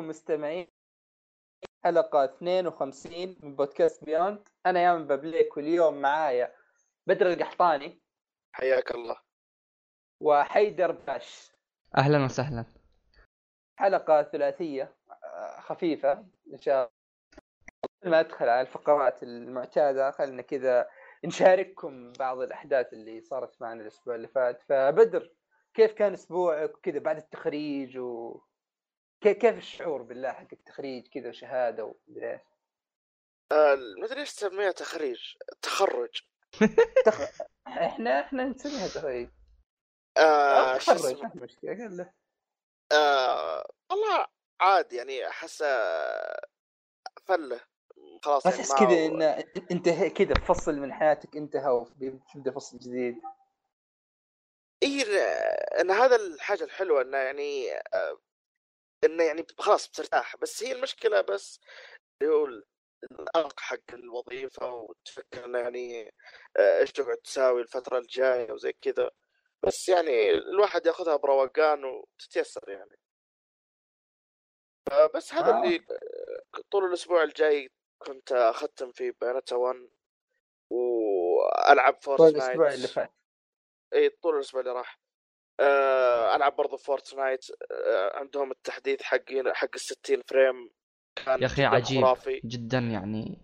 عليكم 0.00 0.08
مستمعين 0.08 0.66
حلقة 1.84 2.24
52 2.24 3.36
من 3.42 3.56
بودكاست 3.56 4.04
بيوند 4.04 4.48
أنا 4.66 4.80
يامن 4.80 5.06
بابليك 5.06 5.56
واليوم 5.56 6.00
معايا 6.00 6.54
بدر 7.06 7.26
القحطاني 7.26 8.00
حياك 8.52 8.94
الله. 8.94 9.16
وحيدر 10.20 10.92
باش. 10.92 11.52
أهلا 11.96 12.24
وسهلا. 12.24 12.64
حلقة 13.78 14.22
ثلاثية 14.22 14.96
آه، 15.10 15.60
خفيفة 15.60 16.12
إن 16.52 16.58
شاء 16.58 16.76
الله. 16.76 16.90
قبل 18.02 18.10
ما 18.10 18.20
أدخل 18.20 18.48
على 18.48 18.60
الفقرات 18.60 19.22
المعتادة 19.22 20.10
خلنا 20.10 20.42
كذا 20.42 20.88
نشارككم 21.24 22.12
بعض 22.12 22.38
الأحداث 22.38 22.92
اللي 22.92 23.20
صارت 23.20 23.62
معنا 23.62 23.82
الأسبوع 23.82 24.14
اللي 24.14 24.28
فات. 24.28 24.62
فبدر 24.62 25.30
كيف 25.74 25.92
كان 25.92 26.12
أسبوعك؟ 26.12 26.70
كذا 26.82 26.98
بعد 26.98 27.16
التخريج 27.16 27.98
و 27.98 28.40
كيف 29.20 29.58
الشعور 29.58 30.02
بالله 30.02 30.32
حق 30.32 30.46
التخريج 30.52 31.08
كذا 31.08 31.28
وشهادة 31.28 31.84
ومدري 31.84 32.32
إيش؟ 32.32 32.40
آه، 33.52 33.74
ما 33.98 34.06
ادري 34.06 34.20
إيش 34.20 34.34
تسميها 34.34 34.72
تخريج؟ 34.72 35.36
تخرج. 35.62 36.22
تخ... 37.06 37.20
إحنا 37.66 38.20
إحنا 38.20 38.44
نسميها 38.44 38.88
تخريج. 38.88 39.28
آه 40.16 40.76
تخرج 40.76 40.96
اسمه؟ 40.96 41.22
ما 41.22 41.28
في 41.28 41.38
مشكلة 41.38 41.70
قال 41.70 41.96
له. 41.96 42.12
آه 42.92 43.70
والله 43.90 44.26
عادي 44.60 44.96
يعني 44.96 45.28
أحس 45.28 45.62
آه، 45.62 46.46
فلة. 47.24 47.60
خلاص 48.22 48.46
ما 48.46 48.52
يعني 48.52 48.62
تحس 48.62 48.70
ما 48.72 48.78
كذا 48.78 49.06
إن 49.06 49.22
انت 49.70 49.88
كذا 49.88 50.34
فصل 50.34 50.74
من 50.74 50.92
حياتك 50.92 51.36
انتهى 51.36 51.70
وتبدا 51.70 52.50
فصل 52.50 52.78
جديد. 52.78 53.22
اي 54.82 55.02
إن 55.80 55.90
هذا 55.90 56.16
الحاجة 56.16 56.64
الحلوة 56.64 57.02
إنه 57.02 57.16
يعني 57.16 57.72
آه، 57.72 58.18
انه 59.04 59.24
يعني 59.24 59.46
خلاص 59.58 59.88
بترتاح 59.88 60.36
بس 60.36 60.62
هي 60.62 60.72
المشكلة 60.72 61.20
بس 61.20 61.60
اللي 62.22 62.34
هو 62.34 62.46
الأرق 63.04 63.60
حق 63.60 63.92
الوظيفة 63.92 64.72
وتفكر 64.74 65.44
إنه 65.44 65.58
يعني 65.58 66.14
آه، 66.56 66.78
إيش 66.78 66.92
تقعد 66.92 67.16
تساوي 67.16 67.62
الفترة 67.62 67.98
الجاية 67.98 68.52
وزي 68.52 68.72
كذا. 68.72 69.10
بس 69.66 69.88
يعني 69.88 70.30
الواحد 70.30 70.86
ياخذها 70.86 71.16
بروقان 71.16 71.84
وتتيسر 71.84 72.68
يعني. 72.68 72.98
آه، 74.92 75.06
بس 75.14 75.34
هذا 75.34 75.52
آه. 75.52 75.64
اللي 75.64 75.84
طول 76.70 76.84
الأسبوع 76.84 77.22
الجاي 77.22 77.70
كنت 77.98 78.32
أختم 78.32 78.92
في 78.92 79.10
بياناتا 79.10 79.56
1 79.56 79.90
وألعب 80.70 81.94
طول 81.94 82.16
فورتنايت 82.16 82.36
الأسبوع 82.36 82.74
اللي 82.74 82.88
فات. 82.88 83.12
إي 83.94 84.08
طول 84.08 84.34
الأسبوع 84.34 84.60
اللي 84.60 84.72
راح. 84.72 85.00
آه 85.60 86.36
ألعب 86.36 86.56
برضو 86.56 86.76
فورتنايت 86.76 87.46
آه 87.72 88.16
عندهم 88.18 88.50
التحديث 88.50 89.02
حق 89.02 89.24
حق 89.52 89.68
ال 89.74 89.80
60 89.80 90.22
frame 90.28 90.70
كان 91.16 91.40
يا 91.42 91.46
أخي 91.46 91.62
جداً 91.62 91.68
عجيب 91.68 92.04
خرافي. 92.04 92.40
جدا 92.44 92.78
يعني. 92.78 93.38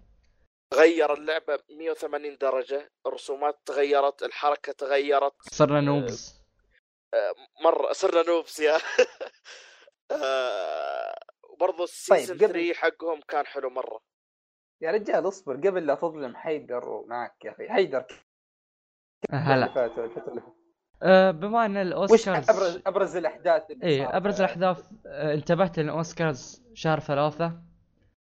غير 0.75 1.13
اللعبة 1.15 1.59
180 1.71 2.37
درجة 2.39 2.91
الرسومات 3.07 3.59
تغيرت 3.67 4.23
الحركة 4.23 4.73
تغيرت. 4.73 5.35
صرنا 5.53 5.81
noobs. 5.81 6.43
مرة 7.65 7.93
صرنا 7.93 8.23
noobs 8.29 8.61
يا. 8.61 8.77
آه 10.11 11.19
وبرضو 11.51 11.85
ال 11.85 11.92
season 11.92 12.37
قبل- 12.39 12.49
3 12.49 12.75
حقهم 12.75 13.21
كان 13.29 13.47
حلو 13.47 13.71
مرة. 13.71 14.01
يا 14.83 14.91
رجال 14.91 15.29
اصبر 15.29 15.57
قبل 15.57 15.87
لا 15.87 15.95
تظلم 15.95 16.37
حيدر 16.37 16.89
ومعك 16.89 17.45
يا 17.45 17.51
أخي 17.51 17.69
حيدر. 17.69 18.07
هلا. 19.31 19.67
أه 21.03 21.31
بما 21.31 21.67
أن 21.67 21.77
وش 21.77 21.83
الاوسكارز 21.83 22.51
ابرز 22.51 22.81
أبرز 22.87 23.17
الأحداث 23.17 23.71
اللي 23.71 23.99
صارت؟ 23.99 24.15
أبرز 24.15 24.41
الأحداث 24.41 24.91
أه 25.07 25.35
انتبهت 25.35 25.79
إن 25.79 25.85
الاوسكارز 25.85 26.63
شهر 26.75 27.01
ثلاثة 27.01 27.63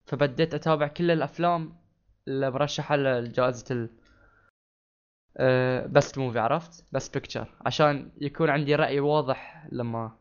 فبديت 0.06 0.54
أتابع 0.54 0.88
كل 0.88 1.12
الأفلام 1.12 1.76
اللي 2.28 2.52
مرشحة 2.52 2.96
لجائزة 2.96 3.66
ال 3.72 3.90
best 5.92 6.18
movie 6.18 6.40
عرفت؟ 6.40 6.86
best 6.92 7.14
picture 7.14 7.48
عشان 7.66 8.12
يكون 8.22 8.50
عندي 8.50 8.76
رأي 8.76 9.00
واضح 9.00 9.68
لما 9.72 10.18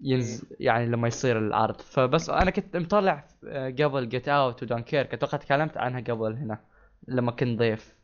ينزل 0.00 0.56
يعني 0.60 0.86
لما 0.86 1.08
يصير 1.08 1.38
العرض. 1.38 1.80
فبس 1.80 2.30
أنا 2.30 2.50
كنت 2.50 2.76
مطلع 2.76 3.28
آه، 3.48 3.70
قبل 3.70 4.08
جيت 4.08 4.28
اوت 4.28 4.62
ودانكيرك 4.62 5.14
أتوقع 5.14 5.38
تكلمت 5.38 5.76
عنها 5.76 6.00
قبل 6.00 6.32
هنا 6.32 6.64
لما 7.08 7.32
كنت 7.32 7.58
ضيف. 7.58 7.88
إيه، 7.88 8.03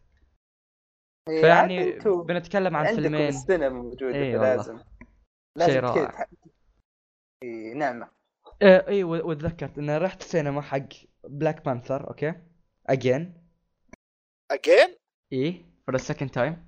فيعني 1.41 1.95
أنتوا 1.95 2.25
بنتكلم 2.25 2.77
عن 2.77 2.87
عندكم 2.87 3.03
فيلمين. 3.03 3.29
السينما 3.29 3.69
موجودة 3.69 4.15
إيه 4.15 4.39
فلازم 4.39 4.71
والله. 4.73 4.85
لازم. 5.57 5.73
شيء 5.73 5.81
رائع. 5.83 6.05
تح- 6.11 6.27
إيه، 7.43 7.75
نعمة. 7.75 8.09
آه 8.63 8.89
إي 8.89 9.05
و- 9.05 9.29
وتذكرت 9.31 9.79
اني 9.79 9.99
رحت 9.99 10.21
السينما 10.21 10.63
حق 10.63 10.89
بلاك 11.25 11.65
بانثر 11.65 12.09
okay؟ 12.09 12.35
again 12.87 13.35
again 14.51 14.97
إي 15.33 15.65
for 15.87 15.97
the 15.97 16.03
second 16.03 16.31
time 16.31 16.67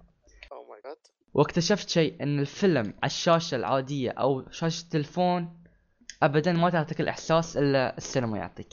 oh 0.52 0.64
my 0.70 0.80
God 0.84 0.96
واكتشفت 1.34 1.88
شيء 1.88 2.22
إن 2.22 2.38
الفيلم 2.38 2.86
على 2.86 3.06
الشاشة 3.06 3.54
العادية 3.56 4.10
أو 4.10 4.50
شاشة 4.50 4.84
التلفون 4.84 5.62
ابدا 6.22 6.52
ما 6.52 6.70
تعطيك 6.70 7.00
الإحساس 7.00 7.56
إلا 7.56 7.96
السينما 7.96 8.38
يعطيك. 8.38 8.72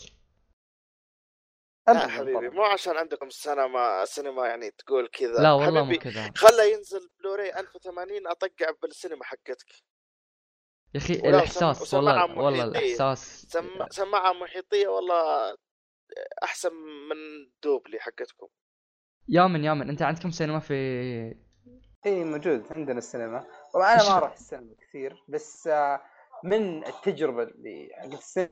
لا 1.94 2.08
حبيبي. 2.08 2.50
مو 2.50 2.64
عشان 2.64 2.98
عندكم 2.98 3.28
السينما 3.28 4.04
السينما 4.04 4.48
يعني 4.48 4.72
تقول 4.72 5.08
كذا. 5.08 5.44
لا 5.44 5.52
والله 5.52 5.72
مو 5.72 5.86
حبيبي 5.86 5.98
كذا. 5.98 6.32
خله 6.36 6.64
ينزل 6.64 7.10
بلوراي 7.20 7.60
1080 7.60 8.28
أطقع 8.28 8.72
بالسينما 8.82 9.24
حقتك. 9.24 9.72
يا 10.94 11.00
أخي 11.00 11.14
الإحساس 11.14 11.94
والله 11.94 12.38
والله. 12.38 12.64
الإحساس. 12.64 13.46
سم... 13.50 13.88
سماعة 13.90 14.34
محيطية 14.34 14.88
والله 14.88 15.56
أحسن 16.44 16.74
من 17.10 17.52
دبي 17.64 18.00
حقتكم. 18.00 18.48
يامن 19.28 19.64
يامن 19.64 19.90
أنت 19.90 20.02
عندكم 20.02 20.32
سينما 20.32 20.60
في 20.60 20.74
إي 22.06 22.24
موجود 22.24 22.66
عندنا 22.72 22.98
السينما. 22.98 23.48
طبعا 23.74 23.94
أنا 23.94 24.04
ما 24.04 24.18
أروح 24.18 24.34
السينما 24.34 24.76
كثير 24.82 25.24
بس 25.28 25.68
آه، 25.68 26.02
من 26.44 26.86
التجربة 26.86 27.44
اللي 27.44 27.90
السينما 28.14 28.50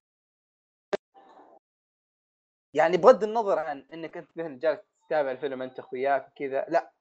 يعني 2.73 2.97
بغض 2.97 3.23
النظر 3.23 3.59
عن 3.59 3.85
إنك 3.93 4.17
أنت 4.17 4.29
مثلا 4.35 4.59
جالس 4.59 4.79
تتابع 5.07 5.31
الفيلم 5.31 5.61
أنت 5.61 5.79
اخوياك 5.79 6.27
وكذا 6.27 6.65
لا. 6.69 6.91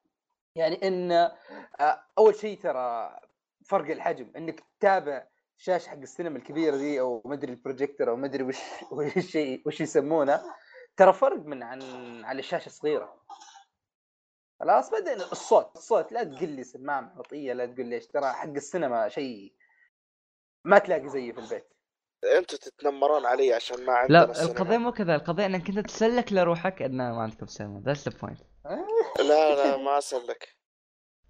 يعني 0.55 0.89
إن 0.89 1.13
آه، 1.13 2.05
أول 2.19 2.35
شيء 2.35 2.59
ترى 2.61 3.17
فرق 3.65 3.91
الحجم 3.91 4.33
إنك 4.37 4.61
تتابع 4.61 5.27
شاشه 5.57 5.89
حق 5.89 5.97
السينما 5.97 6.39
الكبيرة 6.39 6.77
دي 6.77 7.01
أو 7.01 7.23
مدري 7.25 7.53
البروجيكتور 7.53 8.11
أو 8.11 8.17
مدري 8.17 8.43
وش 8.43 8.59
وش 8.91 9.39
وش 9.67 9.81
يسمونه 9.81 10.43
ترى 10.97 11.13
فرق 11.13 11.39
من 11.39 11.63
عن 11.63 11.83
على 12.25 12.39
الشاشة 12.39 12.67
الصغيرة. 12.67 13.17
خلاص 14.61 14.91
بعدين 14.91 15.21
الصوت 15.21 15.77
الصوت 15.77 16.13
لا 16.13 16.25
تقول 16.25 16.49
لي 16.49 16.65
سماعة 16.65 17.01
محيطيه 17.01 17.53
لا 17.53 17.67
تقول 17.67 17.87
لي 17.87 17.95
إيش 17.97 18.07
ترى 18.07 18.33
حق 18.33 18.49
السينما 18.49 19.09
شيء 19.09 19.55
ما 20.65 20.79
تلاقي 20.79 21.09
زيه 21.09 21.33
في 21.33 21.39
البيت. 21.41 21.76
أنتوا 22.25 22.59
تتنمرون 22.59 23.27
علي 23.27 23.53
عشان 23.53 23.85
ما 23.87 23.93
عندنا 23.93 24.19
لا 24.19 24.31
السينما. 24.31 24.53
القضية 24.53 24.77
مو 24.77 24.93
كذا 24.93 25.15
القضية 25.15 25.47
إنك 25.47 25.69
انت 25.69 25.79
تسلك 25.79 26.33
لروحك 26.33 26.83
إن 26.83 26.97
ما 26.97 27.23
عندكم 27.23 27.47
سينما. 27.47 27.81
that's 27.81 28.09
the 28.09 28.19
point 28.19 28.41
لا 29.19 29.55
لا 29.55 29.77
ما 29.77 29.99
أسلك. 29.99 30.57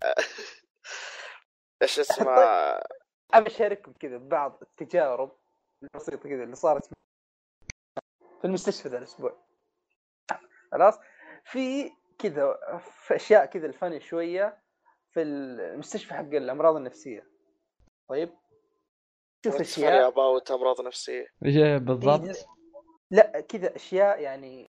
إيش 1.82 1.98
اسمه؟ 1.98 2.26
أبي 3.34 3.46
أشارككم 3.46 3.92
كذا 3.92 4.16
ببعض 4.16 4.58
التجارب 4.62 5.36
البسيطة 5.82 6.28
كذا 6.28 6.42
اللي 6.44 6.56
صارت 6.56 6.86
في 8.40 8.44
المستشفى 8.44 8.88
ذا 8.88 8.98
الأسبوع. 8.98 9.46
خلاص؟ 10.72 10.98
في 11.44 11.90
كذا 12.18 12.58
في 13.06 13.16
أشياء 13.16 13.46
كذا 13.46 13.66
الفن 13.66 14.00
شوية 14.00 14.62
في 15.10 15.22
المستشفى 15.22 16.14
حق 16.14 16.20
الأمراض 16.20 16.76
النفسية. 16.76 17.26
طيب؟ 18.08 18.30
شوف 19.52 19.60
أشياء. 19.60 20.08
about 20.08 20.50
امراض 20.50 20.80
نفسيه 20.80 21.26
بالضبط؟ 21.78 22.48
لا 23.10 23.40
كذا 23.40 23.76
أشياء 23.76 24.20
يعني. 24.20 24.70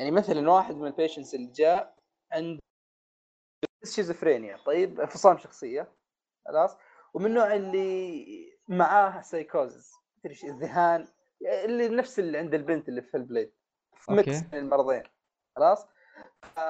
يعني 0.00 0.10
مثلا 0.10 0.50
واحد 0.50 0.74
من 0.74 0.86
ال 0.86 0.91
patients 0.91 1.34
اللي 1.34 1.52
جاء 1.52 1.96
عنده 2.32 2.60
شيزوفرينيا 3.84 4.56
طيب 4.56 5.00
انفصام 5.00 5.38
شخصية. 5.38 5.96
خلاص. 6.46 6.76
ومن 7.14 7.26
النوع 7.26 7.54
اللي 7.54 8.58
معاه 8.68 9.22
سايكوزز 9.22 9.92
تدري 10.18 10.34
إيش 10.34 10.44
الذهان. 10.44 11.08
اللي 11.64 11.88
نفس 11.88 12.18
اللي 12.18 12.38
عند 12.38 12.54
البنت 12.54 12.88
اللي 12.88 13.02
في 13.02 13.16
البليد. 13.16 13.52
mix 14.10 14.42
من 14.52 14.58
المرضين. 14.58 15.02
خلاص. 15.56 15.86
ف... 16.42 16.60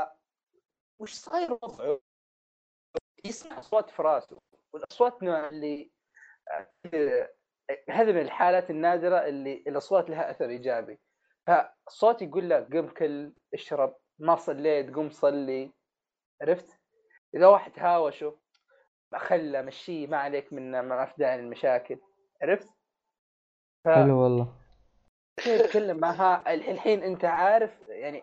وش 1.01 1.13
صاير 1.15 1.53
وضعه؟ 1.53 2.01
يسمع 3.25 3.59
أصوات 3.59 3.91
في 3.91 4.03
راسه. 4.03 4.39
والأصوات 4.73 5.23
نوع 5.23 5.49
اللي 5.49 5.91
هذه 7.91 8.13
من 8.13 8.21
الحالات 8.21 8.71
النادرة 8.71 9.17
اللي 9.17 9.53
الاصوات 9.67 10.11
لها 10.11 10.31
أثر 10.31 10.49
إيجابي. 10.49 10.99
فالصوت 11.47 12.23
يقول 12.23 12.51
لك 12.51 12.73
قم 12.77 12.89
كل 12.89 13.33
اشرب 13.55 13.97
ما 14.19 14.37
صليت 14.37 14.95
قم 14.95 15.11
صلي. 15.11 15.73
عرفت؟ 16.43 16.81
إذا 17.35 17.47
واحد 17.47 17.73
هاوشه 17.77 18.39
خله 19.17 19.63
مشيه 19.63 20.07
ما 20.07 20.17
عليك 20.17 20.53
من 20.53 20.81
ما 20.81 21.05
في 21.07 21.15
داعي 21.19 21.39
للمشاكل 21.41 21.99
عرفت؟ 22.43 22.69
ف- 23.85 23.89
حلو 23.89 24.19
والله. 24.23 24.53
تتكلم 25.37 25.97
معها 25.97 26.55
الحين 26.55 27.03
أنت 27.03 27.25
عارف 27.25 27.89
يعني 27.89 28.23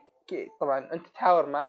طبعا 0.59 0.93
أنت 0.93 1.07
تحاور 1.07 1.45
مع 1.45 1.67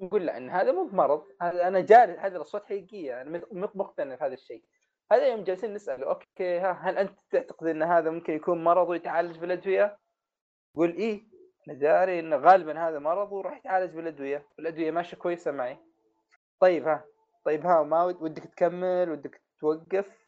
نقول 0.00 0.26
له 0.26 0.36
إن 0.36 0.50
هذا 0.50 0.72
مو 0.72 0.84
بمرض 0.84 1.26
هذا 1.42 1.68
أنا 1.68 1.80
جالس 1.80 2.18
هذه 2.18 2.36
الأصوات 2.36 2.64
حقيقية 2.64 3.22
أنا 3.22 3.30
مق- 3.30 3.52
مق- 3.52 3.76
مقتنع 3.76 4.16
في 4.16 4.24
هذا 4.24 4.34
الشيء. 4.34 4.64
هذا 5.12 5.26
يوم 5.26 5.44
جالسين 5.44 5.74
نساله 5.74 6.06
أوكي 6.06 6.58
ها 6.58 6.72
هل 6.72 6.98
أنت 6.98 7.18
تعتقد 7.30 7.66
إن 7.66 7.82
هذا 7.82 8.10
ممكن 8.10 8.32
يكون 8.32 8.64
مرض 8.64 8.88
ويتعالج 8.88 9.38
بالأدوية؟ 9.38 9.98
يقول 10.74 10.90
إيه 10.96 11.22
أنا 11.68 11.76
داري 11.78 12.20
انه 12.20 12.36
غالبا 12.36 12.88
هذا 12.88 12.98
مرض 12.98 13.32
وراح 13.32 13.56
يتعالج 13.56 13.94
بالأدوية 13.96 14.46
والأدوية 14.58 14.90
ماشية 14.90 15.16
كويسة 15.16 15.50
معي. 15.52 15.78
طيب 16.60 16.88
ها 16.88 17.04
طيب 17.44 17.66
ها 17.66 17.82
ما 17.82 18.04
ود- 18.04 18.22
ودك 18.22 18.42
تكمل 18.44 19.10
ودك 19.10 19.42
توقف؟ 19.60 20.26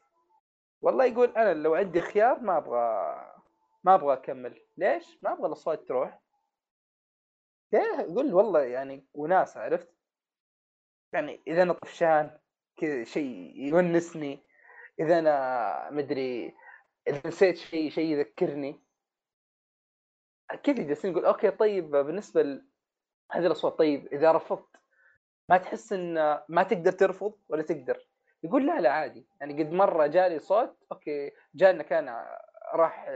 والله 0.80 1.04
يقول 1.04 1.28
أنا 1.28 1.54
لو 1.54 1.74
عندي 1.74 2.00
خيار 2.00 2.40
ما 2.40 2.56
أبغى 2.56 3.14
ما 3.84 3.94
أبغى 3.94 4.12
أكمل. 4.12 4.62
ليش؟ 4.76 5.18
ما 5.22 5.32
أبغى 5.32 5.46
الأصوات 5.46 5.88
تروح. 5.88 6.20
ليه 7.72 8.00
يقول 8.00 8.34
والله 8.34 8.60
يعني 8.62 9.06
وناس 9.14 9.56
عرفت؟ 9.56 9.94
يعني 11.12 11.42
إذا 11.46 11.62
أنا 11.62 11.72
طفشان 11.72 12.38
كذا 12.76 13.04
شيء 13.04 13.52
يونسني 13.56 14.43
إذا 15.00 15.18
أنا 15.18 15.90
مدري 15.90 16.54
إذا 17.08 17.22
نسيت 17.26 17.56
شيء 17.56 17.90
شيء 17.90 18.04
يذكرني. 18.04 18.80
كذا 20.62 20.82
جالسين 20.82 21.12
نقول 21.12 21.24
okay 21.24 21.50
طيب 21.50 21.90
بالنسبة 21.90 22.42
ل... 22.42 22.66
هذه 23.32 23.46
الأصوات 23.46 23.78
طيب 23.78 24.06
إذا 24.12 24.32
رفضت 24.32 24.76
ما 25.48 25.56
تحس 25.56 25.92
إن 25.92 26.14
ما 26.48 26.62
تقدر 26.62 26.92
ترفض 26.92 27.38
ولا 27.48 27.62
تقدر؟ 27.62 28.08
يقول 28.42 28.66
لا 28.66 28.80
لا 28.80 28.90
عادي. 28.92 29.26
يعني 29.40 29.62
قد 29.62 29.72
مرة 29.72 30.06
جالي 30.06 30.38
صوت 30.38 30.76
okay 30.92 31.32
جانا 31.54 31.82
كان 31.82 32.26
راح 32.74 33.10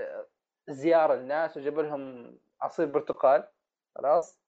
زيارة 0.69 1.15
للناس 1.15 1.57
وجاب 1.57 1.79
لهم 1.79 2.33
عصير 2.63 2.87
برتقال 2.87 3.49
خلاص. 3.97 4.41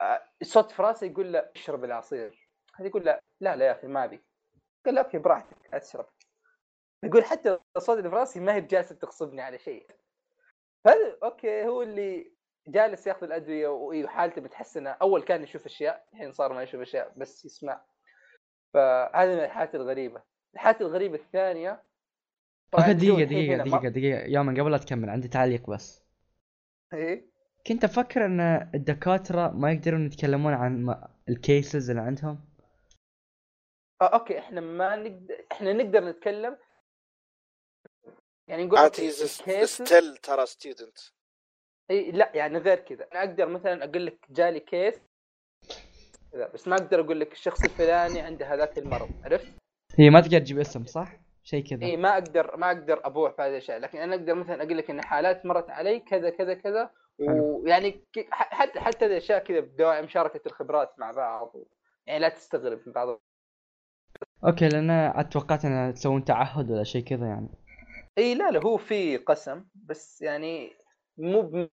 آه، 0.00 0.22
الصوت 0.42 0.70
في 0.70 0.82
راسي 0.82 1.06
يقول 1.06 1.32
له 1.32 1.50
اشرب 1.56 1.84
العصير. 1.84 2.48
هذا 2.74 2.88
يقول 2.88 3.04
لا 3.04 3.22
لا 3.40 3.56
لا 3.56 3.66
يا 3.66 3.72
أخي 3.72 3.86
ما 3.86 4.04
أبي. 4.04 4.20
قال 4.86 4.98
okay 4.98 5.18
براحتك 5.18 5.56
اشرب 5.74 6.06
يقول 7.04 7.24
حتى 7.24 7.58
الصوت 7.76 7.98
اللي 7.98 8.10
في 8.10 8.16
رأسي 8.16 8.40
ما 8.40 8.54
هي 8.54 8.60
بجالسة 8.60 8.94
تغصبني 8.94 9.42
على 9.42 9.58
شيء. 9.58 9.86
هذا 10.86 11.16
okay 11.22 11.66
هو 11.66 11.82
اللي 11.82 12.32
جالس 12.68 13.06
يأخذ 13.06 13.22
الأدوية 13.26 13.68
وحالته 13.68 14.42
متحسنه 14.42 14.90
أول 14.90 15.22
كان 15.22 15.42
يشوف 15.42 15.66
أشياء 15.66 16.04
الحين 16.12 16.32
صار 16.32 16.52
ما 16.52 16.62
يشوف 16.62 16.80
أشياء 16.80 17.12
بس 17.16 17.44
يسمع. 17.44 17.80
فهذه 18.74 19.28
من 19.34 19.44
الحالات 19.44 19.74
الغريبة. 19.74 20.22
الحالات 20.54 20.80
الغريبة 20.80 21.14
الثانية 21.18 21.82
okay 22.74 23.24
دقيقة 23.24 23.54
هنا 23.54 23.64
دقيقة 23.64 23.82
ما- 23.82 23.88
دقيقة 23.88 24.20
يوما 24.26 24.62
قبل 24.62 24.70
لا 24.70 24.78
تكمل 24.78 25.10
عندي 25.10 25.28
تعليق 25.28 25.70
بس. 25.70 26.04
إيه؟ 26.92 27.30
كنت 27.66 27.84
أفكر 27.84 28.24
إن 28.26 28.40
الدكاترة 28.74 29.48
ما 29.50 29.72
يقدرون 29.72 30.06
يتكلمون 30.06 30.52
عن 30.52 30.96
ال 31.28 31.38
cases 31.38 31.90
اللي 31.90 32.02
عندهم؟ 32.02 32.49
آه 34.02 34.04
okay 34.04 34.38
إحنا 34.38 34.60
ما 34.60 34.96
نقدر 34.96 35.46
إحنا 35.52 35.72
نقدر 35.72 36.04
نتكلم 36.04 36.56
يعني 38.48 38.66
نقول 38.66 38.90
still 39.66 40.16
ترى 40.16 40.46
student 40.46 40.98
إي 41.90 42.10
لا 42.10 42.32
يعني 42.34 42.58
غير 42.58 42.78
كذا 42.78 43.08
أنا 43.12 43.20
أقدر 43.20 43.48
مثلا 43.48 43.84
أقول 43.84 44.06
لك 44.06 44.26
جالي 44.30 44.60
case 44.60 44.94
كذا 46.32 46.46
بس 46.54 46.68
ما 46.68 46.76
أقدر 46.76 47.00
أقول 47.00 47.20
لك 47.20 47.32
الشخص 47.32 47.64
الفلاني 47.64 48.20
عنده 48.20 48.54
هذاك 48.54 48.78
المرض 48.78 49.08
عرفت؟ 49.24 49.52
هي 49.98 50.10
ما 50.10 50.20
تقدر 50.20 50.38
تجيب 50.38 50.58
اسم 50.58 50.84
صح؟ 50.86 51.16
شيء 51.42 51.64
كذا 51.64 51.82
إي 51.82 51.96
ما 51.96 52.12
أقدر 52.12 52.56
ما 52.56 52.66
أقدر 52.66 53.06
أبوح 53.06 53.32
في 53.32 53.42
هذه 53.42 53.48
الاشياء 53.48 53.78
لكن 53.78 53.98
أنا 53.98 54.14
أقدر 54.14 54.34
مثلا 54.34 54.62
أقول 54.62 54.78
لك 54.78 54.90
إن 54.90 55.02
حالات 55.02 55.46
مرت 55.46 55.70
علي 55.70 56.00
كذا 56.00 56.30
كذا 56.30 56.54
كذا. 56.54 56.90
ويعني 57.18 58.04
حتى 58.30 58.80
حتى 58.80 59.06
الاشياء 59.06 59.44
كذا 59.44 59.60
بدواعي 59.60 60.02
مشاركه 60.02 60.40
الخبرات 60.46 60.98
مع 60.98 61.12
بعض 61.12 61.54
و... 61.54 61.66
يعني 62.06 62.20
لا 62.20 62.28
تستغرب 62.28 62.80
من 62.86 62.92
بعض 62.92 63.20
أوكي 64.44 64.68
لأن 64.68 64.90
عاد 64.90 65.28
توقعت 65.28 65.64
ان 65.64 65.94
تسوون 65.94 66.24
تعهد 66.24 66.70
ولا 66.70 66.84
شيء 66.84 67.04
كذا 67.04 67.26
يعني 67.26 67.48
إي 68.18 68.34
لا 68.34 68.50
لا 68.50 68.60
هو 68.60 68.76
في 68.76 69.16
قسم 69.16 69.64
بس 69.74 70.22
يعني 70.22 70.72
مو 71.18 71.68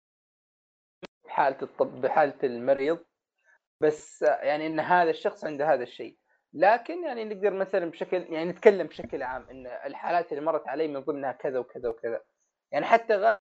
بحالة 1.26 1.58
الطب 1.62 2.02
بحالة 2.02 2.38
المريض 2.44 3.00
بس 3.82 4.22
يعني 4.22 4.68
إن 4.68 4.80
هذا 4.80 5.10
الشخص 5.10 5.46
عنده 5.46 5.74
هذا 5.74 5.84
الشيء 5.84 6.18
لكن 6.54 7.04
يعني 7.04 7.26
نقدر 7.26 7.54
مثلا 7.54 7.92
بشكل 7.92 8.18
يعني 8.18 8.50
نتكلم 8.50 8.88
بشكل 8.88 9.24
عام 9.24 9.50
إن 9.50 9.68
الحالات 9.68 10.32
اللي 10.32 10.44
مرت 10.44 10.68
علي 10.68 10.88
من 10.88 11.00
ضمنها 11.00 11.32
كذا 11.32 11.60
وكذا 11.60 11.90
وكذا 11.90 12.22
يعني 12.72 12.86
حتى. 12.86 13.38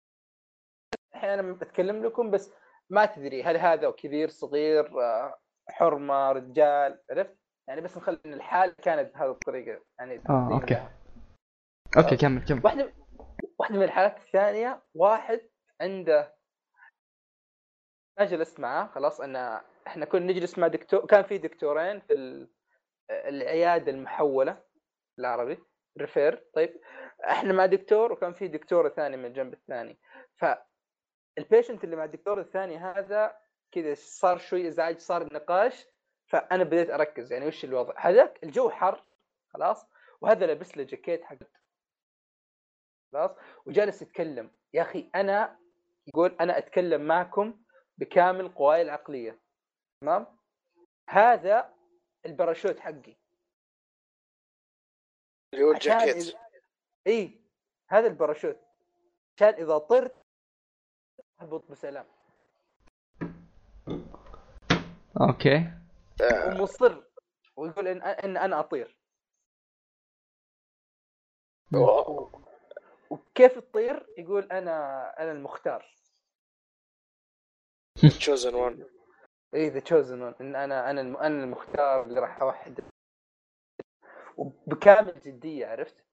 أحيانا 1.15 1.53
بتكلم 1.53 2.05
لكم 2.05 2.31
بس 2.31 2.53
ما 2.91 3.07
تدري 3.07 3.43
هل 3.43 3.57
هذا 3.57 3.91
كبير 3.91 4.29
صغير 4.29 5.03
آه، 5.03 5.39
حرمة 5.69 6.33
رجال 6.33 7.01
عرفت؟ 7.11 7.44
يعني 7.69 7.81
بس 7.81 7.97
نخلي 7.97 8.21
إن 8.27 8.33
الحال 8.33 8.77
كانت 8.77 9.15
بهذه 9.15 9.31
الطريقة 9.31 9.85
يعني 9.99 10.23
آه 10.29 10.49
okay. 10.53 10.75
لها. 10.75 10.93
okay 11.97 12.17
كمل 12.17 12.45
كمل. 12.45 12.61
واحدة 12.65 12.93
واحدة 13.59 13.77
من 13.77 13.83
الحالات 13.83 14.17
الثانية 14.17 14.83
واحد 14.95 15.41
عنده 15.81 16.35
أنا 18.19 18.27
جلست 18.29 18.61
معاه 18.61 18.87
خلاص 18.87 19.21
انا 19.21 19.65
إحنا 19.87 20.05
كنا 20.05 20.27
نجلس 20.33 20.59
مع 20.59 20.67
دكتور 20.67 21.07
كان 21.07 21.23
في 21.25 21.39
دكتورين 21.39 22.01
في 22.01 22.13
ال- 22.13 22.51
العيادة 23.11 23.93
المحولة 23.93 24.63
بالعربي 25.19 25.59
refer 25.99 26.45
طيب. 26.55 26.81
إحنا 27.29 27.53
مع 27.53 27.67
دكتور 27.67 28.13
وكان 28.13 28.33
في 28.35 28.49
دكتوره 28.49 28.89
ثانية 28.89 29.17
من 29.17 29.25
الجنب 29.25 29.53
الثاني. 29.53 29.99
فال 30.37 30.70
patient 30.70 31.85
اللي 31.85 31.97
مع 31.97 32.05
الدكتور 32.05 32.41
الثاني 32.41 32.77
هذا 32.77 33.37
كذا 33.73 33.95
صار 33.95 34.39
شوي 34.39 34.69
إزعاج 34.69 34.99
صار 34.99 35.35
نقاش. 35.35 35.87
فأنا 36.27 36.65
بديت 36.65 36.91
أركز 36.91 37.33
يعني 37.33 37.47
وش 37.47 37.65
الوضع؟ 37.65 37.95
هذاك 37.99 38.45
الجو 38.45 38.71
حر 38.71 39.05
خلاص؟ 39.55 39.87
وهذا 40.21 40.47
لابس 40.47 40.77
له 40.77 40.85
جاكيت 40.85 41.25
حق 41.25 41.37
خلاص؟ 43.13 43.31
وجالس 43.67 44.03
يتكلم 44.03 44.51
يا 44.75 44.83
أخي 44.83 45.11
أنا 45.15 45.59
يقول 46.07 46.37
أنا 46.41 46.59
أتكلم 46.59 47.07
معكم 47.07 47.65
بكامل 47.99 48.49
قواي 48.49 48.83
العقلية. 48.83 49.41
تمام؟ 50.01 50.27
هذا 51.11 51.75
الباراشوت 52.27 52.81
حقي. 52.81 53.17
اللي 55.55 55.65
هو 55.65 55.73
الجاكيت. 55.73 56.17
إذا... 56.17 56.39
إي 57.07 57.41
هذا 57.89 58.07
الباراشوت. 58.07 58.59
عشان 59.37 59.55
إذا 59.55 59.79
طرت 59.79 60.15
أهبط 61.41 61.71
بسلام. 61.71 62.07
okay. 65.21 65.84
ومصر 66.23 67.05
ويقول 67.57 67.89
إن 67.89 68.03
إن 68.03 68.37
أنا 68.37 68.61
أطير 68.61 68.97
وكيف 73.11 73.59
تطير؟ 73.59 74.07
يقول 74.19 74.53
أنا 74.53 75.09
أنا 75.23 75.33
المختار 75.33 75.95
chosen 77.95 78.55
one 78.55 78.87
إي 79.55 79.69
the 79.69 79.81
chosen 79.81 80.23
إن 80.23 80.57
أنا 80.57 80.91
أنا. 80.91 81.01
أنا 81.01 81.45
المختار 81.45 82.03
اللي 82.03 82.21
راح 82.21 82.43
أوحد 82.43 82.81
وبكامل 84.37 85.21
جدية 85.21 85.67
عرفت؟ 85.67 86.05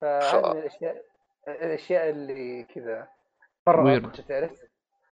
فهذه 0.00 0.52
من 0.52 0.58
الأشياء 0.58 1.04
الأشياء 1.48 2.10
اللي 2.10 2.64
كذا 2.64 3.08
مره 3.66 4.08
تعرف؟ 4.28 4.62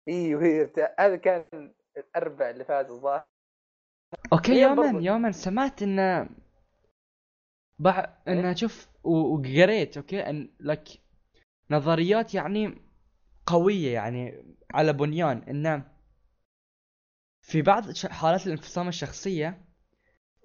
إي 0.08 0.36
ويرد 0.36 0.94
هذا 1.00 1.16
كان 1.16 1.74
الأربع 1.98 2.50
اللي 2.50 2.64
فات 2.66 2.90
الظاهر 2.90 3.26
okay 4.34 4.62
يوما 4.62 5.02
يوما 5.02 5.32
سمعت 5.32 5.84
إن 5.84 6.30
بع... 7.80 8.14
إن 8.28 8.56
شوف 8.56 8.88
و- 9.04 9.34
وقريت 9.36 9.98
أوكي 9.98 10.30
إن 10.30 10.50
لك 10.60 10.88
نظريات 11.72 12.34
يعني 12.34 12.82
قوية 13.46 13.94
يعني 13.94 14.44
على 14.74 14.94
بنيان 14.94 15.38
إن 15.38 15.84
في 17.42 17.62
بعض 17.62 17.84
حالات 17.98 18.48
الانفصام 18.48 18.88
الشخصية 18.88 19.66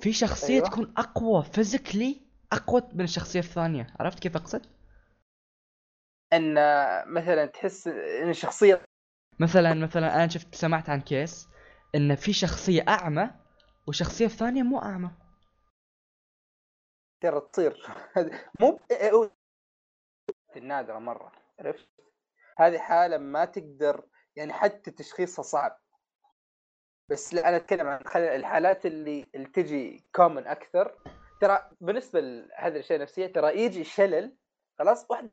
في 0.00 0.12
شخصية 0.12 0.54
أيوة. 0.54 0.68
تكون 0.70 0.94
أقوى 0.96 1.42
physically 1.44 2.20
أقوى 2.52 2.82
من 2.94 3.04
الشخصية 3.04 3.40
الثانية 3.40 3.86
عرفت 4.00 4.18
كيف 4.18 4.36
أقصد؟ 4.36 4.66
إن 6.32 6.54
مثلا 7.06 7.46
تحس 7.46 7.86
إن 7.88 8.30
الشخصية 8.30 8.82
مثلا 9.42 9.74
مثلا 9.74 10.14
أنا 10.14 10.28
شفت 10.28 10.54
سمعت 10.54 10.90
عن 10.90 11.00
case 11.00 11.48
إن 11.94 12.14
في 12.14 12.32
شخصية 12.32 12.84
أعمى 12.88 13.30
والشخصية 13.86 14.26
الثانية 14.26 14.62
مو 14.62 14.78
أعمى. 14.78 15.10
ترى 17.20 17.40
تصير. 17.52 17.86
مو 18.60 18.72
ب- 18.90 18.92
هو 18.92 19.30
النادره 20.56 20.98
مرة. 20.98 21.32
عرفت؟ 21.58 21.88
هذه 22.58 22.78
حالة 22.78 23.18
ما 23.18 23.44
تقدر 23.44 24.06
يعني 24.36 24.52
حتى 24.52 24.90
تشخيصها 24.90 25.42
صعب. 25.42 25.78
بس 27.10 27.34
لا 27.34 27.48
أنا 27.48 27.56
أتكلم 27.56 27.86
عن 27.86 28.00
الحالات 28.16 28.86
اللي, 28.86 29.26
اللي 29.34 29.46
تجي 29.46 30.04
كومن 30.14 30.46
أكثر. 30.46 30.98
ترى 31.40 31.70
بالنسبة 31.80 32.20
لهذه 32.20 32.72
الأشياء 32.72 32.96
النفسية 32.96 33.26
ترى 33.26 33.58
يجي 33.58 33.84
شلل 33.84 34.36
خلاص 34.78 35.06
واحد 35.10 35.30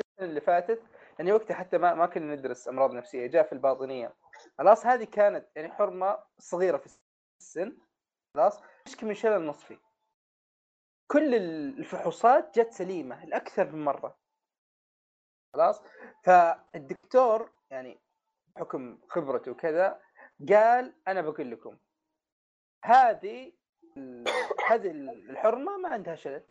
السنة 0.00 0.28
اللي 0.28 0.40
فاتت 0.40 0.82
يعني 1.20 1.32
وقتها 1.32 1.54
حتى 1.54 1.78
ما 1.78 1.94
ما 1.94 2.06
كنا 2.06 2.34
ندرس 2.34 2.68
أمراض 2.68 2.92
نفسية 2.92 3.26
جاء 3.26 3.42
في 3.42 3.52
الباطنية. 3.52 4.14
خلاص 4.58 4.86
هذه 4.86 5.04
كانت 5.04 5.48
يعني 5.56 5.72
حرمة 5.72 6.18
صغيرة 6.38 6.76
في 6.76 6.98
السن 7.40 7.76
خلاص؟ 8.34 8.62
تشكي 8.84 9.06
من 9.06 9.14
شلل 9.14 9.46
نصفي. 9.46 9.78
كل 11.10 11.34
الفحوصات 11.34 12.58
جت 12.58 12.72
سليمة 12.72 13.24
لاكثر 13.24 13.72
من 13.72 13.84
مرة. 13.84 14.18
خلاص؟ 15.54 15.82
فالدكتور 16.24 17.52
يعني 17.70 17.98
بحكم 18.56 18.98
خبرته 19.08 19.50
وكذا 19.50 20.00
قال 20.48 20.94
أنا 21.08 21.20
بقول 21.20 21.50
لكم 21.50 21.76
هذه 22.84 23.52
هذه 24.68 24.90
الحرمة 25.30 25.76
ما 25.76 25.88
عندها 25.88 26.14
شلل. 26.14 26.44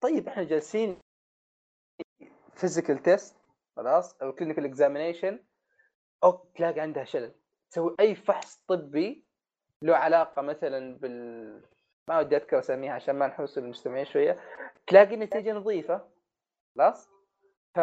طيب 0.00 0.28
إحنا 0.28 0.44
جالسين 0.44 1.00
physical 2.58 3.02
test 3.02 3.36
خلاص 3.76 4.22
أو 4.22 4.32
clinical 4.32 4.64
examination 4.64 5.44
أو 6.24 6.30
تلاقي 6.32 6.80
عندها 6.80 7.04
شلل. 7.04 7.34
تسوي 7.70 7.96
أي 8.00 8.14
فحص 8.14 8.64
طبي 8.68 9.26
له 9.82 9.96
علاقة 9.96 10.42
مثلا 10.42 10.98
بال 10.98 11.62
ما 12.08 12.18
ودي 12.18 12.36
أذكر 12.36 12.58
اساميها 12.58 12.92
عشان 12.92 13.14
ما 13.14 13.26
نحوس 13.26 13.58
المستمعين 13.58 14.04
شوية. 14.04 14.40
تلاقي 14.86 15.14
النتيجه 15.14 15.52
نظيفة. 15.52 16.10
خلاص؟ 16.76 17.08
ف 17.74 17.80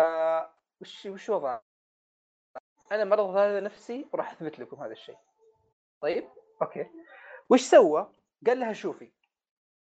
وش 0.82 1.06
وش 1.06 1.30
وضع؟ 1.30 1.60
أنا 2.92 3.04
مرض 3.04 3.36
هذا 3.36 3.60
نفسي 3.60 4.10
وراح 4.14 4.32
أثبت 4.32 4.60
لكم 4.60 4.84
هذا 4.84 4.92
الشيء. 4.92 5.18
طيب؟ 6.02 6.30
أوكي. 6.62 6.90
وش 7.50 7.62
سوى؟ 7.62 8.12
قال 8.48 8.60
لها 8.60 8.74
شوفي 8.74 9.12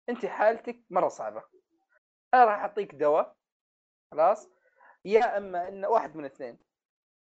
انت 0.09 0.25
حالتك 0.25 0.79
مرة 0.89 1.07
صعبة. 1.07 1.43
أنا 2.33 2.45
راح 2.45 2.59
أعطيك 2.59 2.95
دواء. 2.95 3.35
خلاص؟ 4.11 4.54
يا 5.05 5.37
أما 5.37 5.67
إن 5.67 5.85
واحد 5.85 6.15
من 6.17 6.25
اثنين. 6.25 6.57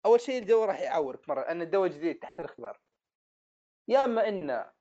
أول 0.05 0.21
شيء 0.21 0.41
الدواء 0.41 0.67
راح 0.67 0.79
يعورك 0.79 1.29
مرة 1.29 1.41
لأن 1.41 1.61
الدواء 1.61 1.89
جديد 1.89 2.19
تحت 2.19 2.39
الاختبار 2.39 2.79
يا 3.87 4.05
أما 4.05 4.27
إن 4.27 4.71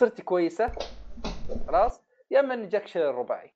صرت 0.00 0.20
كويسة 0.20 0.72
خلاص. 1.68 2.02
يا 2.30 2.40
أما 2.40 2.54
إن 2.54 2.68
جاك 2.68 2.86
شلل 2.86 3.14
رباعي. 3.14 3.54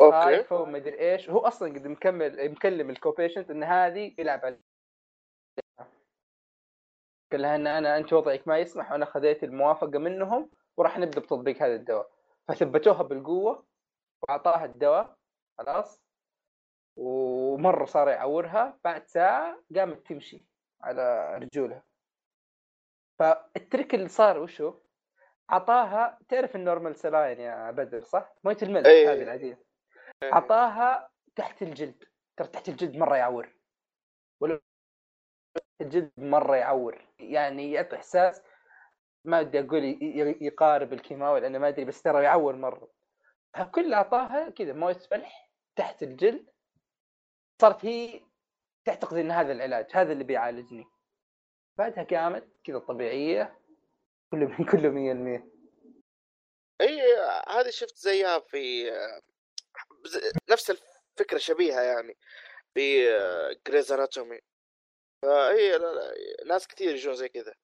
okay. 0.00 0.16
هاي 0.16 0.46
ما 0.50 0.76
أدري 0.78 1.12
إيش. 1.12 1.30
هو 1.30 1.38
أصلا 1.38 1.68
قد 1.74 1.86
مكمل 1.86 2.50
مكلم 2.50 2.90
ال 2.90 2.95
co-patient 2.95 3.50
إن 3.50 3.62
هذه 3.64 4.14
يلعب 4.18 4.44
عليها. 4.44 4.60
قال 7.32 7.42
لها 7.42 7.56
إن 7.56 7.66
أنا 7.66 7.96
أنت 7.96 8.12
وضعك 8.12 8.48
ما 8.48 8.58
يسمح 8.58 8.92
وأنا 8.92 9.04
خذيت 9.06 9.44
الموافقة 9.44 9.98
منهم 9.98 10.50
وراح 10.76 10.98
نبدأ 10.98 11.20
بتطبيق 11.20 11.62
هذا 11.62 11.74
الدواء. 11.74 12.10
فثبتوها 12.48 13.02
بالقوة 13.02 13.66
وأعطاها 14.22 14.64
الدواء. 14.64 15.16
خلاص؟ 15.58 16.02
ومرة 16.96 17.84
صار 17.84 18.08
يعورها 18.08 18.78
بعد 18.84 19.06
ساعة 19.06 19.62
قامت 19.76 20.06
تمشي 20.06 20.44
على 20.80 21.34
رجولها. 21.38 21.82
فال 23.18 23.40
trick 23.40 23.94
اللي 23.94 24.08
صار 24.08 24.38
وشو؟ 24.38 24.80
أعطاها 25.52 26.18
تعرف 26.28 26.56
ال 26.56 26.62
normal 26.62 26.96
saline 26.96 27.40
يا 27.40 27.70
بدر 27.70 28.02
صح؟ 28.02 28.32
مويه 28.44 28.56
الملح 28.62 28.86
إيه. 28.86 29.12
هذه 29.12 29.22
العاديه 29.22 29.58
أعطاها 30.22 31.10
تحت 31.36 31.62
الجلد. 31.62 32.04
ترى 32.36 32.48
تحت 32.48 32.68
الجلد 32.68 32.96
مرة 32.96 33.16
يعور. 33.16 33.48
ولا 34.40 34.60
الجلد 35.80 36.12
مرة 36.18 36.56
يعور. 36.56 37.06
يعني 37.18 37.72
يعطي 37.72 37.96
إحساس 37.96 38.42
ما 39.24 39.40
ودي 39.40 39.60
أقول 39.60 39.84
يقارب 40.42 40.92
الكيماوي 40.92 41.40
لأنه 41.40 41.58
ما 41.58 41.68
أدري 41.68 41.84
بس 41.84 42.02
ترى 42.02 42.24
يعور 42.24 42.56
مرة. 42.56 42.88
فكل 43.54 43.84
اللي 43.84 43.96
أعطاها 43.96 44.50
كذا 44.50 44.72
مويه 44.72 44.98
ملح 45.12 45.43
تحت 45.76 46.02
الجلد 46.02 46.46
صارت 47.62 47.84
هي 47.84 48.20
تعتقد 48.84 49.16
إن 49.16 49.30
هذا 49.30 49.52
العلاج 49.52 49.86
هذا 49.92 50.12
اللي 50.12 50.24
بيعالجني. 50.24 50.84
بعدها 51.78 52.04
قامت 52.04 52.48
كذا 52.64 52.78
طبيعية 52.78 53.60
كله 54.32 54.46
كله 54.72 54.90
100% 55.40 55.50
إي 56.80 57.00
هذه 57.48 57.70
شفت 57.70 57.96
زيها 57.96 58.38
في 58.38 58.90
نفس 60.50 60.70
الفكرة 60.70 61.38
شبيهة 61.38 61.80
يعني 61.80 62.16
في 62.74 63.04
جريز 63.66 63.92
اناتومي 63.92 64.40
فهي 65.22 65.78
ناس 66.46 66.68
كثير 66.68 66.94
يجون 66.94 67.14
زي 67.14 67.28
كذا. 67.28 67.54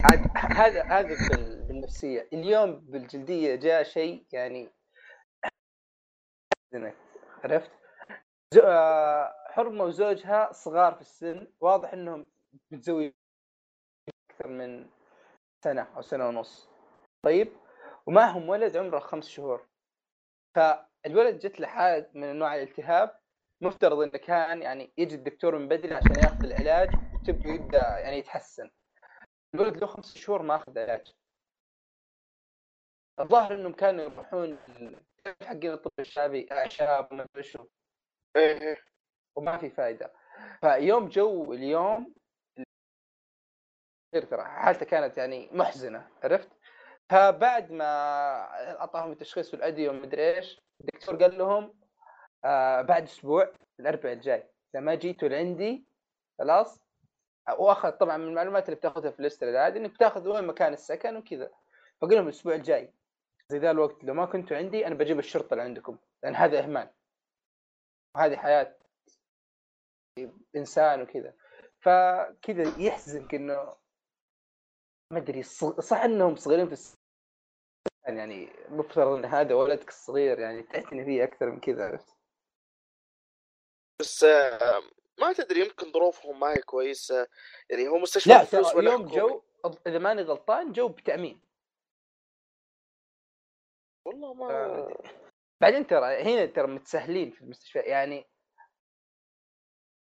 عاد 0.00 0.20
هذا 0.36 0.82
هذا 0.82 1.28
بال- 1.28 1.62
بالنفسية. 1.68 2.28
اليوم 2.32 2.80
بالجلدية 2.80 3.54
جاء 3.54 3.82
شيء 3.82 4.26
يعني 4.32 4.70
حزنك، 6.72 6.96
عرفت. 7.44 7.70
آه، 8.64 9.34
حرمة 9.50 9.84
وزوجها 9.84 10.52
صغار 10.52 10.94
في 10.94 11.00
السن 11.00 11.52
واضح 11.60 11.92
إنهم 11.92 12.26
متزوجين 12.70 13.14
أكثر 14.30 14.48
من 14.48 14.90
سنة 15.64 15.82
أو 15.96 16.02
سنة 16.02 16.28
ونص. 16.28 16.68
طيب؟ 17.22 17.52
ومعهم 18.06 18.48
ولد 18.48 18.76
عمره 18.76 18.98
خمس 18.98 19.28
شهور. 19.28 19.68
فالولد 20.56 21.38
جت 21.38 21.60
له 21.60 21.66
حاله 21.68 22.10
من 22.14 22.24
انواع 22.24 22.54
الالتهاب 22.56 23.20
مفترض 23.60 23.98
إنه 24.00 24.18
كان 24.18 24.62
يعني 24.62 24.92
يجي 24.98 25.14
الدكتور 25.14 25.58
من 25.58 25.68
بدري 25.68 25.94
عشان 25.94 26.18
ياخذ 26.18 26.44
العلاج 26.44 26.90
وتبدأ 27.14 27.50
يبدأ 27.50 27.98
يعني 27.98 28.18
يتحسن. 28.18 28.70
الولد 29.54 29.76
له 29.76 29.86
خمس 29.86 30.18
شهور 30.18 30.42
ما 30.42 30.56
أخذ 30.56 30.78
علاج. 30.78 31.12
الظاهر 33.20 33.54
إنهم 33.54 33.72
كانوا 33.72 34.04
يروحون 34.04 34.58
حقين 35.42 35.72
الطب 35.72 35.90
الشعبي 35.98 36.48
اعشاب 36.52 37.12
وما 37.12 37.22
ادري 37.22 37.42
شو 37.42 37.66
إيه 38.36 38.60
إيه. 38.60 38.76
وما 39.36 39.58
في 39.58 39.70
فائده 39.70 40.12
فيوم 40.60 41.08
جو 41.08 41.52
اليوم 41.52 42.14
ترى 44.12 44.44
حالته 44.44 44.86
كانت 44.86 45.18
يعني 45.18 45.48
محزنة 45.52 46.08
عرفت؟ 46.24 46.48
فبعد 47.10 47.72
ما 47.72 47.84
أعطاهم 48.80 49.12
التشخيص 49.12 49.54
والادويه 49.54 49.90
ومدري 49.90 50.36
إيش 50.36 50.60
الدكتور 50.80 51.16
قال 51.16 51.38
لهم 51.38 51.74
آه 52.44 52.82
بعد 52.82 53.02
أسبوع 53.02 53.52
الاربعاء 53.80 54.12
الجاي. 54.14 54.50
إذا 54.74 54.80
ما 54.82 54.94
جيتوا 54.94 55.28
لعندي 55.28 55.84
خلاص. 56.38 56.80
وأخذ 57.58 57.90
طبعا 57.90 58.16
من 58.16 58.28
المعلومات 58.28 58.64
اللي 58.64 58.76
بتاخذها 58.76 59.10
في 59.10 59.20
الاستر 59.20 59.48
العادي 59.48 59.78
إنك 59.78 59.90
بتاخذ 59.90 60.28
وين 60.28 60.44
مكان 60.46 60.72
السكن 60.72 61.16
وكذا. 61.16 61.50
فقال 62.00 62.14
لهم 62.14 62.24
الأسبوع 62.24 62.54
الجاي. 62.54 62.92
زي 63.50 63.58
ذا 63.58 63.70
الوقت 63.70 64.04
لو 64.04 64.14
ما 64.14 64.26
كنتوا 64.26 64.56
عندي 64.56 64.86
أنا 64.86 64.94
بجيب 64.94 65.18
الشرطة 65.18 65.56
لعندكم 65.56 65.98
لأن 66.22 66.34
هذا 66.34 66.58
إهمال. 66.58 66.90
وهذه 68.16 68.36
حياة 68.36 68.76
إنسان 70.56 71.02
وكذا. 71.02 71.34
فكذا 71.80 72.78
يحزنك 72.78 73.34
إنه 73.34 73.76
ما 75.12 75.18
أدري 75.18 75.42
صح 75.42 75.96
إنهم 75.96 76.36
صغيرين 76.36 76.66
في 76.66 76.72
السن 76.72 76.96
يعني 78.06 78.52
مفترض 78.68 79.18
إن 79.18 79.24
هذا 79.24 79.54
ولدك 79.54 79.88
الصغير 79.88 80.38
يعني 80.38 80.62
تعتني 80.62 81.04
فيه 81.04 81.24
أكثر 81.24 81.50
من 81.50 81.60
كذا 81.60 81.98
بس 84.00 84.24
ما 85.20 85.32
تدري 85.32 85.60
يمكن 85.60 85.92
ظروفهم 85.92 86.40
ما 86.40 86.52
هي 86.52 86.62
كويسة. 86.62 87.28
يعني 87.70 87.88
هو 87.88 87.98
مستشفى 87.98 88.30
لا 88.30 88.42
بفلوس 88.42 88.68
ترى 88.68 88.78
ولا 88.78 88.92
يوم؟ 88.92 89.06
جو 89.06 89.42
إذا 89.86 89.98
ماني 89.98 90.22
غلطان 90.22 90.72
جو 90.72 90.88
بتأمين. 90.88 91.49
والله 94.10 94.34
ما 94.34 94.50
آه. 94.50 95.02
بعدين 95.60 95.86
ترى 95.86 96.22
هنا 96.22 96.46
ترى 96.46 96.66
متسهلين 96.66 97.30
في 97.30 97.40
المستشفى 97.42 97.78
يعني 97.78 98.24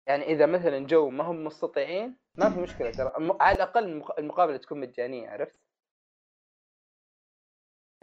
يعني 0.08 0.24
إذا 0.24 0.46
مثلا 0.46 0.80
جو 0.88 1.10
ما 1.10 1.24
هم 1.24 1.44
مستطيعين 1.44 2.18
ما 2.38 2.50
في 2.50 2.60
مشكلة 2.60 2.92
ترى 2.92 3.12
على 3.42 3.56
الأقل 3.56 3.84
المق- 3.84 4.20
المقابلة 4.20 4.58
تكون 4.58 4.80
مجانية 4.80 5.30
عرفت؟ 5.30 5.60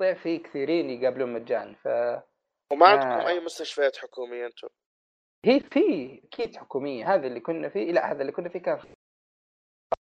طيب 0.01 0.17
في 0.17 0.39
كثيرين 0.39 0.91
يقابلون 0.91 1.33
مجان 1.33 1.75
فهي 1.75 2.23
وما 2.73 2.87
آه. 2.87 2.89
عندكم 2.91 3.27
أي 3.27 3.41
مستشفيات 3.41 3.97
حكومية 3.97 4.47
أنتم 4.47 4.69
في 5.71 6.21
أكيد 6.25 6.57
حكومية 6.57 7.15
هذا 7.15 7.27
اللي 7.27 7.41
كنا 7.41 7.69
فيه 7.69 7.93
لا 7.93 8.13
هذا 8.13 8.21
اللي 8.21 8.33
كنا 8.33 8.49
فيه 8.49 8.59
كان 8.59 8.81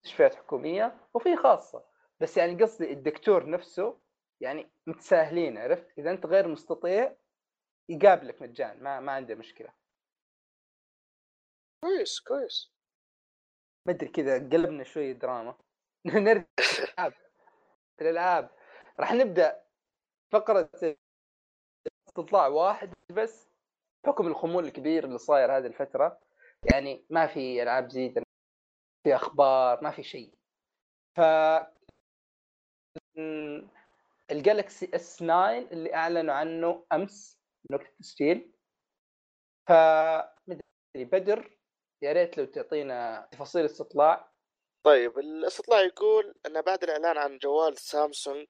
مستشفيات 0.05 0.35
حكومية 0.35 1.07
وفي 1.13 1.35
خاصة 1.35 1.83
بس 2.19 2.37
يعني 2.37 2.63
قصدي 2.63 2.91
الدكتور 2.93 3.49
نفسه 3.49 3.99
يعني 4.41 4.71
متساهلين 4.87 5.57
عرفت؟ 5.57 5.99
إذا 5.99 6.11
أنت 6.11 6.25
غير 6.25 6.47
مستطيع 6.47 7.15
يقابلك 7.89 8.41
مجان 8.41 8.83
ما 8.83 8.99
ما 8.99 9.11
عنده 9.11 9.35
مشكلة. 9.35 9.73
كويس 11.83 12.19
كويس. 12.19 12.71
ما 13.87 13.93
أدري 13.93 14.09
كذا 14.09 14.33
قلبنا 14.49 14.83
شوي 14.83 15.13
دراما. 15.13 15.57
نرجع 16.05 16.45
الالعاب 16.59 17.13
الالعاب 18.01 18.49
راح 18.99 19.13
نبدأ 19.13 19.63
فقرة 20.31 20.69
استطلاع 22.07 22.47
واحد 22.47 22.93
بس 23.11 23.49
بحكم 24.03 24.27
الخمول 24.27 24.65
الكبير 24.65 25.05
اللي 25.05 25.17
صاير 25.17 25.57
هذه 25.57 25.65
الفترة. 25.67 26.19
يعني 26.71 27.05
ما 27.09 27.27
في 27.27 27.63
ألعاب 27.63 27.87
جديدة 27.87 28.23
في 29.03 29.15
أخبار 29.15 29.83
ما 29.83 29.91
في 29.91 30.03
شيء. 30.03 30.33
ف 31.17 31.21
ال 34.31 34.39
Galaxy 34.39 34.89
S 34.93 35.15
9 35.15 35.59
اللي 35.59 35.93
أعلنوا 35.93 36.33
عنه 36.33 36.85
أمس 36.93 37.39
من 37.69 37.75
وقت 37.75 37.87
التسجيل 37.87 38.53
ف 39.67 39.71
بدر 40.95 41.57
يا 42.01 42.11
ريت 42.13 42.37
لو 42.37 42.45
تعطينا 42.45 43.27
تفاصيل 43.31 43.65
استطلاع 43.65 44.31
طيب 44.83 45.19
الاستطلاع 45.19 45.81
يقول 45.81 46.35
أن 46.45 46.61
بعد 46.61 46.83
الإعلان 46.83 47.17
عن 47.17 47.37
جوال 47.37 47.77
سامسونج 47.77 48.47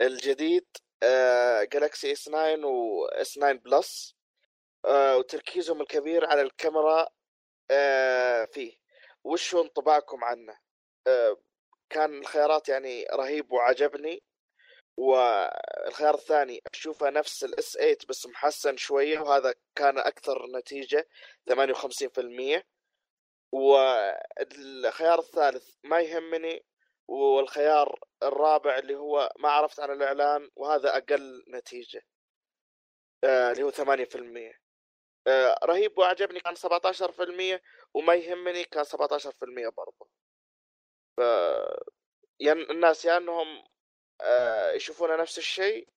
الجديد 0.00 0.66
Galaxy 1.72 2.12
S 2.12 2.24
9 2.24 2.66
و 2.66 3.00
S 3.00 3.34
9 3.34 3.52
Plus 3.52 4.16
وتركيزهم 5.18 5.80
الكبير 5.80 6.26
على 6.26 6.42
الكاميرا 6.42 7.08
آه، 7.70 8.44
فيه. 8.44 8.76
وش 9.24 9.54
هو 9.54 9.62
انطباعكم 9.62 10.24
عنه؟ 10.24 10.58
آه، 11.06 11.36
كان 11.90 12.18
الخيارات 12.18 12.68
يعني 12.68 13.04
رهيب 13.12 13.52
وعجبني. 13.52 14.22
والخيار 14.96 16.14
الثاني 16.14 16.60
أشوفه 16.74 17.10
نفس 17.10 17.44
الاس 17.44 17.72
8 17.72 17.96
بس 18.08 18.26
محسن 18.26 18.76
شوية 18.76 19.18
وهذا 19.18 19.54
كان 19.74 19.98
أكثر 19.98 20.46
نتيجة 20.56 21.08
58% 21.50 22.62
والخيار 23.52 25.18
الثالث 25.18 25.74
ما 25.84 26.00
يهمني 26.00 26.64
والخيار 27.08 28.00
الرابع 28.22 28.78
اللي 28.78 28.94
هو 28.94 29.32
ما 29.38 29.48
عرفت 29.48 29.80
عن 29.80 29.90
الإعلان 29.90 30.50
وهذا 30.56 30.96
أقل 30.96 31.44
نتيجة 31.48 32.02
آه، 33.24 33.52
اللي 33.52 33.62
هو 33.62 33.70
8% 33.70 34.60
آه، 35.26 35.58
رهيب 35.64 35.98
وعجبني 35.98 36.40
كان 36.40 36.54
17% 36.54 37.60
وما 37.94 38.14
يهمني 38.14 38.64
كان 38.64 38.84
17% 38.84 39.68
برضه. 39.76 40.08
ف 41.16 41.20
يا 42.40 42.52
الناس 42.52 43.04
يا 43.04 43.16
أنهم 43.16 43.64
آه، 44.20 44.72
يشوفون 44.72 45.18
نفس 45.18 45.38
الشيء 45.38 45.88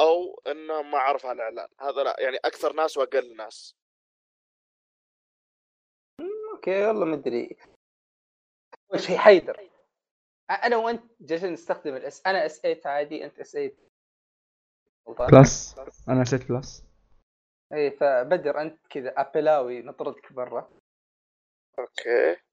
أو 0.00 0.42
انهم 0.46 0.90
ما 0.90 0.98
عرفوا 0.98 1.30
عن 1.30 1.36
الإعلان. 1.36 1.68
هذا 1.80 2.02
لا 2.02 2.16
يعني 2.18 2.36
أكثر 2.36 2.72
ناس 2.72 2.96
وأقل 2.96 3.36
ناس. 3.36 3.76
okay 6.52 6.86
والله 6.86 7.04
مدري 7.06 7.56
أول 8.90 9.00
شيء 9.00 9.18
حيدر. 9.18 9.70
أنا 10.50 10.76
وأنت 10.76 11.04
جالسين 11.20 11.52
نستخدم 11.52 11.96
ال 11.96 12.11
S 12.11 12.26
أنا 12.26 12.46
S 12.46 12.60
8 12.60 12.80
عادي 12.86 13.24
أنت 13.24 13.38
S 13.38 13.52
8 13.52 13.76
Plus. 15.06 15.78
أنا 16.08 16.20
نسيت 16.20 16.48
Plus. 16.48 16.84
اي 17.72 17.78
إيه، 17.78 17.96
فبدر 17.96 18.60
أنت 18.60 18.86
كذا 18.86 19.14
أبلاوي 19.16 19.82
نطردك 19.82 20.32
برا. 20.32 20.70
okay. 21.78 22.45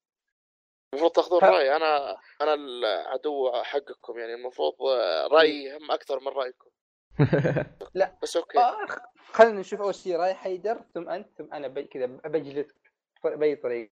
المفروض 0.93 1.11
تاخذون 1.11 1.39
رايي 1.41 1.75
أنا 1.75 2.17
أنا 2.41 2.53
العدو 2.53 3.51
حقكم 3.63 4.19
يعني. 4.19 4.33
المفروض 4.33 4.73
آه، 4.81 5.27
رايي 5.27 5.63
يهم 5.63 5.91
أكثر 5.91 6.19
من 6.19 6.27
رأيكم. 6.27 6.69
لا. 7.93 8.15
بس 8.23 8.37
okay. 8.37 8.59
آه، 8.59 8.87
خلينا 9.31 9.59
نشوف 9.59 9.81
أول 9.81 9.95
شيء 9.95 10.15
راي 10.15 10.33
حيدر 10.33 10.81
ثم 10.93 11.09
أنت 11.09 11.27
ثم 11.37 11.53
أنا 11.53 11.67
كذا 11.81 12.05
بجلدك 12.05 12.75
بأي 13.23 13.55
طريقه 13.55 13.91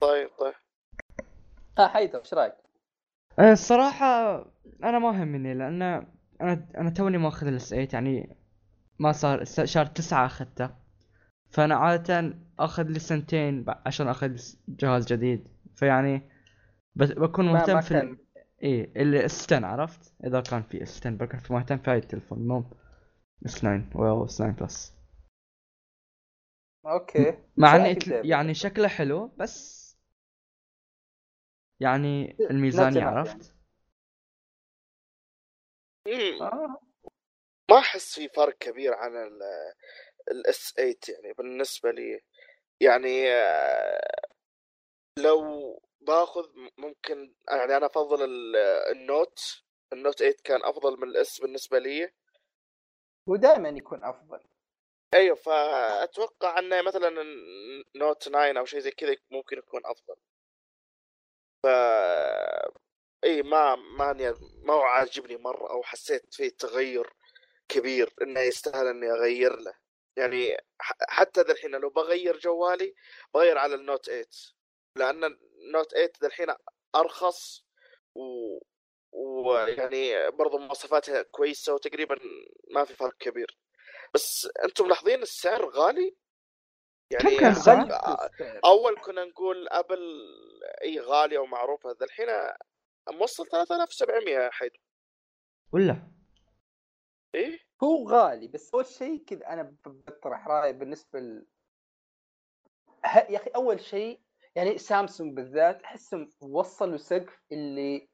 طيب 0.00 0.30
طيب. 0.38 0.54
ها 1.78 1.88
حيدر 1.88 2.18
إيش 2.18 2.34
رأيك؟ 2.34 2.54
آه، 3.38 3.52
الصراحة 3.52 4.36
أنا 4.84 4.98
ما 4.98 5.22
همني 5.22 5.54
لأن 5.54 5.82
أنا 6.40 6.68
أنا 6.76 6.90
توني 6.90 7.18
ماخذ 7.18 7.46
ال 7.46 7.57
S 7.57 7.68
8 7.68 7.88
يعني 7.92 8.36
ما 8.98 9.12
صار 9.12 9.44
س- 9.44 9.60
شهر 9.60 9.86
تسعة 9.86 10.26
أخذته. 10.26 10.70
فأنا 11.50 11.74
عادة 11.76 12.38
آخذ 12.58 12.82
لي 12.82 12.98
سنتين 12.98 13.64
عشان 13.86 14.08
آخذ 14.08 14.36
جهاز 14.68 15.06
جديد. 15.12 15.48
فيعني 15.78 16.30
بس 16.94 17.08
بكون 17.08 17.52
مهتم 17.52 17.74
ما 17.74 17.80
في. 17.80 17.94
كان 17.94 18.18
إيه 18.62 19.02
اللي 19.02 19.24
S 19.24 19.52
10 19.52 19.66
عرفت 19.66 20.14
إذا 20.24 20.40
كان 20.40 20.62
في 20.62 20.82
S 20.82 21.00
10 21.00 21.10
بكون 21.10 21.40
في 21.40 21.52
مهتم 21.52 21.78
في 21.78 21.90
هاي 21.90 21.98
التلفون 21.98 22.48
مو 22.48 22.64
S 23.46 23.54
9 23.54 23.90
و 23.94 24.24
S 24.24 24.36
9 24.36 24.50
Plus 24.50 24.98
okay 26.86 27.38
مع 27.56 27.76
انه؟ 27.76 27.96
يعني 28.08 28.54
شكله 28.54 28.88
حلو 28.88 29.26
بس 29.26 29.88
يعني 31.80 32.36
الميزانية 32.50 33.04
عرفت 33.04 33.54
مم. 36.06 36.42
آه. 36.42 36.80
ما 37.70 37.78
أحس 37.78 38.14
في 38.14 38.28
فرق 38.28 38.58
كبير 38.58 38.94
عن 38.94 39.12
ال 40.30 40.51
S 40.51 40.72
8 40.76 40.94
يعني 41.08 41.34
بالنسبة 41.38 41.90
لي 41.90 42.20
يعني 42.80 43.32
آه، 43.32 44.28
لو 45.22 45.82
باخذ 46.00 46.48
ممكن 46.76 47.34
يعني 47.48 47.76
أنا 47.76 47.86
أفضل 47.86 48.24
ال- 48.24 48.56
ال 48.96 49.09
Note 49.09 49.62
ال 49.92 49.97
Note 49.97 50.18
8 50.18 50.36
كان 50.44 50.64
أفضل 50.64 50.96
من 51.00 51.08
ال 51.08 51.24
S 51.24 51.40
بالنسبة 51.40 51.78
لي. 51.78 52.12
ودائما 53.26 53.68
يكون 53.68 54.04
أفضل. 54.04 54.40
أيوه 55.14 55.36
فأتوقع 55.36 56.58
انه 56.58 56.82
مثلا 56.82 57.10
Note 57.96 58.22
9 58.22 58.58
أو 58.58 58.64
شيء 58.64 58.80
زي 58.80 58.90
كذا 58.90 59.16
ممكن 59.30 59.58
يكون 59.58 59.80
أفضل. 59.86 60.16
ف 61.62 61.66
إي 63.24 63.42
ما 63.42 63.74
ما 63.76 64.12
ما 64.62 64.74
هو 64.74 64.80
عاجبني 64.82 65.36
مرة 65.36 65.70
أو 65.70 65.82
حسيت 65.82 66.34
فيه 66.34 66.48
تغير 66.48 67.12
كبير 67.68 68.14
إنه 68.22 68.40
يستاهل 68.40 68.86
إني 68.86 69.10
أغير 69.12 69.56
له. 69.56 69.74
يعني 70.16 70.56
حتى 71.08 71.40
ذا 71.40 71.52
الحين 71.52 71.70
لو 71.70 71.90
بغير 71.90 72.38
جوالي 72.38 72.94
بغير 73.34 73.58
على 73.58 73.74
ال 73.74 73.80
Note 73.80 74.06
8 74.06 74.26
لأن 74.98 75.24
ال 75.24 75.37
Note 75.37 75.90
8 75.92 76.12
ذا 76.20 76.26
الحين 76.28 76.46
أرخص 76.94 77.64
و 78.14 78.58
ويعني 79.12 80.30
برضو 80.30 80.58
مواصفاتها 80.58 81.22
كويسة 81.22 81.74
وتقريبا 81.74 82.18
ما 82.70 82.84
في 82.84 82.94
فرق 82.94 83.16
كبير. 83.18 83.58
بس 84.14 84.48
أنتم 84.64 84.84
ملاحظين 84.86 85.22
السعر 85.22 85.68
غالي؟ 85.68 86.16
يعني 87.10 87.36
كم 87.36 87.62
كان. 87.64 87.90
أول 88.64 89.00
كنا 89.00 89.24
نقول 89.24 89.68
أبل 89.68 90.00
إي 90.82 91.00
غالية 91.00 91.38
ومعروفة 91.38 91.90
ذا 92.00 92.06
الحين 92.06 92.26
موصل 93.10 93.46
3700 93.46 94.34
يا 94.34 94.50
حيد 94.50 94.72
ولا؟ 95.72 95.96
إيه؟ 97.34 97.58
هو 97.82 98.08
غالي 98.08 98.48
بس 98.48 98.74
اول 98.74 98.86
شيء 98.86 99.24
كذا 99.24 99.46
أنا 99.48 99.76
بطرح 99.86 100.48
رأي 100.48 100.72
بالنسبة 100.72 101.20
ل... 101.20 101.46
ه- 103.04 103.30
يا 103.30 103.36
أخي 103.36 103.50
أول 103.50 103.80
شيء 103.80 104.20
يعني 104.58 104.78
سامسونج 104.78 105.36
بالذات 105.36 105.82
احسهم 105.82 106.30
وصلوا 106.40 106.96
سقف 106.96 107.42
اللي 107.52 108.08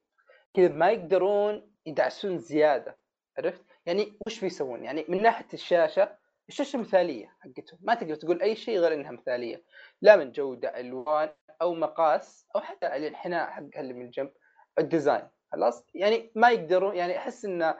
كذا 0.55 0.69
ما 0.69 0.91
يقدرون 0.91 1.73
يدعسون 1.87 2.39
زيادة 2.39 2.99
عرفت؟ 3.39 3.65
يعني 3.87 4.19
وش 4.27 4.41
بيسوون؟ 4.41 4.85
يعني 4.85 5.05
من 5.09 5.23
ناحية 5.23 5.47
الشاشة 5.55 6.19
الشاشة 6.49 6.79
مثالية 6.79 7.37
حقتهم 7.41 7.79
ما 7.83 7.95
تقدر 7.95 8.15
تقول 8.15 8.43
أي 8.43 8.57
شيء 8.57 8.79
غير 8.79 8.95
إنها 8.95 9.11
مثالية 9.11 9.65
لا 10.03 10.17
من 10.17 10.33
جودة 10.33 10.81
ألوان 10.81 11.29
أو 11.63 11.75
مقاس 11.75 12.47
أو 12.57 12.61
حتى 12.61 12.87
الانحناء 12.87 13.51
حقها 13.51 13.81
اللي 13.81 13.93
من 13.95 14.05
الجنب 14.05 14.33
الديزاين 14.79 15.29
خلاص 15.53 15.87
يعني 15.95 16.33
ما 16.35 16.51
يقدرون 16.51 16.97
يعني 16.97 17.19
أحس 17.19 17.45
إن 17.45 17.75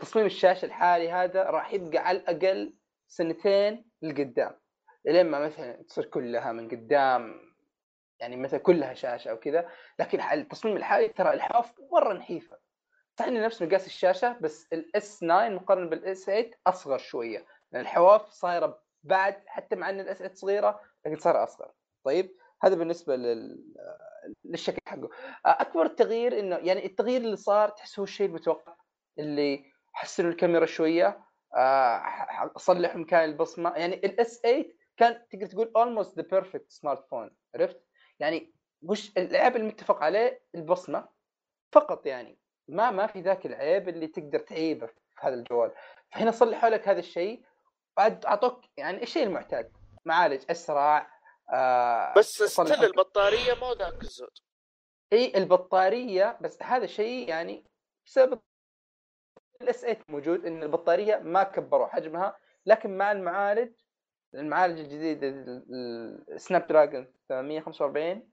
تصميم 0.00 0.26
الشاشة 0.26 0.66
الحالي 0.66 1.10
هذا 1.10 1.42
راح 1.42 1.72
يبقى 1.72 1.98
على 1.98 2.18
الأقل 2.18 2.74
سنتين 3.08 3.90
لقدام 4.02 4.60
لين 5.04 5.26
ما 5.26 5.38
مثلا 5.46 5.82
تصير 5.82 6.04
كلها 6.04 6.52
من 6.52 6.68
قدام 6.68 7.49
يعني 8.20 8.36
مثلا 8.36 8.60
كلها 8.60 8.94
شاشة 8.94 9.30
أو 9.30 9.38
كذا 9.38 9.68
لكن 9.98 10.20
التصميم 10.20 10.76
الحالي 10.76 11.08
ترى 11.08 11.32
الحواف 11.32 11.72
مرة 11.92 12.12
نحيفة. 12.12 12.58
صح 13.18 13.24
انه 13.24 13.44
نفس 13.44 13.62
مقاس 13.62 13.86
الشاشة 13.86 14.38
بس 14.40 14.66
ال 14.72 14.95
S 14.95 15.18
9 15.18 15.48
مقارنة 15.48 15.90
بال 15.90 16.13
S 16.13 16.24
8 16.24 16.50
أصغر 16.66 16.98
شوية. 16.98 17.46
لأن 17.72 17.82
الحواف 17.82 18.30
صايرة 18.30 18.82
بعد 19.02 19.42
حتى 19.46 19.76
مع 19.76 19.90
إن 19.90 20.00
ال 20.00 20.09
S 20.09 20.18
8 20.18 20.34
صغيرة 20.34 20.80
لكن 21.06 21.16
صار 21.16 21.42
أصغر. 21.42 21.72
طيب 22.04 22.36
هذا 22.62 22.74
بالنسبة 22.74 23.16
لل... 23.16 23.64
للشكل 24.44 24.78
حقه. 24.86 25.10
أكبر 25.46 25.86
تغيير 25.86 26.38
إنه 26.38 26.56
يعني 26.56 26.86
التغيير 26.86 27.20
اللي 27.20 27.36
صار 27.36 27.68
تحس 27.68 27.98
هو 27.98 28.04
الشيء 28.04 28.26
المتوقع 28.26 28.76
اللي 29.18 29.64
حسنوا 29.92 30.30
الكاميرا 30.30 30.66
شوية 30.66 31.24
آه، 31.56 32.52
صلحوا 32.56 33.00
مكان 33.00 33.28
البصمة. 33.28 33.72
يعني 33.76 33.94
ال 33.94 34.17
S 34.17 34.40
8 34.40 34.80
كان 34.96 35.22
تقدر 35.30 35.46
تقول 35.46 35.72
almost 35.78 36.08
the 36.08 36.24
perfect 36.24 36.68
smart 36.68 37.06
phone 37.06 37.30
عرفت؟ 37.54 37.89
يعني 38.20 38.52
وش 38.82 39.12
العيب 39.18 39.56
المتفق 39.56 40.02
عليه 40.02 40.42
البصمة 40.54 41.08
فقط 41.72 42.06
يعني 42.06 42.38
ما 42.68 42.90
ما 42.90 43.06
في 43.06 43.20
ذاك 43.20 43.46
العيب 43.46 43.88
اللي 43.88 44.06
تقدر 44.06 44.38
تعيبه 44.38 44.86
في 44.86 44.94
هذا 45.20 45.34
الجوال. 45.34 45.72
فهنا 46.12 46.30
صلحوا 46.30 46.68
لك 46.68 46.88
هذا 46.88 46.98
الشيء 46.98 47.44
بعد 47.96 48.26
أعطوك 48.26 48.64
يعني 48.76 49.02
الشيء 49.02 49.22
المعتاد. 49.22 49.72
معالج 50.04 50.44
أسرع 50.50 51.10
آه 51.52 52.14
بس 52.16 52.42
لك- 52.78 52.84
البطارية 52.90 53.54
مو 53.54 53.72
ذاك 53.72 54.02
الزود. 54.02 54.30
اي 55.12 55.32
البطارية 55.36 56.38
بس 56.40 56.62
هذا 56.62 56.86
شيء 56.86 57.28
يعني 57.28 57.64
بسبب 58.06 58.40
ال 59.62 59.71
S 59.71 59.80
8 59.80 59.98
موجود 60.08 60.46
إن 60.46 60.62
البطارية 60.62 61.16
ما 61.16 61.42
كبروا 61.42 61.86
حجمها 61.86 62.36
لكن 62.66 62.96
مع 62.98 63.12
المعالج 63.12 63.72
المعالج 64.34 64.78
الجديد 64.78 65.18
ال 66.32 66.66
Snapdragon 66.66 67.06
845 67.28 68.30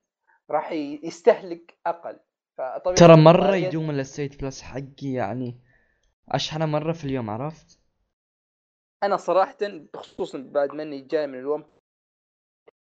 راح 0.50 0.72
يستهلك 1.04 1.78
أقل. 1.86 2.20
فطبيعي 2.58 2.96
ترى 2.96 3.14
البطارية- 3.16 3.54
يدوم 3.54 3.90
ال 3.90 4.16
S 4.16 4.42
8 4.44 4.47
Plus 4.47 4.62
حقي 4.62 5.12
يعني 5.14 5.60
أشحنه 6.30 6.66
مرة 6.66 6.92
في 6.94 7.06
اليوم 7.06 7.30
عرفت؟ 7.30 7.80
أنا 9.04 9.18
صراحة 9.18 9.58
خصوصا 9.96 10.38
بعد 10.52 10.74
ما 10.74 10.84
اني 10.84 11.02
جاي 11.02 11.28
من 11.28 11.40
الوم 11.40 11.64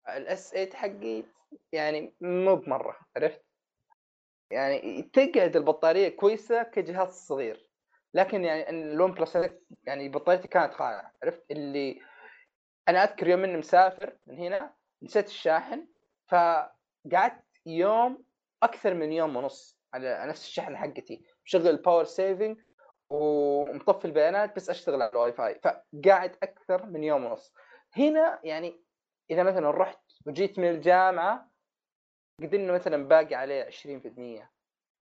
ال 0.08 0.29
S 0.29 0.50
8 0.50 0.72
حقي 0.74 1.24
يعني 1.72 2.14
مو 2.20 2.56
بمرة 2.56 2.96
عرفت؟ 3.16 3.42
يعني 4.50 5.02
تقعد 5.02 5.56
البطارية 5.56 6.08
كويسة 6.08 6.62
كجهاز 6.62 7.08
صغير 7.08 7.70
لكن 8.14 8.44
يعني 8.44 8.70
ال 8.70 9.12
OnePlus 9.12 9.38
يعني 9.84 10.08
بطاريتي 10.08 10.48
كانت 10.48 10.74
خايعة 10.74 11.12
عرفت؟ 11.22 11.50
اللي 11.50 12.00
أنا 12.88 13.04
أذكر 13.04 13.28
يوم 13.28 13.44
إني 13.44 13.56
مسافر 13.56 14.16
من 14.26 14.38
هنا 14.38 14.74
نسيت 15.02 15.26
الشاحن 15.26 15.86
فقعدت 16.28 17.44
يوم 17.66 18.24
أكثر 18.62 18.94
من 18.94 19.12
يوم 19.12 19.36
ونص 19.36 19.78
على 19.94 20.26
نفس 20.26 20.44
الشحنه 20.44 20.76
حقتي 20.76 21.22
مشغل 21.44 21.68
ال 21.68 21.74
power 21.74 22.04
saving 22.04 22.58
ومطفي 23.10 24.04
البيانات 24.04 24.56
بس 24.56 24.70
أشتغل 24.70 25.02
على 25.02 25.10
الواي 25.10 25.32
فاي 25.32 25.60
فقاعد 25.62 26.36
أكثر 26.42 26.86
من 26.86 27.04
يوم 27.04 27.24
ونص. 27.24 27.54
هنا 27.96 28.40
يعني 28.44 28.80
إذا 29.30 29.42
مثلا 29.42 29.70
رحت 29.70 30.00
وجيت 30.26 30.58
من 30.58 30.70
الجامعة 30.70 31.50
قد 32.42 32.54
إنه 32.54 32.72
مثلا 32.72 33.08
باقي 33.08 33.34
عليه 33.34 33.70
20% 33.70 33.70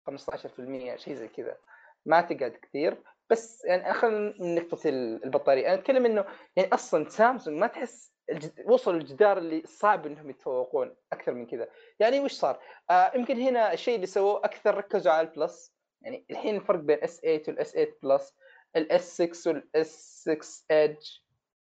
15% 0.10 0.96
شيء 0.96 1.14
زي 1.14 1.28
كذا. 1.28 1.58
ما 2.06 2.22
تقعد 2.22 2.52
كثير. 2.52 3.04
بس 3.30 3.66
يعني 3.66 3.94
خلينا 3.94 4.34
من 4.40 4.56
نقطة 4.56 4.90
ال- 4.90 5.24
البطارية. 5.26 5.66
أنا 5.68 5.74
أتكلم 5.74 6.06
إنه 6.06 6.26
يعني 6.56 6.74
أصلا 6.74 7.10
سامسونج 7.10 7.58
ما 7.58 7.68
تحس 7.68 8.14
الجد... 8.30 8.64
وصلوا 8.66 9.00
الجدار 9.00 9.38
اللي 9.38 9.64
صعب 9.66 10.06
إنهم 10.06 10.30
يتفوقون 10.30 10.96
أكثر 11.14 11.34
من 11.34 11.46
كذا. 11.48 11.68
يعني 12.00 12.20
وش 12.20 12.32
صار؟ 12.34 12.60
آه 12.90 13.12
يمكن 13.16 13.38
هنا 13.38 13.74
الشيء 13.74 13.96
اللي 13.96 14.08
سووه 14.08 14.38
أكثر 14.46 14.76
ركزوا 14.78 15.12
على 15.12 15.28
ال 15.28 15.36
Plus. 15.36 15.74
يعني 16.02 16.26
الحين 16.32 16.56
الفرق 16.56 16.80
بين 16.80 17.04
S 17.04 17.20
8 17.22 17.44
وال 17.48 17.64
S 17.64 17.72
8 17.74 17.98
Plus 18.04 18.34
ال 18.76 18.99
S 18.99 19.22
6 19.22 19.52
وال 19.52 19.99
S 19.99 20.22
6 20.30 20.66
Edge 20.72 21.18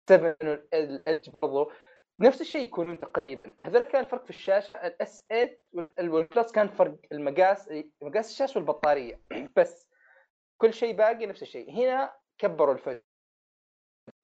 7 0.09 0.35
وال 0.43 0.72
Edge 0.72 1.29
برضو. 1.41 1.71
نفس 2.19 2.41
الشيء 2.41 2.61
يكونون 2.61 2.99
تقريبا. 2.99 3.51
هذول 3.65 3.81
كان 3.81 4.01
الفرق 4.03 4.23
في 4.23 4.29
الشاشة 4.29 4.77
ال 4.87 5.05
S 5.05 5.23
8 5.29 5.57
وال 5.99 6.16
Plus 6.16 6.51
كان 6.51 6.67
فرق 6.67 6.95
المقاس 7.11 7.69
مقاس 8.01 8.31
الشاشة 8.31 8.57
والبطارية. 8.57 9.19
بس 9.57 9.84
كل 10.57 10.73
شيء 10.73 10.95
باقي 10.95 11.25
نفس 11.25 11.41
الشيء. 11.41 11.71
هنا 11.71 12.13
كبروا 12.37 12.77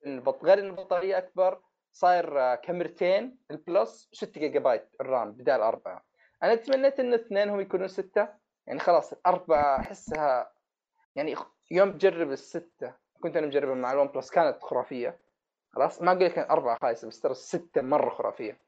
البط... 0.06 0.44
غير 0.46 0.60
إن 0.60 0.66
البطارية 0.66 1.18
أكبر 1.18 1.62
صاير 1.92 2.40
آه، 2.40 2.56
كاميرتين 2.56 3.38
ال 3.52 3.63
Plus 3.63 4.10
6 4.14 4.42
جيجا 4.42 4.60
بايت 4.60 4.96
ال 5.02 5.09
RAM 5.09 5.32
بدال 5.32 5.62
أربعة. 5.62 6.06
أنا 6.44 6.56
تمنيت 6.56 7.00
إن 7.00 7.14
اثنينهم 7.14 7.60
يكونوا 7.60 7.88
ستة. 7.88 8.28
يعني 8.68 8.80
خلاص 8.80 9.14
الاربعه 9.14 9.80
أحسها 9.80 10.54
يعني 11.16 11.36
يوم 11.72 11.92
تجرب 11.98 12.32
الستة 12.32 12.94
كنت 13.22 13.38
أنا 13.38 13.48
مجربها 13.48 13.76
مع 13.76 13.92
ال 13.92 14.08
OnePlus 14.08 14.32
كانت 14.32 14.64
خرافية. 14.64 15.20
خلاص 15.74 16.02
ما 16.02 16.12
أقول 16.12 16.26
لك 16.26 16.38
أربعة 16.38 16.78
خايسة 16.82 17.08
بس 17.08 17.22
ترى 17.22 17.32
الستة 17.32 17.82
مرة 17.82 18.10
خرافية. 18.10 18.62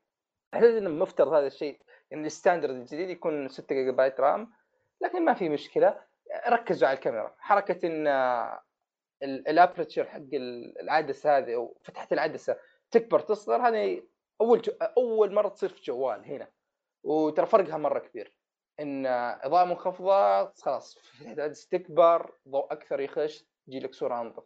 أحس 0.53 0.63
انه 0.63 0.89
مفترض 0.89 1.33
هذا 1.33 1.47
الشيء 1.47 1.79
يعني 2.11 2.27
ال 2.27 2.32
standard 2.32 2.75
الجديد 2.75 3.09
يكون 3.09 3.47
6 3.47 3.75
جيجا 3.75 3.91
بايت 3.91 4.19
RAM 4.19 4.53
لكن 5.01 5.25
ما 5.25 5.33
في 5.33 5.49
مشكلة. 5.49 6.01
ركزوا 6.47 6.87
على 6.87 6.95
الكاميرا. 6.97 7.35
حركة 7.39 7.87
إن 7.87 8.07
ال 9.23 9.32
aperture 9.32 10.05
حق 10.05 10.17
ال- 10.33 10.81
العدسة 10.81 11.37
هذه 11.37 11.55
أو 11.55 11.77
فتحة 11.83 12.07
العدسة 12.11 12.57
تكبر 12.91 13.19
تصغر 13.19 13.67
هذه 13.67 14.03
أول. 14.41 14.61
أول 14.97 15.33
مرة 15.33 15.47
تصير 15.49 15.69
في 15.69 15.81
جوال 15.81 16.25
هنا. 16.25 16.51
وترى 17.03 17.45
فرقها 17.45 17.77
مرة 17.77 17.99
كبير. 17.99 18.37
إن 18.79 19.05
إضاءة 19.05 19.65
منخفضة 19.65 20.45
خلاص 20.53 20.97
فتحة 20.99 21.33
العدسة 21.33 21.67
تكبر 21.71 22.33
ضوء 22.49 22.73
أكثر 22.73 22.99
يخش 22.99 23.45
تجي 23.67 23.79
لك 23.79 23.93
صورة 23.93 24.21
أنظف. 24.21 24.43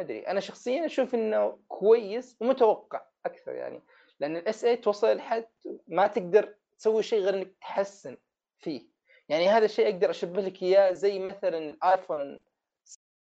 أدري. 0.00 0.20
أنا 0.26 0.40
شخصيا 0.40 0.86
أشوف 0.86 1.14
إنه 1.14 1.58
كويس 1.68 2.36
ومتوقع 2.40 3.06
أكثر 3.26 3.52
يعني. 3.52 3.82
لأن 4.20 4.36
الاس 4.36 4.60
8 4.60 4.80
توصل 4.80 5.16
لحد 5.16 5.48
ما 5.88 6.06
تقدر 6.06 6.54
تسوي 6.78 7.02
شيء 7.02 7.20
غير 7.20 7.34
إنك 7.34 7.52
تحسن 7.60 8.16
فيه. 8.58 8.91
يعني 9.32 9.48
هذا 9.48 9.64
الشيء 9.64 9.88
أقدر 9.88 10.10
أشبه 10.10 10.40
لك 10.40 10.62
إياه 10.62 10.92
زي 10.92 11.18
مثلا 11.18 11.58
الايفون 11.58 12.38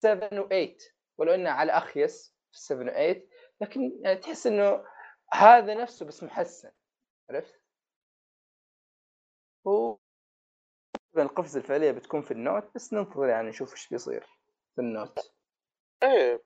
7 0.04 0.30
و8 0.30 0.92
ولو 1.18 1.34
إنه 1.34 1.50
على 1.50 1.72
أخيس 1.72 2.36
في 2.52 2.60
7 2.60 2.86
و8 2.86 3.18
لكن 3.62 4.00
يعني 4.02 4.16
تحس 4.16 4.48
إنه 4.48 4.86
هذا 5.34 5.74
نفسه 5.74 6.06
بس 6.06 6.24
محسن 6.24 6.72
عرفت؟ 7.30 7.62
و 9.66 9.96
القفزه 11.18 11.60
الفعلية 11.60 11.92
بتكون 11.92 12.22
في 12.22 12.32
ال 12.32 12.41
Note 12.41 12.76
بس 12.76 12.94
ننتظر 12.94 13.28
يعني 13.28 13.50
نشوف 13.50 13.74
إيش 13.74 13.90
بيصير 13.90 14.26
في 14.76 14.82
ال 14.82 14.92
Note 14.92 15.34
إيه 16.04 16.44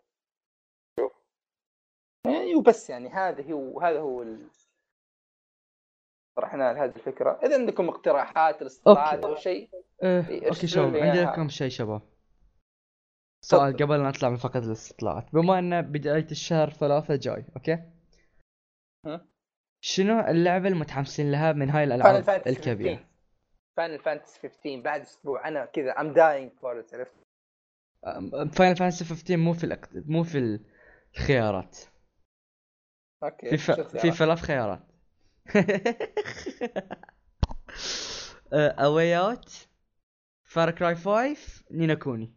يعني 2.25 2.55
وبس 2.55 2.89
يعني 2.89 3.09
هذا 3.09 3.53
هو 3.53 3.81
هذا 3.81 3.99
هو. 3.99 4.25
طرحنا 6.35 6.83
هذه 6.83 6.95
الفكرة. 6.95 7.39
إذا 7.43 7.59
عندكم 7.59 7.89
اقتراحات 7.89 8.61
الاستطلاعات 8.61 9.23
أو 9.23 9.35
شيء؟ 9.35 9.69
إيه 10.03 10.47
okay 10.47 10.67
شباب 10.67 10.95
عندي. 10.95 11.23
لكم 11.23 11.49
شيء 11.49 11.69
شباب؟ 11.69 12.01
سؤال. 13.45 13.73
قبل 13.73 13.97
لا 13.97 14.09
نطلع 14.09 14.29
من 14.29 14.35
فقره 14.35 14.65
الاستطلاعات. 14.65 15.25
بما 15.33 15.59
إن 15.59 15.81
بداية 15.81 16.27
الشهر 16.31 16.69
ثلاثة 16.69 17.15
جاي 17.15 17.45
okay؟ 17.55 17.83
ها؟ 19.05 19.25
شنو 19.83 20.19
اللعبة 20.19 20.67
المتحمسين 20.67 21.31
لها 21.31 21.51
من 21.51 21.69
هاي 21.69 21.83
الألعاب 21.83 22.23
Fantasy 22.23 22.75
15 22.75 23.05
Final 23.77 23.99
Fantasy 23.99 24.39
15 24.39 24.81
بعد 24.81 25.01
أسبوع. 25.01 25.47
أنا 25.47 25.65
كذا 25.65 25.91
I'm 25.91 26.13
dying 26.13 26.51
for 26.51 26.85
عرفت؟ 26.93 27.15
Final 28.53 28.75
Fantasy 28.75 29.05
15 29.05 29.37
مو 29.37 29.53
في 29.53 29.63
الأقت... 29.63 29.89
مو 29.93 30.23
في 30.23 30.59
الخيارات. 31.17 31.77
okay 33.23 33.49
في 33.49 33.57
ف... 33.57 33.71
في؟ 33.71 34.11
ثلاث 34.11 34.39
خيارات. 34.39 34.90
A 38.53 39.17
Way 39.17 39.42
Out 39.42 39.67
Far 40.43 40.71
Cry 40.71 40.95
5 40.95 41.65
Ni 41.71 41.82
no 41.82 41.93
Kuni 41.93 42.33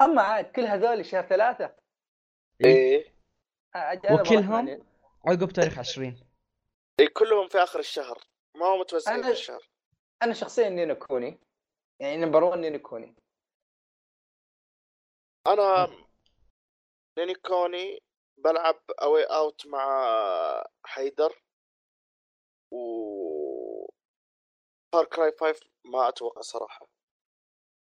أما 0.00 0.22
عاد 0.22 0.44
كل 0.44 0.62
هذول 0.62 1.06
شهر 1.06 1.26
ثلاثة. 1.26 1.76
إيه. 2.64 3.14
عاد 3.74 4.06
أنا 4.06 4.20
وكلهم؟ 4.20 4.86
عقب 5.26 5.52
تاريخ 5.52 5.78
20 5.78 6.20
إيه 7.00 7.08
كلهم 7.14 7.48
في 7.48 7.58
آخر 7.58 7.78
الشهر. 7.78 8.18
ما 8.56 8.66
هو 8.66 8.76
متوزعين 8.80 9.22
أنا- 9.22 9.26
في 9.26 9.32
الشهر. 9.32 9.68
أنا 10.22 10.32
شخصيا 10.34 10.68
Ni 10.68 10.81
no 10.81 10.94
Kuni. 10.94 11.40
يعني 12.00 12.16
number 12.16 12.44
1 12.44 12.58
Ni 12.58 12.68
no 12.68 12.78
Kuni. 12.78 13.14
أنا 15.46 15.88
Ni 17.18 17.26
no 17.26 17.34
Kuni 17.34 18.02
بلعب 18.44 18.80
A 19.02 19.24
Way 19.24 19.45
Out 19.45 19.66
مع 19.66 20.14
حيدر. 20.84 21.42
و 22.72 23.86
Far 24.92 25.04
Cry 25.04 25.32
5 25.40 25.60
ما 25.84 26.08
أتوقع 26.08 26.40
صراحة 26.40 26.88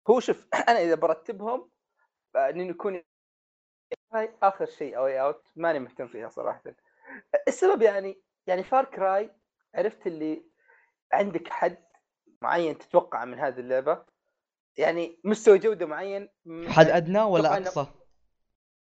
هو 0.10 0.20
شوف 0.20 0.48
أنا 0.70 0.80
إذا 0.80 0.96
برتبهم 0.96 1.72
آه، 2.36 2.52
Ni 2.52 2.63
no 2.63 2.74
Kuni 2.74 3.06
هاي 4.14 4.38
آخر 4.44 4.66
شيء 4.66 4.98
A 4.98 5.22
Way 5.22 5.37
Out 5.37 5.52
ماني 5.56 5.80
مهتم 5.80 6.08
فيها 6.08 6.30
صراحة 6.30 6.64
السبب 7.48 7.82
يعني 7.82 8.22
يعني 8.48 8.64
Far 8.64 8.86
Cry 8.86 9.32
عرفت 9.76 10.08
اللي 10.08 10.46
عندك 11.14 11.48
حد 11.48 11.86
معين 12.42 12.78
تتوقع 12.78 13.26
من 13.26 13.40
هذه 13.40 13.60
اللعبة 13.60 14.06
يعني 14.78 15.20
مستوى 15.24 15.58
جودة 15.58 15.86
معين 15.86 16.30
حد 16.68 16.86
أدنى 16.86 17.22
ولا 17.22 17.54
أقصى؟ 17.54 17.88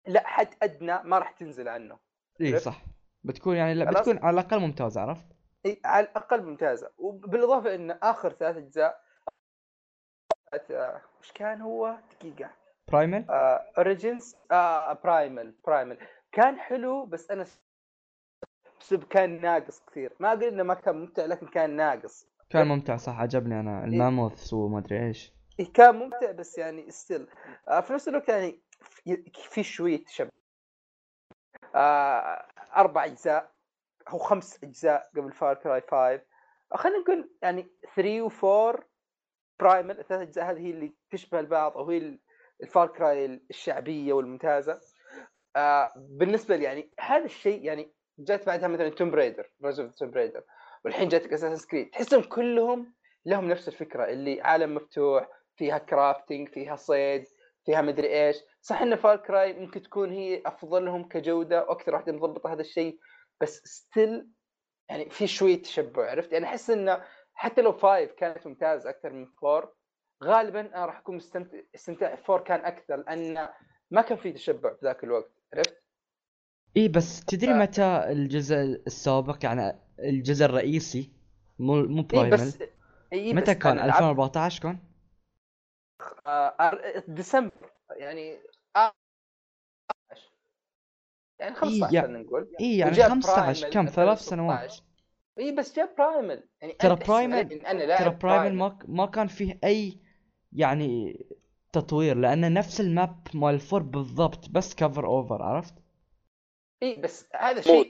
لا 0.07 0.27
حد 0.27 0.55
أدنى 0.61 1.03
ما 1.03 1.19
راح 1.19 1.31
تنزل 1.31 1.67
عنه 1.67 1.99
اي؟ 2.41 2.59
صح 2.59 2.81
بتكون 3.23 3.55
يعني 3.55 3.73
لا. 3.73 3.91
بتكون 3.91 4.17
على 4.17 4.39
الأقل 4.39 4.59
ممتازة 4.59 5.01
عرفت؟ 5.01 5.32
إي، 5.65 5.81
على 5.85 6.05
الأقل 6.05 6.43
ممتازة. 6.43 6.91
وبالإضافة 6.97 7.75
إن 7.75 7.91
آخر 7.91 8.33
ثلاث 8.33 8.57
أجزاء 8.57 9.03
وش 11.19 11.31
كان 11.31 11.61
هو؟ 11.61 11.97
دقيقة. 12.11 12.49
Primal 12.91 13.25
Origins 13.77 14.35
آه 14.51 14.93
Primal 14.93 15.51
Primal 15.67 15.97
كان 16.31 16.59
حلو 16.59 17.05
بس 17.05 17.31
أنا 17.31 17.45
بسبب 18.79 19.03
كان 19.03 19.41
ناقص 19.41 19.81
كثير. 19.85 20.13
ما 20.19 20.27
أقول 20.29 20.43
إنه 20.43 20.63
ما 20.63 20.73
كان 20.73 20.95
ممتع 20.95 21.25
لكن 21.25 21.47
كان 21.47 21.75
ناقص. 21.75 22.27
كان 22.49 22.67
ممتع 22.67 22.97
صح. 22.97 23.19
عجبني 23.19 23.59
أنا. 23.59 23.83
الماموث 23.85 24.53
وما 24.53 24.79
أدري 24.79 25.07
إيش. 25.07 25.31
كان 25.73 25.95
ممتع 25.95 26.31
بس 26.31 26.57
يعني 26.57 26.91
still 26.91 27.27
آه 27.67 27.79
في 27.81 27.93
نفس 27.93 28.07
الوقت 28.07 28.29
يعني 28.29 28.59
في- 28.81 29.31
في 29.33 29.63
شوية 29.63 30.05
تشبع 30.05 30.31
آه 31.75 32.45
أربع 32.75 33.05
أجزاء. 33.05 33.52
أو 34.09 34.17
خمس 34.17 34.63
أجزاء 34.63 35.09
قبل 35.15 35.33
Far 35.33 35.55
Cry 35.55 35.81
5 35.81 35.95
آه، 35.95 36.21
خلينا 36.77 36.99
نقول 36.99 37.29
يعني 37.41 37.67
3 37.95 38.29
و4 38.29 38.83
Primal 39.59 39.99
الثلاث 39.99 40.21
أجزاء 40.21 40.51
هذه 40.51 40.59
هي 40.59 40.69
اللي 40.69 40.93
تشبه 41.11 41.39
البعض 41.39 41.77
أو 41.77 41.89
هي 41.89 42.19
ال 42.63 42.69
Far 42.69 42.87
Cry 42.87 43.41
الشعبية 43.49 44.13
والممتازة. 44.13 44.81
آه 45.55 45.93
بالنسبة 45.95 46.55
لي 46.55 46.63
يعني 46.63 46.91
هذا 46.99 47.25
الشيء 47.25 47.63
يعني 47.63 47.93
جات 48.19 48.45
بعدها 48.45 48.67
مثلا 48.67 48.89
Tomb 48.89 49.11
Raider 49.11 49.51
Rise 49.63 49.79
of 49.79 49.95
Tomb 49.95 50.11
Raider 50.11 50.43
والحين 50.85 51.09
جاتك 51.09 51.33
Assassin's 51.33 51.67
Creed 51.67 51.89
تحسهم 51.89 52.21
كلهم 52.21 52.93
لهم 53.25 53.47
نفس 53.47 53.67
الفكرة 53.67 54.05
اللي 54.05 54.41
عالم 54.41 54.75
مفتوح 54.75 55.27
فيها 55.55 55.77
crafting 55.77 56.49
فيها 56.49 56.75
صيد 56.75 57.25
فيها 57.65 57.81
مدري 57.81 58.27
إيش. 58.27 58.37
صح 58.61 58.81
إن 58.81 58.95
Far 58.95 59.15
Cry 59.17 59.53
ممكن 59.53 59.81
تكون 59.81 60.11
هي 60.11 60.41
أفضلهم 60.45 61.07
كجودة 61.07 61.63
وأكثر 61.63 61.93
واحدة 61.93 62.13
مضبطة 62.13 62.53
هذا 62.53 62.61
الشيء. 62.61 62.99
بس 63.43 63.61
still 63.65 64.27
يعني 64.89 65.09
في 65.09 65.27
شوية 65.27 65.61
تشبع 65.61 66.11
عرفت؟ 66.11 66.31
يعني 66.33 66.45
أحس 66.45 66.69
انه 66.69 67.03
حتى 67.33 67.61
لو 67.61 67.71
five 67.73 68.11
كانت 68.11 68.47
ممتازة 68.47 68.89
أكثر 68.89 69.13
من 69.13 69.25
four 69.25 69.75
غالبا 70.23 70.59
أنا 70.61 70.85
راح 70.85 70.97
أكون 70.99 71.15
مستمتع 71.15 71.57
استمتاع 71.75 72.15
four 72.15 72.41
كان 72.43 72.59
أكثر 72.65 72.95
لأن 72.95 73.49
ما 73.91 74.01
كان 74.01 74.17
في 74.17 74.31
تشبع 74.31 74.73
في 74.73 74.79
ذاك 74.85 75.03
الوقت 75.03 75.31
عرفت؟ 75.53 75.83
إي 76.77 76.87
بس 76.87 77.25
تدري 77.25 77.53
ف- 77.53 77.55
متى 77.55 77.83
الجزء 78.11 78.55
السابق 78.87 79.37
يعني 79.45 79.79
الجزء 79.99 80.45
الرئيسي؟ 80.45 81.11
مو 81.59 81.75
مو 81.83 82.01
إي 82.01 82.03
برايمال 82.07 82.31
بس 82.31 82.59
إي 83.13 83.33
متى 83.33 83.53
بس 83.53 83.57
كان؟ 83.59 83.71
أنا 83.71 83.79
لعبت- 83.87 83.95
2014 83.95 84.61
كان؟ 84.63 84.79
آه، 86.27 87.03
ديسمبر 87.07 87.71
يعني 87.97 88.39
يعني 91.43 91.55
15 91.55 91.93
يا- 91.95 92.01
خلينا 92.01 92.19
نقول. 92.19 92.51
اي 92.59 92.77
يعني 92.77 92.91
وجاء 92.91 93.09
15 93.09 93.33
برايمال 93.61 93.73
كم؟ 93.73 93.85
ثلاث 93.85 94.17
2016. 94.19 94.29
سنوات. 94.29 94.75
اي 95.39 95.51
بس 95.51 95.75
جاب 95.75 95.89
برايمال 95.97 96.43
يعني 96.61 96.73
ترى 96.73 97.25
أنا 97.71 97.83
لاعب 97.83 97.99
ترى 98.03 98.09
برايمال 98.09 98.55
ما 98.55 98.79
ما 98.87 99.05
كان 99.05 99.27
فيه 99.27 99.59
أي 99.63 99.99
يعني 100.51 101.25
تطوير 101.71 102.17
لأنه 102.17 102.47
نفس 102.47 102.81
الماب 102.81 103.27
مال 103.33 103.53
الفور 103.53 103.83
بالضبط 103.83 104.49
بس 104.49 104.75
كفر 104.75 105.05
اوفر 105.05 105.43
عرفت؟ 105.43 105.73
اي 106.83 106.95
بس 107.01 107.27
هذا 107.35 107.59
الشيء. 107.59 107.89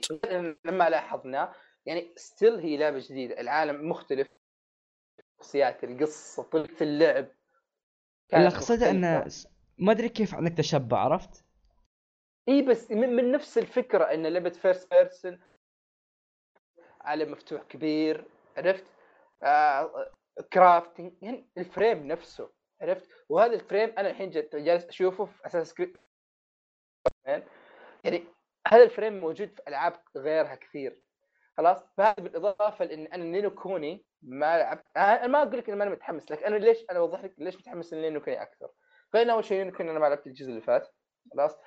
لما 0.64 0.90
لاحظناه 0.90 1.52
يعني 1.86 2.12
still 2.16 2.54
هي 2.54 2.76
لعبة 2.76 2.98
جديدة. 2.98 3.40
العالم 3.40 3.88
مختلف. 3.88 4.28
شخصيات 5.38 5.84
القصة 5.84 6.42
طريقة 6.42 6.82
اللعب. 6.82 7.26
اللي 8.34 8.48
أقصده 8.48 8.90
انه 8.90 9.26
ما 9.78 9.92
أدري 9.92 10.08
كيف 10.08 10.34
عندك 10.34 10.52
تشبع 10.52 10.98
عرفت؟ 10.98 11.44
اي 12.48 12.62
بس 12.62 12.90
من, 12.90 13.16
من 13.16 13.32
نفس 13.32 13.58
الفكرة 13.58 14.04
إن 14.04 14.26
لعبة 14.26 14.50
first 14.50 14.94
person 14.94 15.40
عالم 17.00 17.32
مفتوح 17.32 17.62
كبير 17.62 18.24
عرفت؟ 18.56 18.84
آه 19.42 20.12
crafting 20.52 21.12
يعني 21.22 21.48
ال 21.58 21.66
frame 21.66 22.06
نفسه 22.06 22.50
عرفت؟ 22.80 23.08
وهذا 23.28 23.54
ال 23.54 23.61
frame 23.61 23.94
أنا 23.98 24.10
الحين 24.10 24.30
جالس 24.54 24.84
أشوفه 24.84 25.24
في 25.24 25.46
Assassin 25.46 25.74
يعني 28.04 28.24
هذا 28.68 28.82
ال 28.82 28.88
frame 28.88 29.20
موجود 29.20 29.48
في 29.48 29.62
ألعاب 29.68 30.02
غيرها 30.16 30.54
كثير. 30.54 31.00
خلاص؟ 31.56 31.84
فهذا 31.96 32.14
بالإضافة 32.22 32.84
لإن 32.84 33.06
أنا 33.06 33.24
Ni 33.24 33.37
no 33.37 33.50
Kuni 33.50 34.04
ما 34.22 34.58
لعبت 34.58 34.84
أنا 34.96 35.26
ما 35.26 35.42
أقول 35.42 35.58
لك 35.58 35.68
إني 35.68 35.78
ماني 35.78 35.90
متحمس 35.90 36.30
لك 36.32 36.42
أنا 36.42 36.56
ليش 36.56 36.78
أنا 36.90 36.98
أوضح 36.98 37.24
لك 37.24 37.34
ليش 37.38 37.56
متحمس 37.56 37.94
ل 37.94 37.99
Ni 37.99 38.10
no 38.10 38.20
Kuni 38.20 38.42
أكثر. 38.42 38.70
فان 39.12 39.30
أول 39.30 39.44
شيء 39.44 39.58
Ni 39.58 39.67
no 39.67 39.76
Kuni 39.76 39.90
أنا 39.90 39.98
ما 39.98 40.06
لعبت 40.06 40.26
الجزء 40.26 40.50
اللي 40.50 40.60
فات. 40.60 40.88
خلاص؟ 41.32 41.58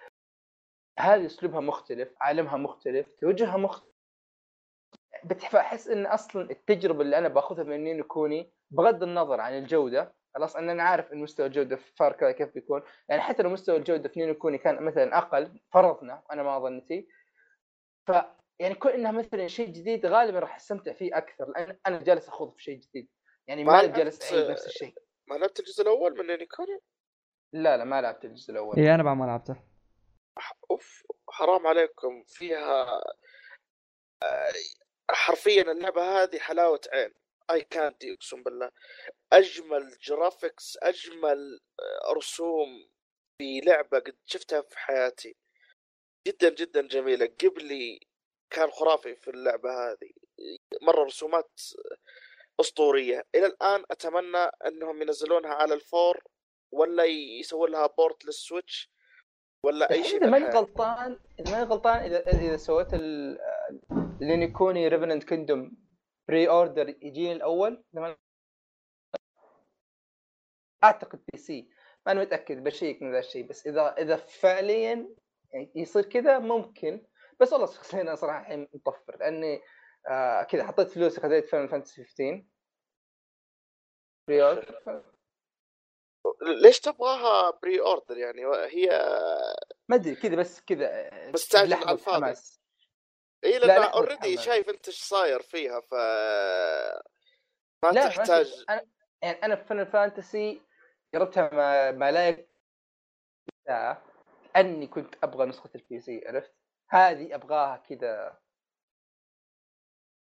هذه 1.00 1.26
أسلوبها 1.26 1.60
مختلف 1.60 2.10
عالمها 2.22 2.58
مختلف 2.58 3.08
توجهها 3.22 3.58
مختلف. 3.58 3.94
بتح- 5.24 5.56
احس 5.56 5.88
إن 5.88 6.06
أصلا 6.06 6.52
التجربة 6.52 7.02
اللي 7.02 7.18
أنا 7.18 7.28
باخذها 7.28 7.64
من 7.64 7.84
Ni 7.84 7.94
no 7.94 8.04
Kuni 8.04 8.52
بغض 8.72 9.04
النظر 9.04 9.40
عن 9.40 9.58
الجودة 9.58 10.14
خلاص 10.36 10.56
ان 10.56 10.70
أنا 10.70 10.84
عارف 10.84 11.14
إن 11.14 11.18
مستوى 11.18 11.46
الجودة 11.46 11.76
في 11.76 11.96
Far 11.96 12.14
Cry 12.14 12.34
كيف 12.34 12.54
بيكون. 12.54 12.82
يعني 13.10 13.22
حتى 13.22 13.44
لو 13.44 13.50
مستوى 13.50 13.78
الجودة 13.78 14.10
في 14.10 14.20
نينو 14.20 14.34
كوني 14.34 14.58
كان 14.58 14.84
مثلا 14.84 15.18
أقل 15.18 15.60
فرضنا 15.74 16.24
أنا 16.32 16.44
ما 16.44 16.60
ظنتي 16.60 17.08
ف 18.08 18.12
يعني 18.60 18.76
كون 18.76 18.92
إنها 18.92 19.12
مثلا 19.12 19.48
شيء 19.48 19.68
جديد 19.68 20.06
غالبا 20.06 20.40
راح 20.40 20.56
أستمتع 20.56 20.94
فيه 20.94 21.18
أكثر 21.18 21.50
لأن 21.50 21.78
أنا 21.88 22.04
جالس 22.04 22.28
أخوض 22.28 22.54
في 22.56 22.64
شيء 22.64 22.80
جديد. 22.80 23.10
يعني 23.48 23.64
ما 23.64 23.74
ما 23.74 23.82
لعبت- 23.82 23.98
جالس 23.98 24.34
أعيد 24.34 24.52
نفس 24.52 24.66
الشيء. 24.66 24.94
ما 25.28 25.36
لعبت 25.36 25.60
الجزء 25.60 25.82
الأول 25.84 26.18
من 26.18 26.28
نيكوني 26.38 26.80
لا 27.54 27.78
لا 27.78 27.84
ما 27.84 28.02
لعبت 28.02 28.26
الجزء 28.26 28.52
الأول. 28.52 28.76
اي 28.78 28.96
أنا 28.96 29.04
بعد 29.04 29.18
ما 29.18 29.26
لعبته. 29.26 29.56
أوف 30.72 31.04
حرام 31.30 31.68
عليكم. 31.68 32.24
فيها 32.24 33.02
آه، 34.24 34.54
حرفيا 35.12 35.62
اللعبة 35.72 36.24
هذه 36.24 36.40
حلاوة 36.40 36.82
عين. 36.94 37.14
اي 37.52 37.62
كاندي 37.62 38.14
أقسم 38.14 38.44
بالله. 38.44 38.72
أجمل 39.34 39.98
graphics 40.02 40.78
أجمل 40.82 41.60
آه، 41.80 42.14
رسوم 42.14 42.90
في 43.38 43.60
لعبة 43.66 44.00
قد 44.00 44.18
شفتها 44.26 44.62
في 44.62 44.80
حياتي. 44.80 45.36
جدا 46.28 46.50
جدا 46.50 46.82
جميلة. 46.88 47.26
قبلي 47.44 48.00
كان 48.50 48.72
خرافي 48.72 49.16
في 49.16 49.28
اللعبة 49.32 49.70
هذه. 49.72 50.12
مرة 50.82 51.04
رسومات 51.06 51.62
أسطورية. 52.60 53.28
إلى 53.36 53.46
الآن 53.46 53.86
أتمنى 53.92 54.38
أنهم 54.66 55.02
ينزلونها 55.02 55.54
على 55.54 55.74
ال 55.74 55.84
four 55.84 56.24
ولا 56.72 57.04
يسوون 57.06 57.72
لها 57.72 57.88
port 57.88 58.26
لل 58.26 58.40
Switch. 58.40 58.90
ولا 59.68 59.92
أي 59.92 60.04
شيء 60.04 60.18
إذا 60.22 60.30
ماني. 60.30 60.46
غلطان 60.46 61.20
إذا 61.40 61.52
ماني 61.52 61.64
غلطان 61.64 62.00
إذا 62.00 62.28
إذا 62.28 62.58
سويت 62.58 62.94
ل 64.22 64.29
Ni 64.29 64.44
no 64.44 64.58
Kuni 64.58 64.88
Revenant 64.88 65.24
Kingdom 65.24 65.78
pre 66.28 66.50
order 66.50 66.90
يجيني 66.90 67.32
الأول 67.32 67.84
أعتقد 70.84 71.20
PC 71.34 71.70
ما 72.06 72.12
أنا 72.12 72.22
متأكد 72.22 72.64
بشيك 72.64 73.02
من 73.02 73.12
ذا 73.12 73.20
الشيء. 73.20 73.48
بس 73.48 73.68
إذا 73.68 73.96
إذا 73.98 74.16
فعليا 74.16 75.16
يعني 75.54 75.72
يصير 75.76 76.04
كذا 76.04 76.40
ممكن. 76.40 77.06
بس 77.40 77.54
والله 77.54 77.68
شخصيا 77.68 78.02
أنا 78.02 78.16
صراحة 78.16 78.42
الحين 78.42 78.68
مطفر 78.74 79.18
لأني 79.20 79.62
آه 80.08 80.44
كذا 80.44 80.64
حطيت 80.64 80.88
فلوسي 80.90 81.22
خذيت 81.22 81.46
Final 81.50 81.70
Fantasy 81.70 82.04
15 82.04 82.46
pre 84.28 84.44
order 84.44 85.17
ليش 86.42 86.80
تبغاها 86.80 87.52
pre 87.52 87.82
order 87.82 88.18
يعني 88.18 88.42
هي 88.46 88.90
ما 89.90 89.96
أدري 89.96 90.16
كذا 90.16 90.36
بس 90.36 90.62
كذا 90.62 91.10
مستعجل 91.34 91.70
لحظة 91.70 91.88
على 91.88 91.94
الفاضي. 91.94 92.36
إي 93.44 93.60
لا، 93.60 93.66
لأن 93.66 93.82
لحظة 93.82 93.94
already. 93.94 94.38
شايف 94.38 94.70
أنت 94.70 94.88
إيش 94.88 95.04
صاير 95.04 95.42
فيها 95.42 95.80
ف 95.80 95.94
ما 97.84 97.92
لا 97.92 98.08
تحتاج 98.08 98.66
أنا 98.70 98.86
يعني 99.22 99.44
أنا 99.44 99.56
في 99.56 99.86
Fantasy 99.86 100.62
جربتها 101.14 101.50
ما, 101.54 101.92
ما 101.92 102.12
لا 102.12 103.98
أني 104.56 104.88
كنت 104.88 105.16
أبغى 105.24 105.46
نسخة 105.46 105.70
ال 105.76 106.00
PC 106.00 106.28
عرفت؟ 106.28 106.54
هذه 106.90 107.36
أبغاها 107.36 107.78
كذا 107.78 108.40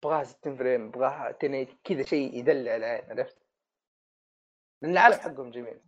أبغاها 0.03 0.23
60 0.23 0.57
frame 0.57 0.87
أبغاها 0.87 1.29
1080 1.29 1.79
كذا 1.83 2.03
شيء 2.03 2.33
يدلع 2.33 2.75
العين 2.75 3.11
عرفت؟ 3.11 3.37
لأن 4.81 4.91
العالم 4.91 5.15
حقهم 5.15 5.51
جميل 5.51 5.81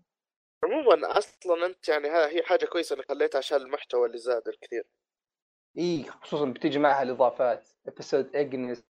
عموما 0.64 1.18
أصلا 1.18 1.66
أنت 1.66 1.88
يعني 1.90 2.08
ها 2.08 2.28
هي 2.30 2.44
حاجة 2.44 2.66
كويسة 2.66 2.96
إنك 2.96 3.08
خليتها 3.08 3.38
عشان 3.38 3.58
المحتوى 3.58 4.08
اللي 4.08 4.18
زاد 4.18 4.48
الكثير. 4.48 4.88
إي 5.78 6.04
خصوصا 6.04 6.46
بتيجي 6.46 6.80
معها 6.80 7.04
الإضافات 7.04 7.70
Episode 7.88 8.36
Ignis 8.36 8.84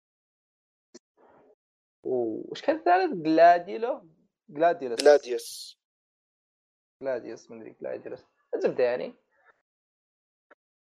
وش 2.03 2.61
كان 2.61 2.75
الثالث؟ 2.75 3.13
جلاديلو 3.13 4.09
Gladiolus 4.49 4.99
جلاديوس 5.01 5.79
جلاديوس 7.01 7.51
مدري 7.51 7.75
جلاديوس 7.81 8.25
الزبدة 8.55 8.83
يعني. 8.83 9.13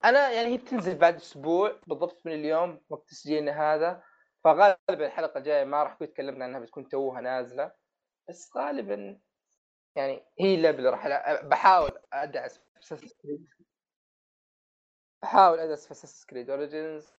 أنا 0.05 0.31
يعني 0.31 0.47
هي 0.47 0.57
بتنزل 0.57 0.95
بعد 0.97 1.15
أسبوع 1.15 1.79
بالضبط 1.87 2.21
من 2.25 2.33
اليوم 2.33 2.81
وقت 2.89 3.09
تسجيلنا 3.09 3.73
هذا. 3.75 4.03
فغالبا 4.43 5.05
الحلقة 5.05 5.37
الجاية 5.37 5.63
ما 5.63 5.83
راح 5.83 5.93
تكلمنا 5.95 6.45
عنها 6.45 6.59
بتكون 6.59 6.89
توها 6.89 7.21
نازلة. 7.21 7.71
بس 8.29 8.51
غالبا 8.57 9.19
يعني 9.95 10.23
هي 10.39 10.55
اللعبة 10.55 10.77
اللي 10.77 10.89
راح 10.89 11.05
ألعب. 11.05 11.49
بحاول 11.49 11.91
أدعس 12.13 12.57
في 12.57 12.95
Assassin's 12.95 13.11
Creed. 13.11 13.63
بحاول 15.23 15.59
أدعس 15.59 15.85
في 15.85 15.91
Assassin's 15.91 16.25
Creed 16.25 16.49
Origins 16.49 17.13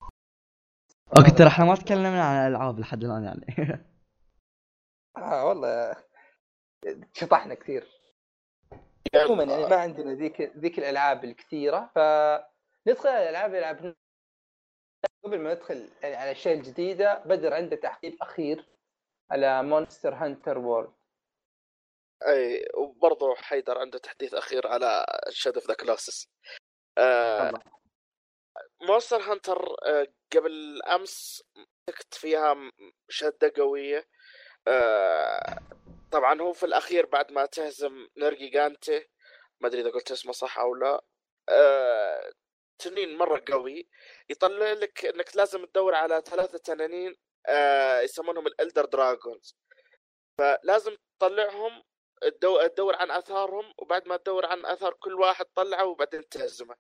okay 1.18 1.32
ترى 1.32 1.48
إحنا 1.48 1.66
ما 1.66 1.76
تكلمنا 1.76 2.24
عن 2.24 2.48
الألعاب 2.48 2.80
لحد 2.80 3.04
الآن 3.04 3.24
يعني. 3.24 3.46
آه 5.18 5.46
والله 5.46 5.96
شطحنا 7.14 7.54
كثير. 7.54 7.88
عموما 9.16 9.44
يعني 9.44 9.66
ما 9.66 9.76
عندنا 9.76 10.14
ذيك 10.14 10.42
ذيك 10.42 10.80
الألعاب 10.80 11.24
الكثيرة 11.24 11.92
ف 11.96 12.00
ندخل 12.88 13.10
على 13.10 13.24
الالعاب 13.24 13.50
اللي 13.50 13.62
لعبناها 13.62 13.96
قبل 15.24 15.40
ما 15.40 15.54
ندخل 15.54 15.90
يعني 16.02 16.16
على 16.16 16.32
الاشياء 16.32 16.56
الجديده 16.56 17.24
بدر 17.26 17.54
عنده 17.54 17.76
تحقيق 17.76 18.24
أخير 18.24 18.66
على 19.32 19.64
Monster 19.64 20.14
Hunter 20.14 20.58
World 20.58 20.94
أي 22.28 22.68
وبرضه 22.74 23.36
حيدر 23.36 23.78
عنده 23.78 24.00
تحديث 24.00 24.34
أخير 24.34 24.68
على 24.68 25.06
Shadow 25.30 25.56
of 25.56 25.68
the 25.68 25.74
Colossus. 25.74 26.28
Monster 28.82 29.22
Hunter 29.22 29.76
قبل 30.36 30.82
أمس 30.84 31.44
مسكت 31.90 32.14
فيها 32.14 32.72
شدة 33.10 33.54
قوية. 33.58 34.08
آه، 34.68 35.60
طبعا 36.12 36.42
هو 36.42 36.54
في 36.54 36.66
الأخير 36.66 37.06
بعد 37.06 37.32
ما 37.32 37.46
تهزم 37.46 38.08
Nergigante 38.18 39.08
ما 39.62 39.68
أدري 39.68 39.82
إذا 39.82 39.90
قلت 39.90 40.12
اسمه 40.12 40.32
صح 40.32 40.60
أو 40.60 40.76
لا. 40.76 41.04
آه، 41.50 42.32
تنين 42.80 43.18
مرة 43.18 43.44
قوي. 43.48 43.90
يطلع 44.30 44.72
لك 44.72 45.06
إنك 45.06 45.36
لازم 45.36 45.66
تدور 45.66 45.96
على 45.96 46.22
ثلاثة 46.26 46.58
تنانين 46.58 47.16
آه 47.48 48.02
يسمونهم 48.02 48.48
ال 48.48 48.54
Elder 48.54 48.86
Dragons 48.86 49.56
فلازم 50.38 50.98
تطلعهم 51.20 51.84
تدو- 52.30 52.68
تدور 52.68 52.96
عن 52.96 53.12
آثارهم 53.12 53.74
وبعد 53.78 54.08
ما 54.08 54.18
تدور 54.18 54.46
عن 54.46 54.66
آثار 54.66 54.94
كل 54.94 55.14
واحد 55.14 55.46
طلعه 55.46 55.86
وبعدين 55.86 56.30
تهزمه. 56.30 56.76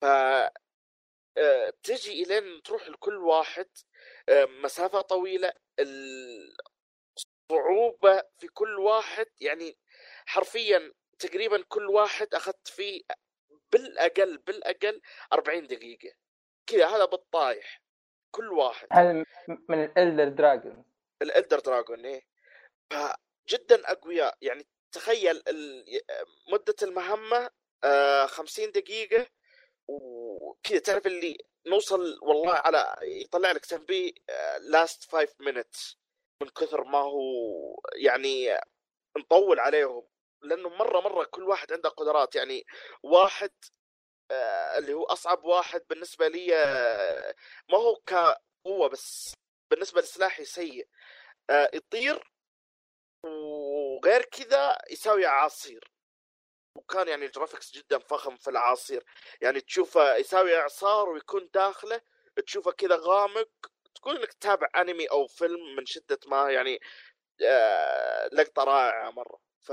ف 0.00 0.04
آه، 1.38 1.72
تجي 1.82 2.22
إلين 2.22 2.62
تروح 2.62 2.88
لكل 2.88 3.16
واحد 3.16 3.68
آه، 4.28 4.44
مسافة 4.44 5.00
طويلة 5.00 5.52
الصعوبة 7.50 8.22
في 8.38 8.48
كل 8.48 8.78
واحد 8.78 9.26
يعني 9.40 9.78
حرفيا 10.26 10.92
تقريبا 11.18 11.64
كل 11.68 11.86
واحد 11.86 12.34
أخذت 12.34 12.68
فيه 12.68 13.02
بالأقل 13.72 14.38
بالأقل 14.38 15.00
40 15.32 15.66
دقيقة. 15.66 16.12
كذا 16.66 16.86
هذا 16.88 17.04
بالطايح. 17.04 17.82
كل 18.30 18.52
واحد. 18.52 18.88
هذا 18.92 19.12
من 19.68 19.84
ال 19.84 19.91
Elder 19.91 20.28
Dragon 20.28 20.84
ال 21.22 21.28
Elder 21.28 21.58
Dragon 21.60 22.06
إيه. 22.06 22.22
فجدا 23.48 23.90
أقوياء. 23.90 24.38
يعني 24.42 24.66
تخيل 24.92 25.42
مدة 26.52 26.74
المهمة 26.82 27.50
آه 27.84 28.26
50 28.26 28.72
دقيقة 28.72 29.26
وكذا. 29.88 30.78
تعرف 30.78 31.06
اللي 31.06 31.38
نوصل 31.66 32.18
والله 32.22 32.52
على 32.52 32.96
يطلع 33.02 33.52
لك 33.52 33.66
تنبيه 33.66 34.12
لاست 34.60 35.04
5 35.12 35.34
minutes 35.42 35.96
من 36.42 36.48
كثر 36.48 36.84
ما 36.84 36.98
هو 36.98 37.20
يعني 37.96 38.58
نطول 39.18 39.60
عليهم. 39.60 40.06
لأنه 40.42 40.68
مرة 40.68 41.00
مرة 41.00 41.24
كل 41.24 41.42
واحد 41.42 41.72
عنده 41.72 41.88
قدرات. 41.88 42.34
يعني 42.34 42.66
واحد 43.02 43.50
آه، 44.30 44.78
اللي 44.78 44.92
هو 44.94 45.04
أصعب 45.04 45.44
واحد 45.44 45.82
بالنسبة 45.90 46.28
لي 46.28 46.56
آه، 46.56 47.34
ما 47.72 47.78
هو 47.78 47.96
كقوة 48.06 48.88
بس 48.88 49.34
بالنسبة 49.70 50.00
لسلاحي 50.00 50.44
سيء. 50.44 50.88
آه، 51.50 51.70
يطير 51.74 52.32
وغير 53.24 54.22
كذا 54.22 54.78
يساوي 54.90 55.26
اعاصير 55.26 55.90
وكان 56.76 57.08
يعني 57.08 57.26
الجرافيكس 57.26 57.72
جدا 57.72 57.98
فخم 57.98 58.36
في 58.36 58.50
الاعاصير 58.50 59.04
يعني 59.40 59.60
تشوفه 59.60 60.16
يساوي 60.16 60.56
إعصار 60.56 61.08
ويكون 61.08 61.48
داخله 61.54 62.00
تشوفه 62.46 62.70
كذا 62.72 62.96
غامق. 62.96 63.48
تقول 63.94 64.16
إنك 64.16 64.32
تتابع 64.32 64.68
أنمي 64.76 65.06
أو 65.06 65.26
فيلم 65.26 65.76
من 65.76 65.86
شدة 65.86 66.18
ما 66.26 66.50
يعني 66.52 66.80
آه، 67.46 68.28
لقطة 68.32 68.64
رائعة 68.64 69.10
مرة. 69.10 69.40
ف 69.60 69.72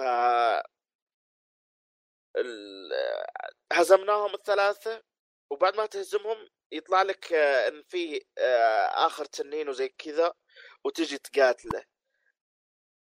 هزمناهم 3.74 4.34
الثلاثة. 4.34 5.04
وبعد 5.50 5.76
ما 5.78 5.86
تهزمهم 5.86 6.50
يطلع 6.72 7.02
لك 7.02 7.34
آه، 7.34 7.68
إن 7.68 7.84
في 7.84 8.22
آه، 8.38 9.08
آخر 9.08 9.26
تنين 9.26 9.70
وزي 9.70 9.90
كذا 9.90 10.34
وتجي 10.86 11.18
تقاتله. 11.18 11.84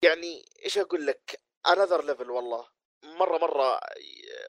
يعني 0.03 0.45
إيش 0.65 0.77
أقول 0.77 1.05
لك؟ 1.07 1.41
another 1.67 2.05
level 2.05 2.31
والله. 2.31 2.67
مرة 3.03 3.37
مرة 3.37 3.79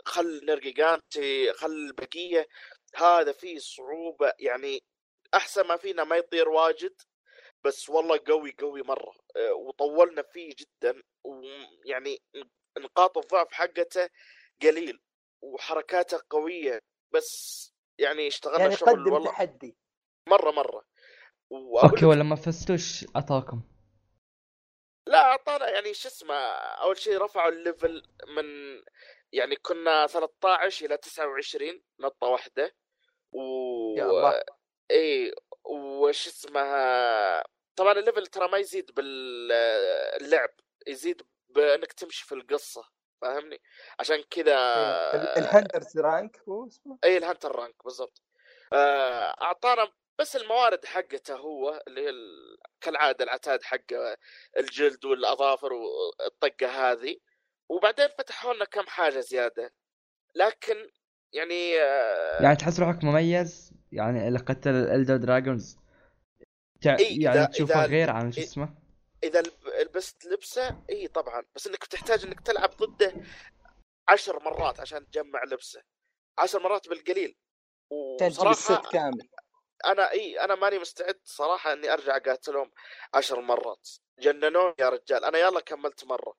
خل 0.04 0.44
Nergigante 0.44 1.52
خل 1.52 1.70
البقية. 1.70 2.48
هذا 2.94 3.32
فيه 3.32 3.58
صعوبة 3.58 4.32
يعني 4.38 4.82
أحسن 5.34 5.66
ما 5.66 5.76
فينا 5.76 6.04
ما 6.04 6.16
يطير 6.16 6.48
واجد 6.48 6.94
بس 7.64 7.88
والله 7.90 8.20
قوي 8.26 8.54
قوي 8.58 8.82
مرة. 8.82 9.14
أه، 9.36 9.52
وطولنا 9.52 10.22
فيه 10.22 10.54
جدا 10.58 11.02
ويعني 11.24 12.18
نقاط 12.78 13.18
الضعف 13.18 13.52
حقته 13.52 14.08
قليل 14.62 15.00
وحركاته 15.42 16.20
قوية 16.30 16.78
بس 17.14 17.70
يعني 17.98 18.26
اشتغلنا 18.28 18.60
يعني 18.60 18.76
شغل 18.76 19.08
والله. 19.08 19.30
تحدي. 19.30 19.76
مرة 20.28 20.50
مرة. 20.50 20.84
okay 21.84 22.04
ولما 22.04 22.36
فزتوش 22.36 23.06
أعطاكم؟ 23.16 23.62
لا 25.06 25.18
أعطانا 25.18 25.68
يعني 25.70 25.94
شو 25.94 26.08
اسمه 26.08 26.34
أول 26.54 26.98
شيء 26.98 27.18
رفعوا 27.18 27.50
ال 27.50 27.59
level 27.59 28.02
من 28.36 28.44
يعني 29.32 29.56
كنا 29.56 30.06
13 30.06 30.86
إلى 30.86 30.96
29 30.96 31.82
نطه 32.00 32.26
واحدة. 32.26 32.74
و 33.32 33.40
يا 33.98 34.04
الله. 34.04 34.42
إي 34.90 35.34
وش 35.64 36.26
اسمها 36.26 37.44
طبعا 37.76 37.92
ال 37.92 37.98
level 37.98 38.26
ترى 38.26 38.48
ما 38.48 38.58
يزيد 38.58 38.94
باللعب 38.94 40.50
يزيد 40.86 41.22
بإنك 41.48 41.92
تمشي 41.92 42.24
في 42.26 42.34
القصة 42.34 42.84
فاهمني؟ 43.22 43.60
عشان 44.00 44.22
كذا 44.30 44.54
ال- 45.14 45.38
ال 45.44 45.51
Hunters 45.51 45.98
rank 45.98 46.40
هو 46.48 46.66
اسمه؟ 46.66 46.98
إي 47.04 47.16
ال 47.16 47.22
Hunter 47.22 47.56
rank 47.56 47.84
بالضبط. 47.84 48.22
آه، 48.72 49.34
أعطانا 49.42 49.92
بس 50.20 50.36
الموارد 50.36 50.84
حقته 50.84 51.36
هو 51.36 51.82
اللي 51.88 52.00
هي 52.00 52.08
ال- 52.08 52.58
كالعادة 52.80 53.24
العتاد 53.24 53.62
حقه 53.62 54.16
الجلد 54.58 55.04
والأظافر 55.04 55.72
والطقة 55.72 56.66
هذه. 56.92 57.16
وبعدين 57.68 58.08
فتحوا 58.18 58.54
لنا 58.54 58.64
كم 58.64 58.86
حاجة 58.86 59.20
زيادة. 59.20 59.74
لكن 60.34 60.74
يعني 61.32 61.80
آه، 61.80 62.42
يعني 62.42 62.56
تحس 62.56 62.80
روحك 62.80 63.04
مميز؟ 63.04 63.72
يعني 63.92 64.30
لقتل 64.30 64.70
ال 64.70 64.78
Elder 64.78 65.16
Dragons 65.16 65.76
تع... 66.82 66.96
إيه، 66.98 67.24
يعني 67.24 67.46
إذا- 67.46 67.50
تشوفه 67.50 67.86
إذا- 67.86 67.88
غير 67.90 68.10
عن 68.10 68.32
شو. 68.32 68.40
اسمه؟ 68.40 68.74
إذا 69.24 69.40
لب- 69.40 69.68
لبست 69.80 70.26
لبسه 70.26 70.82
إي 70.90 71.08
طبعا. 71.08 71.42
بس 71.54 71.66
إنك 71.66 71.84
بتحتاج 71.84 72.24
إنك 72.24 72.40
تلعب 72.40 72.70
ضده 72.70 73.14
عشر 74.08 74.42
مرات 74.42 74.80
عشان 74.80 75.10
تجمع 75.10 75.44
لبسه. 75.44 75.82
عشر 76.38 76.62
مرات 76.62 76.88
بالقليل. 76.88 77.36
وصراحة 77.90 78.90
كامل 78.90 79.28
أنا 79.86 80.10
إي 80.10 80.40
أنا 80.40 80.54
ماني 80.54 80.78
مستعد 80.78 81.20
صراحة 81.24 81.72
إني 81.72 81.92
أرجع 81.92 82.16
أقاتلهم 82.16 82.70
عشر 83.14 83.40
مرات. 83.40 83.88
جننوني 84.18 84.74
يا 84.78 84.88
رجال. 84.88 85.24
أنا 85.24 85.38
يلا 85.38 85.60
كملت 85.60 86.04
مرة. 86.04 86.34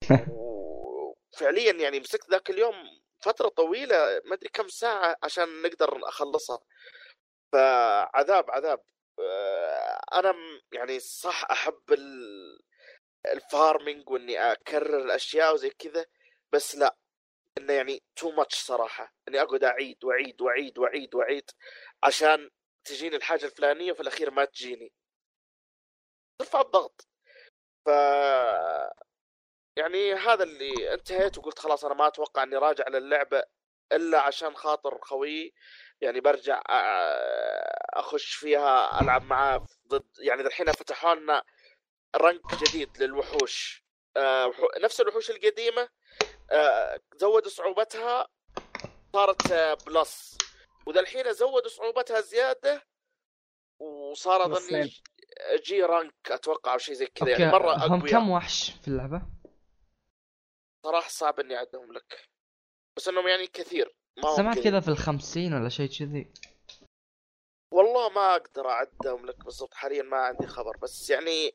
وفعليا 0.30 1.72
يعني 1.72 2.00
مسكت 2.00 2.30
ذاك 2.30 2.50
اليوم 2.50 2.74
فترة 3.20 3.48
طويلة 3.48 4.20
ما 4.24 4.34
أدري 4.34 4.48
كم 4.48 4.68
ساعة 4.68 5.16
عشان 5.22 5.62
نقدر 5.62 6.08
أخلصها. 6.08 6.58
فعذاب 7.52 8.50
عذاب. 8.50 8.80
آه، 9.18 10.00
أنا 10.12 10.34
يعني 10.72 11.00
صح 11.00 11.44
أحب 11.50 11.92
ال- 11.92 12.60
ال 13.26 13.37
farming 13.37 14.10
وإني 14.10 14.52
أكرر 14.52 14.98
الأشياء 14.98 15.54
وزي 15.54 15.70
كذا 15.70 16.06
بس 16.52 16.76
لا. 16.76 16.96
إنه 17.58 17.72
يعني 17.72 18.02
too 18.16 18.30
much 18.30 18.54
صراحة. 18.54 19.14
إني 19.28 19.42
أقعد 19.42 19.64
أعيد 19.64 20.04
وأعيد 20.04 20.42
وأعيد 20.42 20.78
وأعيد 20.78 21.14
وأعيد 21.14 21.50
عشان 22.02 22.50
تجيني 22.86 23.16
الحاجة 23.16 23.44
الفلانية 23.44 23.92
وفي 23.92 24.00
الأخير 24.02 24.30
ما 24.30 24.44
تجيني. 24.44 24.92
ترفع 26.38 26.60
الضغط. 26.60 27.08
ف 27.86 27.88
يعني 29.78 30.14
هذا 30.14 30.42
اللي 30.44 30.94
انتهيت 30.94 31.38
وقلت 31.38 31.58
خلاص 31.58 31.84
أنا 31.84 31.94
ما 31.94 32.06
أتوقع 32.06 32.42
إني 32.42 32.56
راجع 32.56 32.88
للعبة 32.88 33.42
إلا 33.92 34.20
عشان 34.20 34.56
خاطر 34.56 34.98
خويي 35.02 35.54
يعني 36.00 36.20
برجع 36.20 36.62
أخش 37.94 38.34
فيها 38.34 39.00
ألعب 39.00 39.22
معاه 39.22 39.66
ضد 39.88 40.08
يعني 40.18 40.42
الحين 40.42 40.72
فتحوا 40.72 41.14
لنا 41.14 41.44
rank 42.16 42.54
جديد 42.64 43.02
للوحوش. 43.02 43.84
وحو- 44.18 44.78
نفس 44.80 45.00
الوحوش 45.00 45.30
القديمة. 45.30 45.88
زودوا 47.16 47.50
صعوبتها 47.50 48.28
صارت 49.12 49.52
plus. 49.86 50.38
وذا 50.86 51.00
الحين 51.00 51.32
زودوا 51.32 51.68
صعوبتها 51.68 52.20
زيادة 52.20 52.82
وصار. 53.80 54.46
أظني 54.52 54.92
G 55.64 55.82
rank 55.82 56.14
أتوقع 56.30 56.72
أو 56.72 56.78
شيء 56.78 56.94
زي 56.94 57.06
كذا 57.06 57.30
يعني 57.30 57.52
مرة 57.52 57.74
هم 57.74 57.92
أقوياء 57.98 58.20
كم 58.20 58.30
وحش 58.30 58.70
في 58.70 58.88
اللعبة؟ 58.88 59.22
صراحة 60.86 61.08
صعب 61.08 61.40
إني 61.40 61.56
أعدهم 61.56 61.92
لك 61.92 62.28
بس 62.96 63.08
إنهم 63.08 63.28
يعني 63.28 63.46
كثير 63.46 63.94
ما 64.16 64.28
هم 64.30 64.36
سمعت. 64.36 64.58
كذا 64.58 64.80
في 64.80 64.88
الخمسين 64.88 65.54
ولا 65.54 65.68
شيء 65.68 65.88
كذي 65.88 66.32
والله 67.72 68.08
ما 68.08 68.36
أقدر 68.36 68.68
أعدهم 68.68 69.26
لك 69.26 69.44
بالضبط 69.44 69.74
حاليا 69.74 70.02
ما 70.02 70.16
عندي 70.16 70.46
خبر 70.46 70.76
بس 70.76 71.10
يعني 71.10 71.52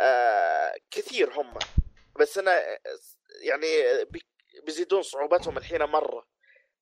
آه 0.00 0.74
كثير 0.90 1.40
هم 1.40 1.58
بس 2.20 2.38
أنا 2.38 2.78
يعني 3.42 4.04
بي- 4.04 4.26
بيزيدون 4.64 5.02
صعوبتهم 5.02 5.58
الحين 5.58 5.82
مرة 5.84 6.26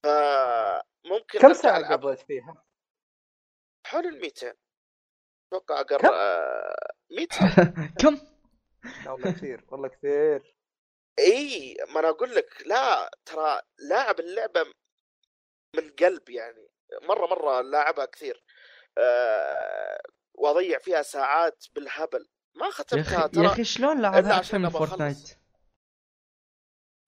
فممكن 0.05 1.39
كم 1.41 1.53
ساعة 1.53 1.93
قضيت 1.93 2.19
فيها؟ 2.19 2.65
حول 3.87 4.07
ال 4.07 4.21
200 4.21 4.55
أتوقع 5.53 5.81
أقرب 5.81 6.01
كم؟ 6.01 6.09
آه 6.15 6.93
200 7.11 7.37
كم؟ 8.03 8.15
لا 9.05 9.11
والله 9.13 9.33
كثير 9.33 9.65
والله 9.69 9.89
كثير 9.89 10.57
إي 11.19 11.77
ما 11.95 12.01
أنا 12.01 12.09
أقول 12.09 12.35
لك 12.35 12.63
لا 12.67 13.11
ترى 13.25 13.63
لاعب 13.89 14.21
اللعبة 14.21 14.65
من 15.77 15.91
قلب 15.91 16.29
يعني 16.31 16.69
مرة 17.03 17.27
مرة 17.27 17.61
لاعبها 17.61 18.05
كثير 18.05 18.45
أه 18.99 20.01
وأضيع 20.35 20.79
فيها 20.79 21.03
ساعات 21.03 21.65
بالهبل 21.75 22.29
ما 22.55 22.71
ختمتها 22.71 23.27
ترى 23.27 23.45
يا 23.45 23.49
أخي 23.53 23.65
شلون 23.65 24.03
لعبها 24.03 24.19
أكثر 24.21 24.33
عشان 24.33 24.61
من. 24.61 24.69
Fortnite؟ 24.69 25.39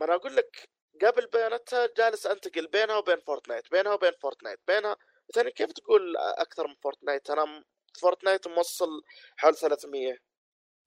ما 0.01 0.07
أنا 0.07 0.15
أقول 0.15 0.37
لك 0.37 0.69
قبل 1.03 1.27
بياناتها 1.27 1.89
جالس 1.97 2.27
أنتقل 2.27 2.67
بينها 2.67 2.97
وبين 2.97 3.21
Fortnite 3.21 3.71
بينها 3.71 3.95
وبين 3.95 4.13
Fortnite 4.13 4.61
بينها. 4.69 4.97
ثاني 5.35 5.51
كيف 5.51 5.73
تقول 5.73 6.17
أكثر 6.17 6.67
من 6.69 6.75
Fortnite؟ 6.75 7.31
أنا 7.31 7.65
Fortnite 8.01 8.49
موصل 8.49 9.03
حول 9.37 9.55
300 9.55 10.17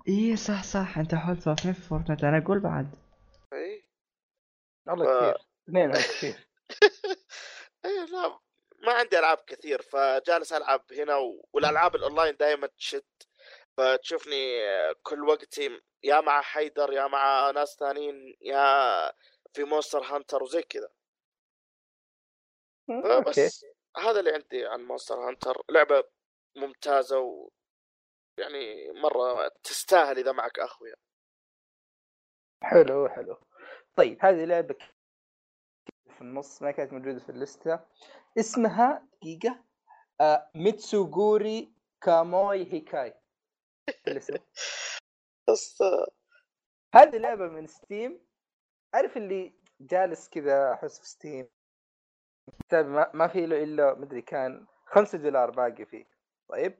إيه 0.07 0.35
صح 0.35 0.63
صح. 0.63 0.97
أنت 0.97 1.15
حول 1.15 1.37
300 1.37 1.73
في 1.73 1.81
Fortnite. 1.81 2.23
أنا 2.23 2.43
أقول 2.45 2.59
بعد. 2.59 2.95
إي. 3.53 3.89
والله. 4.87 5.31
كثير. 5.31 5.45
اثنين 5.69 5.91
كثير. 5.91 6.47
إي 7.85 8.05
لا 8.05 8.39
ما 8.79 8.93
عندي 8.93 9.19
ألعاب 9.19 9.37
كثير 9.37 9.81
فجالس 9.81 10.53
ألعب 10.53 10.85
هنا 10.97 11.15
و... 11.15 11.45
والألعاب 11.53 11.95
الأونلاين 11.95 12.35
دائما 12.37 12.67
تشد. 12.67 13.03
فتشوفني 13.77 14.61
كل 15.03 15.23
وقتي 15.23 15.81
يا 16.03 16.21
مع 16.21 16.41
حيدر 16.41 16.93
يا 16.93 17.07
مع 17.07 17.51
ناس 17.51 17.75
ثانيين 17.79 18.35
يا 18.41 19.11
في 19.55 19.63
Monster 19.63 20.03
Hunter 20.03 20.43
وزي 20.43 20.61
كذا. 20.61 20.89
بس 23.27 23.65
هذا 23.97 24.19
اللي 24.19 24.31
عندي 24.31 24.65
عن 24.65 24.81
Monster 24.83 25.15
Hunter. 25.15 25.61
لعبة 25.69 26.03
ممتازة 26.55 27.19
و 27.19 27.49
يعني 28.39 28.91
مرة 28.91 29.47
تستاهل 29.63 30.17
إذا 30.17 30.31
معك 30.31 30.59
أخويا 30.59 30.95
حلو 32.63 33.09
حلو. 33.09 33.37
طيب 33.95 34.25
هذه 34.25 34.45
لعبة 34.45 34.77
في 36.09 36.21
النص 36.21 36.61
ما 36.61 36.71
كانت 36.71 36.93
موجودة 36.93 37.19
في 37.19 37.29
الليستة 37.29 37.85
اسمها 38.39 39.07
دقيقة 39.13 39.63
آه 40.21 40.51
Mitsurugi 40.55 41.73
Kamui 42.01 42.73
Hikae. 42.73 43.13
الاسم؟ 44.07 44.33
بس 45.49 45.83
هذه 46.95 47.17
لعبة 47.17 47.47
من 47.47 47.67
Steam 47.67 48.24
عارف 48.95 49.17
اللي 49.17 49.53
جالس 49.81 50.29
كذا 50.29 50.73
أحس 50.73 50.99
في 50.99 51.07
Steam 51.07 51.47
كتاب 52.59 52.85
ما, 52.85 53.11
ما 53.13 53.27
في 53.27 53.45
له 53.45 53.63
إلا 53.63 53.93
مدري 53.93 54.21
كان 54.21 54.65
خمسة 54.85 55.17
دولار 55.17 55.51
باقي 55.51 55.85
فيه. 55.85 56.05
طيب. 56.49 56.79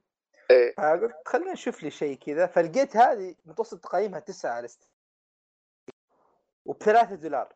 إيه. 0.52 0.76
فقلت 0.78 1.28
خلينا 1.28 1.52
نشوف 1.52 1.84
لي 1.84 1.92
شيء 1.92 2.18
كذا. 2.18 2.48
فلقيت 2.48 2.98
هذه 2.98 3.36
متوسط 3.46 3.84
تقييمها 3.84 4.20
تسعة 4.20 4.52
على 4.52 4.68
Steam 4.68 4.90
وبثلاثة 6.66 7.16
دولار. 7.16 7.54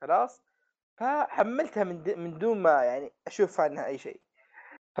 خلاص؟ 0.00 0.42
فحملتها 0.96 1.84
من. 1.84 2.18
من 2.18 2.38
دون 2.38 2.62
ما 2.62 2.84
يعني 2.84 3.12
أشوف 3.26 3.60
عنها 3.60 3.86
أي 3.86 3.98
شيء. 3.98 4.20
ف 4.96 5.00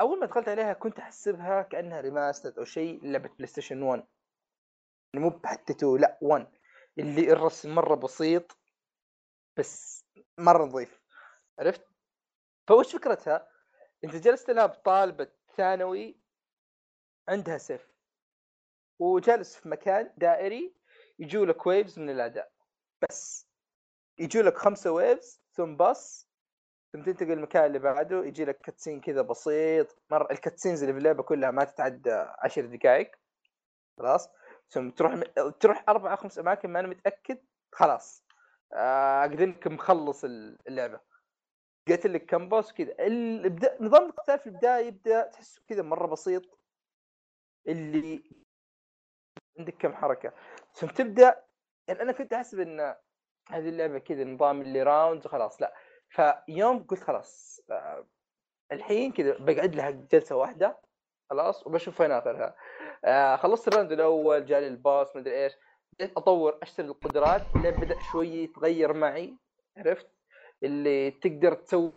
أول 0.00 0.20
ما 0.20 0.26
دخلت 0.26 0.48
عليها 0.48 0.72
كنت 0.72 0.98
أحسبها 0.98 1.62
كأنها 1.62 2.00
remaster 2.00 2.58
أو 2.58 2.64
شيء 2.64 3.04
لعبه 3.04 3.28
PlayStation 3.28 3.82
1 3.82 4.06
يعني 5.14 5.26
مو 5.26 5.40
حتى 5.44 5.72
2 5.72 5.96
لا 5.96 6.18
1 6.22 6.57
اللي 6.98 7.32
الرسم 7.32 7.74
مرة 7.74 7.94
بسيط 7.94 8.58
بس 9.56 10.04
مرة 10.38 10.64
نظيف. 10.64 11.02
عرفت؟ 11.58 11.88
فوش 12.68 12.96
فكرتها؟ 12.96 13.48
انت 14.04 14.16
جالس 14.16 14.44
تلعب 14.44 14.70
طالبة 14.70 15.28
ثانوي 15.56 16.20
عندها 17.28 17.58
سيف. 17.58 17.88
وجالس 18.98 19.56
في 19.56 19.68
مكان 19.68 20.14
دائري 20.16 20.74
يجوا 21.18 21.46
لك 21.46 21.66
waves 21.66 21.98
من 21.98 22.10
الاعداء 22.10 22.52
بس 23.08 23.48
يجوا 24.18 24.42
لك 24.42 24.56
خمسة 24.56 24.90
waves 24.90 25.42
ثم 25.52 25.76
boss 25.76 26.28
ثم 26.92 27.02
تنتقل 27.02 27.32
المكان 27.32 27.64
اللي 27.64 27.78
بعده 27.78 28.24
يجي 28.24 28.44
لك 28.44 28.58
cutscene 28.60 29.00
كذا 29.00 29.22
بسيط. 29.22 30.02
مره 30.10 30.28
ال 30.32 30.37
cutscenes 30.37 30.82
اللي 30.82 30.92
في 30.92 30.98
اللعبة 30.98 31.22
كلها 31.22 31.50
ما 31.50 31.64
تتعدى 31.64 32.10
عشر 32.38 32.66
دقائق 32.66 33.16
خلاص؟ 33.98 34.28
ثم 34.68 34.90
تروح 34.90 35.12
م... 35.12 35.22
تروح 35.60 35.84
أربع 35.88 36.10
أو 36.12 36.16
خمس 36.16 36.38
أماكن 36.38 36.70
ما 36.70 36.80
أنا 36.80 36.88
متأكد 36.88 37.38
خلاص. 37.72 38.24
آه، 38.72 39.20
أقدر 39.20 39.44
انك 39.44 39.66
مخلص 39.66 40.24
اللعبة. 40.24 41.00
قتل 41.88 42.12
لك 42.12 42.26
كم 42.26 42.48
boss 42.48 42.72
كذا. 42.72 42.94
البدا... 43.00 43.82
نظام 43.82 44.06
القتال 44.06 44.38
في 44.38 44.46
البداية 44.46 44.86
يبدأ 44.86 45.22
تحسه 45.22 45.62
كذا 45.68 45.82
مرة 45.82 46.06
بسيط. 46.06 46.58
اللي 47.68 48.22
عندك 49.58 49.74
كم 49.76 49.94
حركة. 49.94 50.32
ثم 50.74 50.86
تبدأ 50.86 51.44
يعني 51.88 52.02
أنا 52.02 52.12
كنت 52.12 52.32
أحسب 52.32 52.60
إن 52.60 52.80
هذه 53.48 53.68
اللعبة 53.68 53.98
كذا 53.98 54.24
نظام 54.24 54.60
ال 54.60 54.82
rounds 54.82 55.26
وخلاص 55.26 55.62
لا. 55.62 55.74
فيوم 56.08 56.82
قلت 56.82 57.00
خلاص 57.02 57.60
آه، 57.70 58.06
الحين 58.72 59.12
كذا 59.12 59.36
بقعد 59.38 59.74
لها 59.74 59.90
جلسة 59.90 60.36
واحدة 60.36 60.80
خلاص 61.30 61.66
وبشوف 61.66 62.00
وين 62.00 62.10
آخرها. 62.12 62.56
آه 63.04 63.36
خلصت 63.36 63.68
ال 63.68 63.72
round 63.72 63.92
الأول 63.92 64.46
جالي 64.46 64.66
ال 64.68 64.78
boss 64.78 65.16
مدري 65.16 65.44
إيش. 65.44 65.52
بديت 65.92 66.16
أطور 66.16 66.58
أشتري 66.62 66.86
القدرات 66.86 67.54
اللي 67.54 67.70
بدأ 67.70 68.00
شوي 68.00 68.28
يتغير 68.28 68.92
معي 68.92 69.38
عرفت؟ 69.78 70.10
اللي 70.64 71.10
تقدر 71.10 71.54
تسوي 71.54 71.92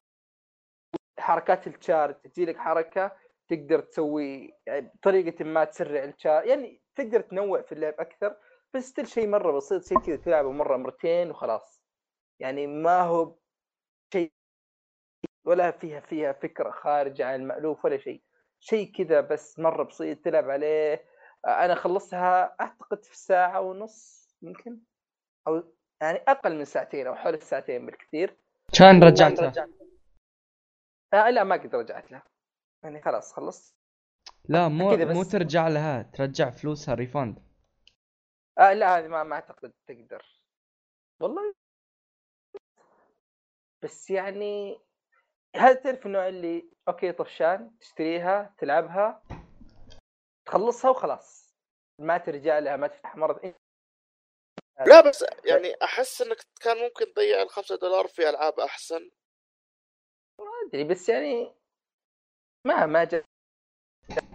حركات 1.20 1.68
ال 1.68 1.75
charge 1.75 2.16
تجي 2.16 2.46
لك 2.46 2.58
حركة 2.58 3.18
تقدر 3.50 3.80
تسوي 3.80 4.52
يعني 4.68 4.92
بطريقة 4.96 5.46
ما 5.46 5.64
تسرع 5.64 6.04
ال 6.04 6.10
charge 6.10 6.48
يعني 6.48 6.84
تقدر 6.96 7.22
تنوع 7.22 7.62
في 7.62 7.72
اللعب 7.72 7.94
أكثر 8.00 8.38
بس 8.76 8.84
still 8.84 9.08
شيء 9.08 9.28
مرة 9.28 9.52
بسيط 9.58 9.84
شيء 9.84 10.00
كذا 10.00 10.16
تلعبه 10.16 10.52
مرة 10.52 10.78
مرتين 10.78 11.32
وخلاص. 11.32 11.84
يعني 12.42 12.68
ما 12.68 13.02
هو 13.02 13.40
شيء 14.14 14.34
ولا 15.46 15.72
فيها 15.72 16.00
فيها 16.00 16.34
فكرة 16.34 16.72
خارجة 16.72 17.26
عن 17.28 17.36
المألوف 17.42 17.86
ولا 17.86 17.98
شيء 17.98 18.24
شيء 18.62 18.92
كذا 18.92 19.22
بس 19.22 19.60
مرة 19.60 19.84
بسيط 19.84 20.26
تلعب 20.26 20.50
عليه. 20.50 21.06
أنا 21.48 21.76
خلصتها 21.76 22.56
أعتقد 22.62 23.04
في 23.06 23.18
ساعة 23.18 23.62
ونص 23.62 24.30
يمكن 24.42 24.80
أو 25.48 25.64
يعني 26.02 26.18
أقل 26.18 26.58
من 26.58 26.66
ساعتين 26.66 27.08
أو 27.08 27.16
حول 27.16 27.34
الساعتين 27.34 27.86
بالكثير. 27.86 28.38
كان 28.80 29.04
رجعتها. 29.04 29.68
آه 31.14 31.30
لا 31.30 31.44
ما 31.44 31.56
قد 31.56 31.76
رجعت 31.76 32.12
لها 32.12 32.24
يعني 32.84 33.02
خلاص 33.02 33.34
خلصت. 33.34 33.76
لا 34.50 34.68
مو. 34.68 34.96
مو 34.98 35.24
ترجع 35.24 35.68
لها 35.68 36.02
ترجع 36.02 36.50
فلوسها 36.50 36.96
refund 36.96 37.40
آه 38.60 38.74
لا 38.74 38.98
هذه 38.98 39.08
ما 39.08 39.24
ما 39.24 39.36
أعتقد 39.36 39.74
تقدر. 39.88 40.26
والله. 41.20 41.54
بس 43.84 44.10
يعني 44.10 44.80
هذا 45.56 45.74
تعرف 45.74 46.06
النوع 46.06 46.28
اللي 46.28 46.70
okay 46.88 47.12
طفشان 47.12 47.78
تشتريها 47.80 48.56
تلعبها 48.58 49.24
تخلصها 50.46 50.92
وخلاص. 50.92 51.56
ما 52.00 52.18
ترجع 52.18 52.60
لها 52.60 52.78
ما 52.78 52.88
تفتح 52.88 53.16
ثانية. 53.16 53.56
لا 54.88 55.10
بس 55.10 55.26
يعني 55.46 55.76
أحس 55.84 56.22
إنك 56.22 56.38
كان 56.62 56.78
ممكن 56.78 57.14
تضيع 57.14 57.42
الخمسة 57.42 57.76
دولار 57.76 58.08
في 58.08 58.30
ألعاب 58.30 58.60
أحسن. 58.60 59.12
ما 60.40 60.46
أدري 60.68 60.84
بس 60.84 61.10
يعني 61.10 61.56
ما 62.68 62.86
ما 62.86 63.04
جت 63.04 63.26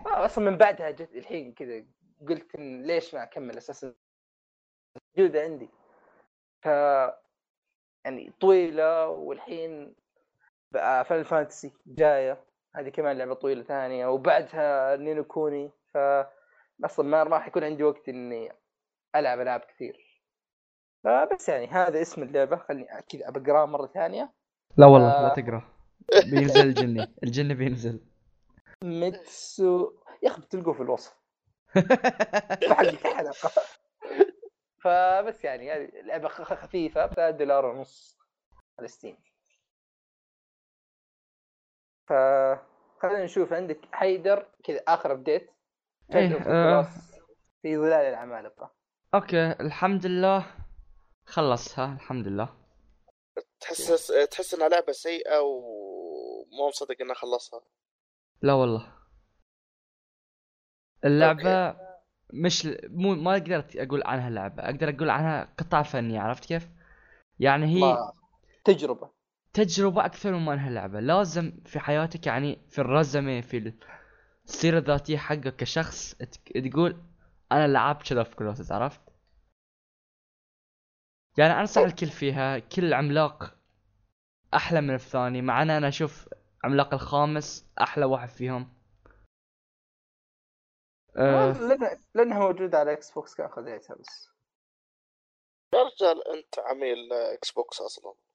آه، 0.06 0.24
أصلا 0.24 0.50
من 0.50 0.56
بعدها 0.56 0.90
جت 0.90 1.14
الحين 1.14 1.54
كذا 1.54 1.86
قلت 2.28 2.54
إن 2.54 2.82
ليش 2.82 3.14
ما 3.14 3.22
أكمل 3.22 3.56
أساسا؟ 3.56 3.94
موجودة 5.18 5.42
عندي. 5.42 5.68
ف 6.64 6.66
يعني 8.04 8.32
طويلة 8.40 9.08
والحين 9.08 9.96
فان 10.74 11.22
فانتسي 11.22 11.72
جاية. 11.86 12.44
هذه 12.76 12.88
كمان 12.88 13.18
لعبة 13.18 13.34
طويلة 13.34 13.62
ثانية 13.62 14.06
وبعدها 14.06 14.96
نينو 14.96 15.24
كوني. 15.24 15.70
ف 15.94 15.98
أصلا 16.84 17.06
ما 17.08 17.22
راح 17.22 17.46
يكون 17.48 17.64
عندي 17.64 17.82
وقت 17.82 18.08
إني 18.08 18.52
ألعب 19.16 19.40
ألعاب 19.40 19.60
كثير. 19.60 20.22
فبس 21.04 21.48
يعني 21.48 21.66
هذا 21.66 22.02
اسم 22.02 22.22
اللعبة. 22.22 22.56
خليني 22.56 22.86
كذا 23.08 23.30
بقراه 23.30 23.66
مرة 23.66 23.86
ثانية. 23.86 24.32
لا 24.76 24.86
والله 24.86 25.08
لا 25.08 25.30
آه. 25.32 25.34
تقرأ. 25.34 25.62
بينزل 26.30 26.66
الجني. 26.66 27.14
الجني 27.22 27.54
بينزل. 27.54 28.00
ميتسو. 28.84 29.92
يا 30.22 30.28
أخي 30.28 30.40
بتلقوه 30.42 30.74
في 30.74 30.80
الوصف. 30.82 31.16
حق 32.70 32.80
الحلقة. 32.80 33.50
فبس 34.80 35.44
يعني 35.44 35.72
هذه 35.72 35.90
لعبة 36.04 36.28
خ- 36.28 36.42
خفيفه 36.42 37.06
ب 37.06 37.36
دولار 37.36 37.66
ونص 37.66 38.18
على 38.78 38.88
ستيم 38.88 39.16
ف 42.07 42.12
خلينا 43.02 43.24
نشوف 43.24 43.52
عندك 43.52 43.80
حيدر 43.92 44.46
كذا 44.64 44.82
آخر 44.88 45.12
update 45.12 45.51
تجربة 46.11 46.44
آه. 46.46 46.88
في 47.62 47.76
ظلال 47.76 47.92
العمالقة. 48.07 48.70
okay 49.14 49.51
الحمد 49.52 50.07
لله. 50.07 50.46
خلصها 51.26 51.92
الحمد 51.94 52.28
لله. 52.28 52.57
تحس 53.61 54.07
تحس 54.30 54.54
إنها 54.54 54.68
لعبة 54.68 54.92
سيئة 54.92 55.38
ومو 55.40 56.68
مصدق 56.68 56.96
إنها 57.00 57.14
خلصها. 57.14 57.61
لا 58.42 58.52
والله. 58.52 58.92
اللعبة 61.04 61.76
مش 62.32 62.66
مو 62.84 63.14
ما 63.14 63.32
أقدر 63.32 63.64
أقول 63.76 64.02
عنها 64.07 64.30
لعبة 64.30 64.62
أقدر 64.64 64.88
أقول 64.88 65.11
عنها 65.11 65.54
قطعة 65.59 65.82
فنية 65.82 66.20
عرفت 66.20 66.44
كيف؟ 66.44 66.68
يعني 67.38 67.66
هي 67.66 67.80
ما- 67.80 68.12
تجربة. 68.64 69.11
تجربة 69.57 70.04
أكثر 70.04 70.32
مما 70.32 70.54
أنها 70.54 70.70
لعبة. 70.70 71.00
لازم 71.00 71.52
في 71.64 71.78
حياتك 71.80 72.26
يعني 72.26 72.59
في 72.68 72.78
ال 72.80 72.89
résumé 72.89 73.40
في 73.40 73.72
السيرة 74.44 74.78
الذاتية 74.78 75.16
حقك 75.18 75.57
كشخص 75.57 76.14
تقول 76.54 77.02
أنا 77.52 77.66
لعبت 77.68 78.09
كذا 78.09 78.22
في 78.22 78.36
Colossus 78.36 78.72
عرفت؟ 78.72 79.00
يعني 81.38 81.61
أنصح 81.61 81.80
الكل 81.82 82.07
فيها 82.07 82.59
كل 82.59 82.94
عملاق 82.94 83.57
أحلى 84.54 84.80
من 84.80 84.94
الثاني 84.94 85.42
مع 85.42 85.62
إن 85.62 85.70
أنا 85.70 85.88
أشوف 85.88 86.28
عملاق 86.64 86.94
الخامس 86.94 87.66
أحلى 87.80 88.04
واحد 88.04 88.28
فيهم. 88.28 88.72
أه 91.16 91.52
لأن- 91.52 91.98
لانها 92.14 92.38
موجوده 92.38 92.78
على 92.78 92.92
Xbox 92.92 93.34
كان 93.34 93.48
خذيتها 93.48 93.96
بس 93.96 94.28
يا 95.74 95.78
رجال 95.82 96.28
أنت 96.28 96.59
عميل 96.59 97.12
Xbox 97.12 97.80
أصلا. 97.80 98.12
مم. 98.12 98.26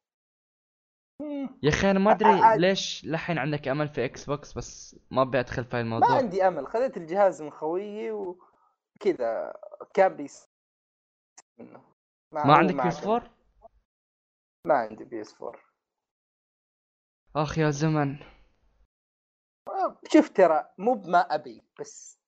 يا 1.64 1.70
أخي 1.70 1.92
أنا 1.92 2.00
ما 2.00 2.12
أدري 2.12 2.58
ليش 2.58 3.06
لحين 3.06 3.38
عندك 3.38 3.68
أمل 3.68 3.88
في 3.90 4.06
Xbox 4.06 4.54
بس 4.54 5.00
ما 5.12 5.22
أبي 5.22 5.40
أدخل 5.40 5.66
في 5.66 5.76
ما 5.76 5.82
الموضوع. 5.82 6.18
عندي 6.18 6.48
أمل. 6.48 6.68
خذيت 6.68 6.98
الجهاز 6.98 7.42
من 7.42 7.52
خويي 7.52 8.12
وكذا 8.12 9.54
كان 9.94 10.16
بيس 10.16 10.48
منه. 11.60 11.84
ما 12.32 12.46
هو 12.46 12.52
عندك. 12.52 12.76
PS 12.76 13.04
4 13.08 13.30
ما 14.68 14.74
عندي 14.74 15.04
PS 15.04 15.42
4 15.42 15.62
أخ 17.36 17.58
يا 17.58 17.70
زمن. 17.70 18.20
شوف 20.14 20.30
ترى 20.30 20.70
مو 20.78 20.94
بما 20.94 21.20
أبي 21.36 21.64
بس 21.80 22.20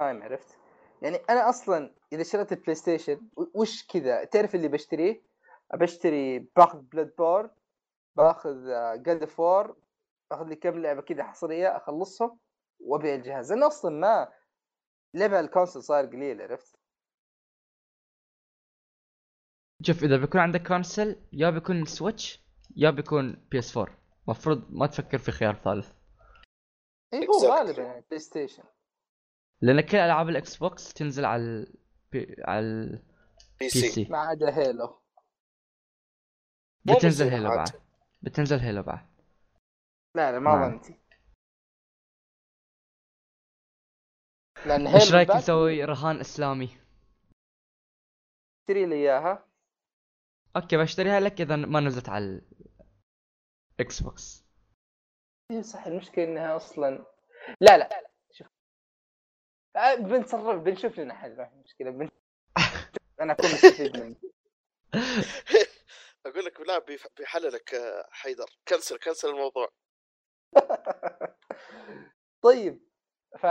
ما 0.00 0.24
عرفت. 0.24 0.58
يعني 1.02 1.16
أنا 1.16 1.48
أصلا 1.48 1.94
إذا 2.12 2.22
شريت 2.22 2.52
ال 2.52 2.74
PlayStation 2.74 3.28
وش 3.54 3.86
كذا؟ 3.86 4.24
تعرف 4.24 4.54
اللي 4.54 4.68
بشتريه؟ 4.68 5.29
بشتري 5.74 6.38
باخذ 6.38 6.78
Bloodborne 6.80 7.50
باخذ 8.16 8.64
God 9.02 9.24
of 9.24 9.45
War 9.45 9.76
باخذ 10.30 10.44
لي 10.44 10.56
كم 10.56 10.78
لعبة 10.78 11.02
كذا 11.02 11.24
حصرية 11.24 11.76
أخلصهم 11.76 12.38
وأبيع 12.80 13.14
الجهاز. 13.14 13.52
أنا 13.52 13.66
أصلا 13.66 13.90
ما 13.90 14.32
لعبة 15.14 15.40
ال 15.40 15.45
console 15.45 15.82
صار 15.82 16.06
قليل 16.06 16.42
عرفت؟ 16.42 16.76
شوف 19.82 20.04
إذا 20.04 20.16
بيكون 20.16 20.40
عندك 20.40 20.68
console 20.68 21.16
يا 21.32 21.50
بيكون 21.50 21.84
Switch 21.84 22.44
يا 22.76 22.90
بيكون 22.90 23.46
PS 23.50 23.76
4 23.76 23.98
المفروض 24.24 24.70
ما 24.70 24.86
تفكر 24.86 25.18
في 25.18 25.32
خيار 25.32 25.54
ثالث. 25.54 25.92
إي 27.14 27.26
هو. 27.26 27.52
غالبا 27.52 27.82
يعني 27.82 28.04
PlayStation 28.08 28.64
لأن 29.60 29.80
كل 29.80 29.96
ألعاب 29.96 30.28
ال 30.28 30.56
Xbox 30.56 30.92
تنزل 30.92 31.24
على 31.24 31.42
ال... 31.42 31.74
P... 32.12 32.36
على 32.44 32.60
ال 32.60 33.02
P 33.60 33.68
PC 33.68 34.08
ما 34.10 34.18
عدا 34.18 34.58
Halo 34.58 34.99
بتنزل 36.84 37.28
Halo. 37.28 37.48
بعد. 37.48 37.68
بتنزل 38.22 38.58
Halo 38.58 38.82
بعد. 38.82 39.06
لا 40.16 40.32
لا 40.32 40.38
ما. 40.38 40.68
ظنتي 40.68 41.00
لأن 44.66 44.86
إيش 44.86 45.02
Halo 45.02 45.16
رأيك 45.16 45.28
بعد 45.28 45.36
نسوي 45.36 45.84
رهان 45.84 46.20
إسلامي؟ 46.20 46.66
تشتري 48.60 48.86
لي 48.86 48.94
إياها. 48.94 49.46
okay 50.56 50.76
بشتريها 50.76 51.20
لك 51.20 51.40
إذا 51.40 51.56
ما 51.56 51.80
نزلت 51.80 52.08
على 52.08 52.40
ال 53.80 54.02
Xbox. 54.02 54.44
اي 55.50 55.62
صح 55.62 55.86
المشكلة 55.86 56.24
إنها 56.24 56.56
أصلا 56.56 57.06
لا 57.60 57.78
لا. 57.78 58.10
شوف. 58.32 58.46
آه، 59.76 59.94
بنتصرف 59.94 60.62
بنشوف 60.62 61.00
لنا 61.00 61.14
حل. 61.14 61.36
ما 61.36 61.44
في 61.44 61.56
مشكلة. 61.56 61.90
بن... 61.90 62.08
أنا 63.20 63.32
اكون 63.32 63.46
مستفيد 63.46 63.96
منه 63.96 64.16
أقول 66.26 66.44
لك 66.44 66.60
لا 66.60 66.78
بيحللك 67.18 67.74
آه، 67.74 68.08
حيدر. 68.10 68.46
cancel 68.68 68.98
cancel 68.98 69.28
الموضوع. 69.28 69.68
طيب 72.44 72.80
ف 73.38 73.46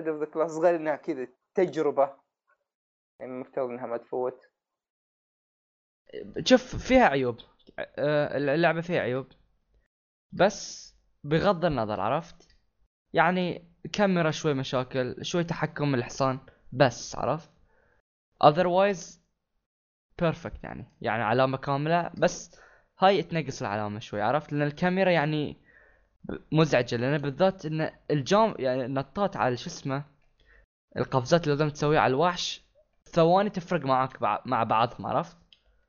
The 0.00 0.24
Last 0.34 0.52
Guardian 0.52 0.96
كذا 0.96 1.28
تجربة 1.54 2.16
يعني 3.20 3.32
المفترض 3.32 3.68
إنها 3.68 3.86
ما 3.86 3.96
تفوت. 3.96 4.48
شوف 6.44 6.76
فيها 6.76 7.04
عيوب. 7.04 7.36
آه، 7.78 8.36
اللعبة 8.36 8.80
فيها 8.80 9.00
عيوب. 9.00 9.26
بس 10.32 10.94
بغض 11.24 11.64
النظر 11.64 12.00
عرفت؟ 12.00 12.56
يعني 13.12 13.74
كاميرا 13.92 14.30
شوي 14.30 14.54
مشاكل 14.54 15.16
شوي 15.24 15.44
تحكم 15.44 15.94
الحصان 15.94 16.38
بس 16.72 17.16
عرفت؟ 17.16 17.50
Otherwise 18.44 19.23
perfect 20.22 20.58
يعني 20.62 20.84
يعني 21.00 21.22
علامة 21.22 21.56
كاملة. 21.56 22.10
بس 22.18 22.60
هاي 22.98 23.22
تنقص 23.22 23.62
العلامة 23.62 23.98
شوي 23.98 24.22
عرفت؟ 24.22 24.52
لأن 24.52 24.62
الكاميرا 24.62 25.10
يعني 25.10 25.56
مزعجة 26.52 26.96
لأن 26.96 27.18
بالذات 27.18 27.66
إن 27.66 27.90
الجام 28.10 28.54
يعني 28.58 28.84
النطات 28.84 29.36
على 29.36 29.56
شو 29.56 29.66
اسمه 29.66 30.04
القفزات 30.96 31.44
اللي 31.44 31.54
لازم 31.54 31.70
تسويها 31.70 32.00
على 32.00 32.10
الوحش 32.10 32.62
ثواني 33.04 33.50
تفرق 33.50 33.84
معك 33.84 34.22
مع 34.46 34.62
بعضهم 34.64 35.06
عرفت؟ 35.06 35.36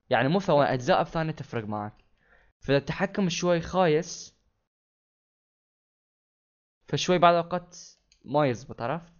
يعني 0.10 0.28
مو 0.28 0.40
ثواني 0.40 0.74
أجزاء 0.74 1.04
بثانية 1.04 1.32
تفرق 1.32 1.64
معك 1.64 1.94
فاذا 2.60 2.78
التحكم 2.78 3.30
شوي 3.30 3.62
خايس 3.62 4.36
فشوي 6.88 7.18
بعض 7.18 7.34
الأوقات 7.34 7.78
ما 8.26 8.48
يزبط 8.48 8.82
عرفت؟ 8.82 9.14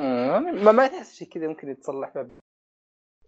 مم، 0.00 0.64
ما 0.64 0.72
ما 0.72 0.86
تحس 0.86 1.14
شيء 1.14 1.28
كذا 1.28 1.48
ممكن 1.48 1.68
يتصلح 1.68 2.12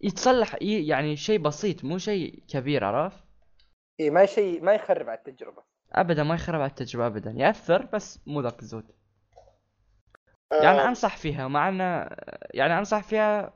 يتصلح 0.03 0.57
يعني 0.61 1.15
شيء 1.15 1.39
بسيط 1.39 1.83
مو 1.83 1.97
شيء 1.97 2.43
كبير 2.47 2.83
عرفت؟ 2.83 3.23
إي 3.99 4.09
ما 4.09 4.25
شيء 4.25 4.61
ما 4.61 4.73
يخرب 4.73 5.09
على 5.09 5.17
التجربة. 5.17 5.63
ابدا 5.91 6.23
ما 6.23 6.35
يخرب 6.35 6.61
على 6.61 6.69
التجربة 6.69 7.07
ابدا 7.07 7.31
يأثر 7.31 7.85
بس 7.85 8.19
مو 8.27 8.41
ذاك 8.41 8.59
الزود. 8.59 8.91
يعني 10.51 10.79
آه، 10.79 10.87
أنصح 10.87 11.17
فيها 11.17 11.47
مع 11.47 11.69
إنه 11.69 12.09
يعني 12.53 12.77
أنصح 12.77 13.03
فيها 13.03 13.53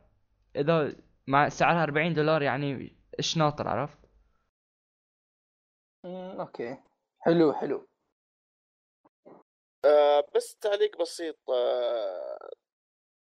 إذا 0.56 0.96
مع 1.28 1.50
سعرها 1.50 1.84
40 1.84 2.14
دولار 2.14 2.41
يعني 2.41 2.98
إيش 3.20 3.38
ناطر 3.38 3.68
عرفت؟ 3.68 4.00
okay. 6.39 6.78
حلو 7.20 7.54
حلو. 7.54 7.88
آه، 9.86 10.28
بس 10.36 10.56
تعليق 10.56 11.02
بسيط 11.02 11.50
آه، 11.50 12.50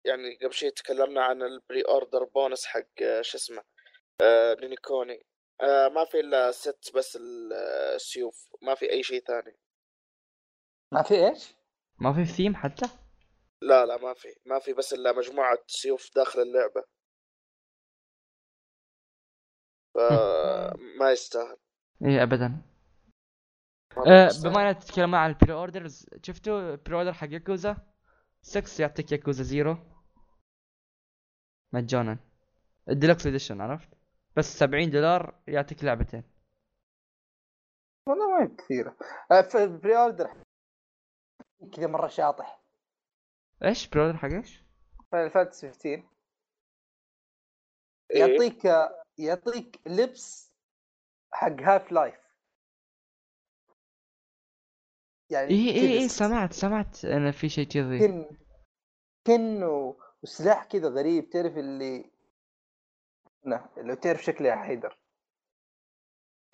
يعني 0.05 0.35
قبل 0.41 0.53
شوي 0.53 0.71
تكلمنا 0.71 1.23
عن 1.23 1.41
ال 1.41 1.81
pre-order 1.81 2.23
bonus 2.23 2.65
حق 2.65 3.01
آه، 3.03 3.21
شو 3.21 3.37
اسمه 3.37 3.63
آه، 4.21 4.57
Ni 4.61 4.77
no 4.77 4.93
Kuni 4.93 5.25
آه، 5.61 5.87
ما 5.87 6.05
في 6.05 6.19
إلا 6.19 6.51
set 6.51 6.91
بس 6.95 7.15
ال- 7.15 7.53
آه، 7.53 7.95
السيوف 7.95 8.47
ما 8.61 8.75
في 8.75 8.91
أي 8.91 9.03
شيء 9.03 9.23
ثاني. 9.23 9.57
ما 10.93 11.01
في 11.03 11.13
إيش؟ 11.29 11.53
ما 11.99 12.13
في 12.13 12.25
ثيم 12.25 12.55
حتى؟ 12.55 12.85
لا 13.61 13.85
لا 13.85 13.97
ما 13.97 14.13
في. 14.13 14.27
ما 14.45 14.59
في 14.59 14.73
بس 14.73 14.93
إلا 14.93 15.11
مجموعة 15.11 15.57
سيوف 15.67 16.15
داخل 16.15 16.41
اللعبة. 16.41 16.83
فما 19.95 21.11
يستاهل. 21.11 21.57
إيه 22.05 22.23
ابدا. 22.23 22.61
أه. 23.97 24.29
بما 24.43 24.61
إننا 24.61 24.71
تتكلم 24.73 25.15
عن 25.15 25.29
ال 25.29 25.53
pre-orders 25.53 26.05
شفتوا 26.23 26.71
ال 26.71 26.95
pre-order 26.95 27.13
حق 27.13 27.27
ياكوزا؟ 27.31 27.77
6 28.41 28.81
يعطيك 28.81 29.11
Yakuza 29.11 29.43
Zero 29.43 29.77
مجانا. 31.73 32.17
ال 32.89 32.95
deluxe 32.95 33.27
edition 33.27 33.61
عرفت؟ 33.61 33.89
بس 34.37 34.45
70 34.45 34.89
دولار 34.89 35.35
يعطيك 35.47 35.83
لعبتين. 35.83 36.23
والله 38.07 38.29
ما 38.29 38.43
هي 38.43 38.55
كثيرة. 38.57 38.97
آه، 39.31 39.41
في 39.41 39.63
ال 39.63 39.97
pre-order 39.97 40.43
كذا 41.73 41.87
مرة 41.87 42.07
شاطح. 42.07 42.61
إيش؟ 43.63 43.87
pre-order 43.87 44.17
حق 44.17 44.29
إيش؟ 44.29 44.63
Final 45.11 45.29
Fantasy 45.31 45.67
15 45.67 45.85
إيه؟ 45.85 46.11
يعطيك 48.19 48.63
يعطيك 49.17 49.79
لبس 49.87 50.51
حق 51.33 51.61
Half-Life 51.61 52.21
يعني 55.29 55.49
اي 55.49 55.69
اي 55.69 55.97
اي 55.99 56.09
سمعت 56.09 56.53
سمعت 56.53 57.05
أنا 57.05 57.31
في 57.31 57.49
شيء 57.49 57.67
كذي. 57.67 57.99
كن 57.99 58.37
كنه 59.27 59.97
وسلاح 60.23 60.63
كذا 60.63 60.89
غريب 60.89 61.29
تعرف 61.29 61.57
اللي 61.57 62.11
نه 63.45 63.69
لو 63.77 63.93
تعرف 63.93 64.23
شكله 64.23 64.49
يا 64.49 64.55
حيدر. 64.55 64.97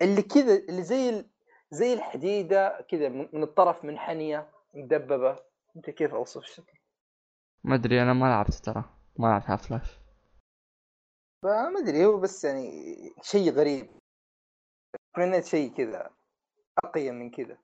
اللي 0.02 0.22
كذا 0.22 0.54
اللي 0.56 0.82
زي 0.82 1.08
ال... 1.08 1.30
زي 1.70 1.92
الحديدة 1.92 2.86
كذا 2.90 3.08
من 3.08 3.28
من 3.32 3.42
الطرف 3.42 3.84
منحنيه 3.84 4.50
مدببة. 4.74 5.44
أنت 5.76 5.90
كيف 5.90 6.14
أوصف 6.14 6.42
الشكل 6.42 6.78
ما 7.64 7.74
أدري 7.74 8.02
أنا 8.02 8.12
ما 8.12 8.26
لعبت 8.26 8.54
ترى. 8.54 8.84
ما 9.18 9.26
لعبت 9.26 9.44
Half-Life 9.50 9.98
فما 11.42 11.78
أدري 11.78 12.04
هو 12.04 12.20
بس 12.20 12.44
يعني 12.44 12.70
شيء 13.22 13.52
غريب. 13.52 13.98
تمنيت 15.16 15.44
شيء 15.44 15.76
كذا 15.76 16.10
أقيم 16.84 17.14
من 17.14 17.30
كذا 17.30 17.58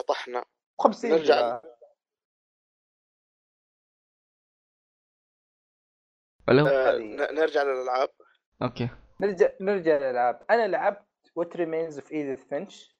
شطحنا. 0.00 0.44
50 0.80 1.10
نرجع 1.10 1.60
ولا 6.48 6.62
هو 6.62 6.66
آه، 6.66 6.98
نرجع 7.32 7.62
للألعاب. 7.62 8.08
okay. 8.62 8.88
نرجع 9.20 9.48
نرجع 9.60 9.96
للألعاب. 9.96 10.46
أنا 10.50 10.66
لعبت 10.66 11.06
What 11.34 11.56
Remains 11.56 11.98
of 11.98 12.12
Edith 12.12 12.44
Finch 12.44 12.96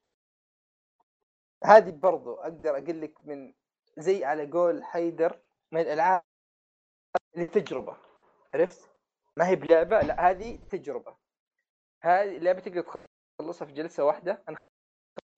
هذه 1.65 1.91
برضو 1.91 2.35
أقدر 2.35 2.71
أقول 2.71 3.01
لك 3.01 3.27
من 3.27 3.55
زي 3.99 4.25
على 4.25 4.51
قول 4.51 4.85
حيدر 4.85 5.41
من 5.73 5.81
الألعاب 5.81 6.23
اللي 7.35 7.47
تجربه 7.47 7.97
عرفت؟ 8.55 8.91
ما 9.37 9.49
هي 9.49 9.57
بلعبة 9.57 10.01
لا 10.01 10.31
هذه 10.31 10.59
تجربة. 10.71 11.17
هذه 12.03 12.39
لعبة 12.39 12.61
تقدر 12.61 12.85
تخلصها 13.39 13.67
في 13.67 13.73
جلسة 13.73 14.05
واحدة. 14.05 14.43
أنا 14.49 14.59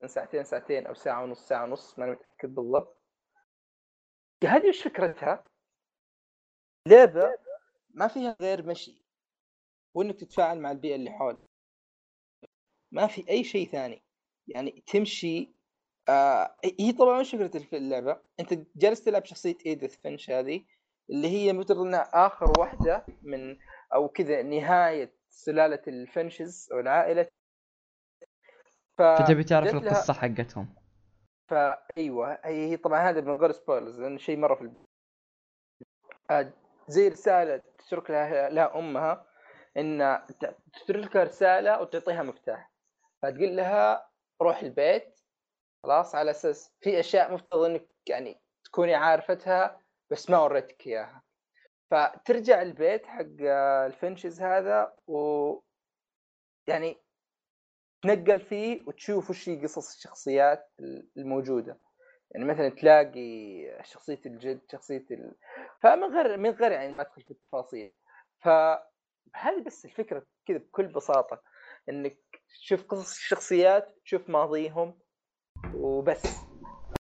من 0.03 0.09
ساعتين 0.09 0.45
ساعتين 0.45 0.87
أو 0.87 0.95
ساعة 0.95 1.23
ونص 1.23 1.49
ساعة 1.49 1.65
ونص 1.65 1.99
ما 1.99 2.07
متأكد 2.07 2.55
بالضبط. 2.55 3.03
هذه 4.45 4.69
وش 4.69 4.83
فكرتها؟ 4.83 5.45
لعبة 6.87 7.39
ما 7.97 8.09
فيها 8.09 8.36
غير 8.40 8.66
مشي 8.66 9.03
وإنك 9.97 10.20
تتفاعل 10.20 10.61
مع 10.61 10.70
البيئة 10.70 10.94
اللي 10.94 11.11
حولك. 11.11 11.47
ما 12.92 13.07
في 13.07 13.30
أي 13.30 13.44
شيء 13.44 13.68
ثاني. 13.68 14.03
يعني 14.49 14.70
تمشي 14.86 15.57
آه 16.09 16.57
هي 16.80 16.92
طبعا 16.92 17.20
وش 17.20 17.34
فكرة 17.34 17.76
اللعبة؟ 17.76 18.22
أنت 18.40 18.55
جالس 18.76 19.05
تلعب 19.05 19.24
شخصية 19.24 19.57
ايديث 19.66 19.97
فينش 19.97 20.30
هذه 20.30 20.64
اللي 21.11 21.28
هي 21.28 21.53
مثل 21.53 21.74
إنها 21.74 22.26
آخر 22.26 22.51
واحدة 22.61 23.07
من 23.22 23.57
أو 23.94 24.09
كذا 24.09 24.42
نهاية 24.42 25.16
سلالة 25.28 25.82
الفنشز 25.88 26.68
أو 26.72 26.80
العائلة. 26.80 27.28
ف... 28.99 29.03
فتبي 29.03 29.44
تعرف 29.44 29.74
القصة 29.74 30.12
لها... 30.12 30.20
حقتهم. 30.20 30.74
فايوه 31.51 32.38
هي, 32.44 32.70
هي 32.70 32.76
طبعا 32.76 33.11
هذا 33.11 33.20
من 33.20 33.36
غير 33.36 33.53
سبويلرز 33.53 34.01
لأنه 34.01 34.18
شيء 34.18 34.36
مرة 34.38 34.55
في 34.55 34.61
الب... 34.62 34.74
آه 36.89 36.93
زي 36.93 37.09
رسالة 37.09 37.62
تترك 37.78 38.11
لها, 38.11 38.49
لها 38.49 38.78
أمها 38.78 39.26
إن 39.76 40.22
تترك 40.72 41.16
رسالة 41.16 41.80
وتعطيها 41.80 42.22
مفتاح. 42.22 42.72
فتقول 43.22 43.57
لها 43.57 44.11
روح 44.43 44.62
البيت. 44.62 45.20
خلاص 45.82 46.14
على 46.14 46.30
أساس 46.30 46.72
في 46.80 47.01
أشياء 47.01 47.34
مفترض 47.34 47.62
إنك 47.62 47.89
يعني 48.09 48.41
تكوني 48.64 48.95
عارفتها 48.95 49.80
بس 50.11 50.30
ما 50.30 50.39
وريتك 50.39 50.87
إياها. 50.87 51.22
فترجع 51.91 52.62
البيت 52.62 53.07
حق 53.07 53.26
الفنشز 53.87 54.41
هذا 54.43 54.97
و 55.07 55.61
يعني 56.68 57.03
تنقل 58.03 58.41
فيه 58.41 58.82
وتشوف 58.87 59.30
وش 59.30 59.49
هي 59.49 59.62
قصص 59.62 59.95
الشخصيات 59.97 60.72
الموجودة. 61.16 61.80
يعني 62.31 62.45
مثلا 62.45 62.68
تلاقي 62.68 63.20
شخصية 63.85 64.20
الجد 64.27 64.61
شخصية 64.72 65.07
ال... 65.11 65.35
فمن 65.83 66.05
غير 66.05 66.37
من 66.37 66.51
غير 66.51 66.72
يعني 66.72 66.95
ما 66.95 67.03
ادخل 67.03 67.22
في 67.22 67.31
التفاصيل. 67.31 67.95
فهذه 68.41 69.62
بس 69.66 69.85
الفكرة 69.85 70.27
كذا 70.47 70.59
بكل 70.59 70.87
بساطة 70.89 71.43
إنك 71.89 72.18
تشوف 72.61 72.85
قصص 72.85 73.16
الشخصيات 73.16 73.97
تشوف 74.05 74.31
ماضيهم 74.31 74.99
وبس. 75.72 76.47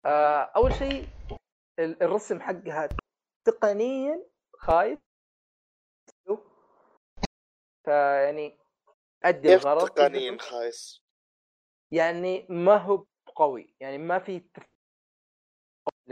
آه 0.06 0.52
أول 0.56 0.74
شيء 0.74 1.10
الرسم 1.80 2.42
حقها 2.42 2.98
تقنيا 3.46 4.26
خايف 4.58 5.00
فيعني 7.86 8.58
أدي 9.24 9.50
الغرض. 9.50 9.90
تقنيا 9.96 10.38
خايس؟ 10.40 11.02
يعني 11.92 12.46
ما 12.50 12.78
هو 12.78 13.06
قوي 13.36 13.76
يعني 13.80 13.98
ما 13.98 14.20
في 14.20 14.42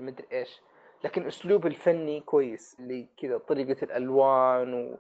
مدري 0.01 0.27
إيش. 0.31 0.61
لكن 1.03 1.27
أسلوب 1.27 1.65
الفني 1.67 2.21
كويس 2.21 2.75
اللي 2.79 3.07
كذا 3.17 3.37
طريقة 3.37 3.83
الألوان 3.83 4.97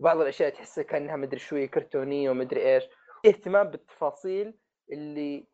وبعض 0.00 0.20
الأشياء 0.20 0.50
تحسها 0.50 0.84
كأنها 0.84 1.16
مدري 1.16 1.38
شوية 1.40 1.66
كرتونية 1.66 2.30
ومدري 2.30 2.74
إيش. 2.74 2.84
اهتمام 3.26 3.68
بالتفاصيل 3.70 4.54
اللي 4.92 5.46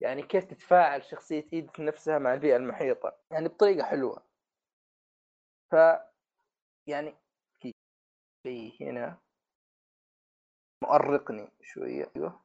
يعني 0.00 0.22
كيف 0.22 0.44
تتفاعل 0.44 1.04
شخصية 1.04 1.46
ايدث 1.52 1.80
نفسها 1.80 2.18
مع 2.18 2.34
البيئة 2.34 2.56
المحيطة. 2.56 3.12
يعني 3.32 3.48
بطريقة 3.48 3.84
حلوة. 3.86 4.22
ف 5.70 5.74
يعني 6.86 7.14
في 7.60 7.74
شيء 8.46 8.76
هنا 8.82 9.18
مؤرقني 10.82 11.48
شوية. 11.62 12.10
أيوه. 12.16 12.44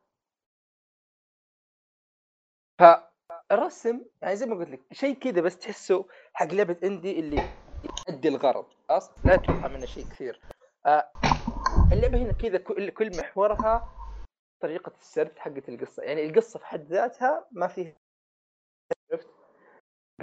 فالرسم 3.50 4.06
يعني 4.22 4.36
زي 4.36 4.46
ما 4.46 4.56
قلت 4.56 4.70
لك 4.70 4.82
شيء 4.92 5.16
كذا 5.16 5.42
بس 5.42 5.58
تحسه 5.58 6.06
حق 6.34 6.54
لعبة 6.54 6.78
اندي 6.84 7.20
اللي 7.20 7.38
يؤدي 8.10 8.28
الغرض 8.28 8.66
خلاص؟ 8.90 9.12
لا 9.24 9.36
تتوقع 9.36 9.68
منه 9.68 9.86
شيء 9.86 10.04
كثير. 10.04 10.42
آه 10.86 11.12
اللعبة 11.92 12.18
هنا 12.18 12.32
كذا 12.34 12.58
كل 12.90 13.18
محورها 13.18 13.90
طريقة 14.62 14.92
السرد 15.00 15.40
حقت 15.40 15.70
القصة 15.70 16.04
يعني 16.04 16.26
القصة 16.26 16.60
في 16.60 16.66
حد 16.66 16.86
ذاتها 16.86 17.48
ما 17.52 17.68
فيها 17.68 17.96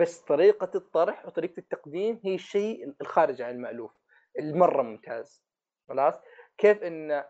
بس 0.01 0.21
طريقة 0.21 0.71
الطرح 0.75 1.27
وطريقة 1.27 1.59
التقديم 1.59 2.21
هي 2.25 2.35
الشيء 2.35 2.95
الخارج 3.01 3.43
عن 3.43 3.55
المألوف 3.55 3.93
المرة 4.39 4.83
ممتاز 4.83 5.43
خلاص؟ 5.89 6.15
كيف 6.59 6.83
إن 6.83 7.25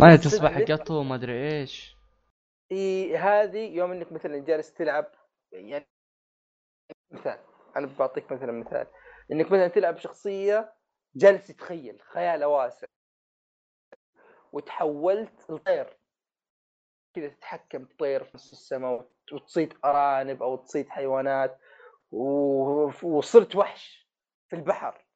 ما 0.00 0.16
تصبح 0.16 0.58
قطو 0.58 0.94
وما 0.94 1.14
أدري 1.14 1.60
إيش. 1.60 1.96
إي 2.72 3.16
هذه 3.16 3.76
يوم 3.76 3.92
إنك 3.92 4.12
مثلا 4.12 4.38
جالس 4.38 4.72
تلعب 4.72 5.12
يعني 5.52 5.88
مثال 7.10 7.38
أنا 7.76 7.86
بعطيك 7.98 8.32
مثلا 8.32 8.52
مثال. 8.52 8.86
إنك 9.32 9.46
مثلا 9.46 9.68
تلعب 9.68 9.96
شخصية 9.98 10.74
جالس 11.16 11.46
تتخيل 11.46 12.00
خياله 12.02 12.48
واسع 12.48 12.86
وتحولت 14.52 15.50
لطير. 15.50 15.98
كذا 17.14 17.28
تتحكم 17.28 17.84
بطير 17.84 18.24
في 18.24 18.30
نص 18.34 18.52
السماء 18.52 19.08
وتصيد 19.32 19.74
أرانب 19.84 20.42
أو 20.42 20.56
تصيد 20.56 20.88
حيوانات 20.88 21.58
وصرت 23.02 23.56
وحش 23.56 24.08
في 24.48 24.56
البحر. 24.56 25.06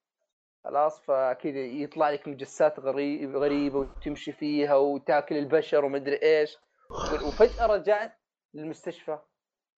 خلاص 0.65 1.01
فكذا 1.01 1.61
يطلع 1.61 2.11
لك 2.11 2.29
مجسات 2.29 2.81
غريب 2.81 3.37
غريبة 3.37 3.79
وتمشي 3.79 4.33
فيها 4.33 4.75
وتاكل 4.77 5.37
البشر 5.37 5.85
ومدري 5.85 6.23
إيش. 6.23 6.59
وفجأة 7.23 7.67
رجعت 7.67 8.19
للمستشفى. 8.55 9.19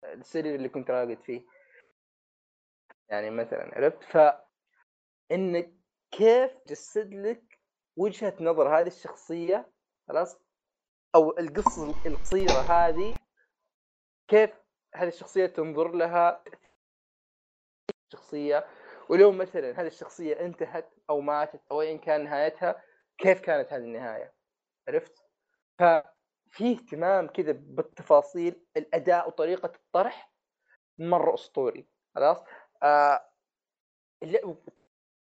السرير 0.05 0.55
اللي 0.55 0.68
كنت 0.68 0.90
راقد 0.90 1.22
فيه. 1.22 1.42
يعني 3.11 3.30
مثلا 3.30 3.70
عرفت؟ 3.76 4.03
ف 4.03 4.18
انك 5.32 5.74
كيف 6.11 6.59
جسد 6.68 7.14
لك 7.14 7.61
وجهة 7.96 8.34
نظر 8.40 8.78
هذه 8.80 8.86
الشخصية 8.86 9.72
خلاص؟ 10.09 10.36
أو 11.14 11.38
القصة 11.38 12.01
القصيرة 12.07 12.62
هذه 12.62 13.18
كيف 14.28 14.51
هذه 14.94 15.09
الشخصية 15.09 15.46
تنظر 15.46 15.92
لها؟ 15.92 16.44
شخصية. 18.12 18.66
ولو 19.09 19.32
مثلا 19.32 19.80
هذه 19.80 19.86
الشخصية 19.86 20.40
انتهت 20.40 20.90
أو 21.11 21.20
ماتت 21.20 21.61
أو 21.70 21.82
ايا 21.82 21.96
كان 21.96 22.24
نهايتها 22.24 22.82
كيف 23.18 23.40
كانت 23.40 23.72
هذه 23.72 23.82
النهاية؟ 23.82 24.34
عرفت؟ 24.88 25.24
ففي 26.51 26.72
اهتمام 26.72 27.26
كذا 27.26 27.53
بالتفاصيل 27.53 28.66
الأداء 28.76 29.28
وطريقة 29.28 29.72
الطرح 29.74 30.32
مرة 30.99 31.34
أسطوري 31.34 31.88
خلاص؟ 32.14 32.44
آه 32.82 33.28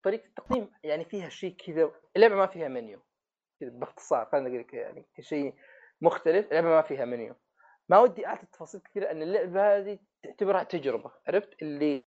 طريقة 0.02 0.26
التقديم 0.26 0.70
يعني 0.82 1.04
فيها 1.04 1.28
شيء 1.28 1.56
كذا 1.56 1.90
اللعبة 2.16 2.34
ما 2.34 2.46
فيها 2.46 2.68
منيو 2.68 3.00
باختصار 3.60 4.28
خلينا 4.32 4.48
نقول 4.48 4.60
لك 4.60 4.74
يعني 4.74 5.06
كشيء 5.14 5.54
مختلف 6.00 6.46
اللعبة 6.46 6.68
ما 6.68 6.82
فيها 6.82 7.04
منيو. 7.04 7.34
ما 7.88 7.98
ودي 7.98 8.26
أعطي 8.26 8.46
تفاصيل 8.46 8.80
كثير 8.80 9.10
ان 9.10 9.22
اللعبة 9.22 9.76
هذه 9.76 9.98
تعتبرها 10.22 10.62
تجربة 10.62 11.12
عرفت؟ 11.28 11.62
اللي 11.62 12.04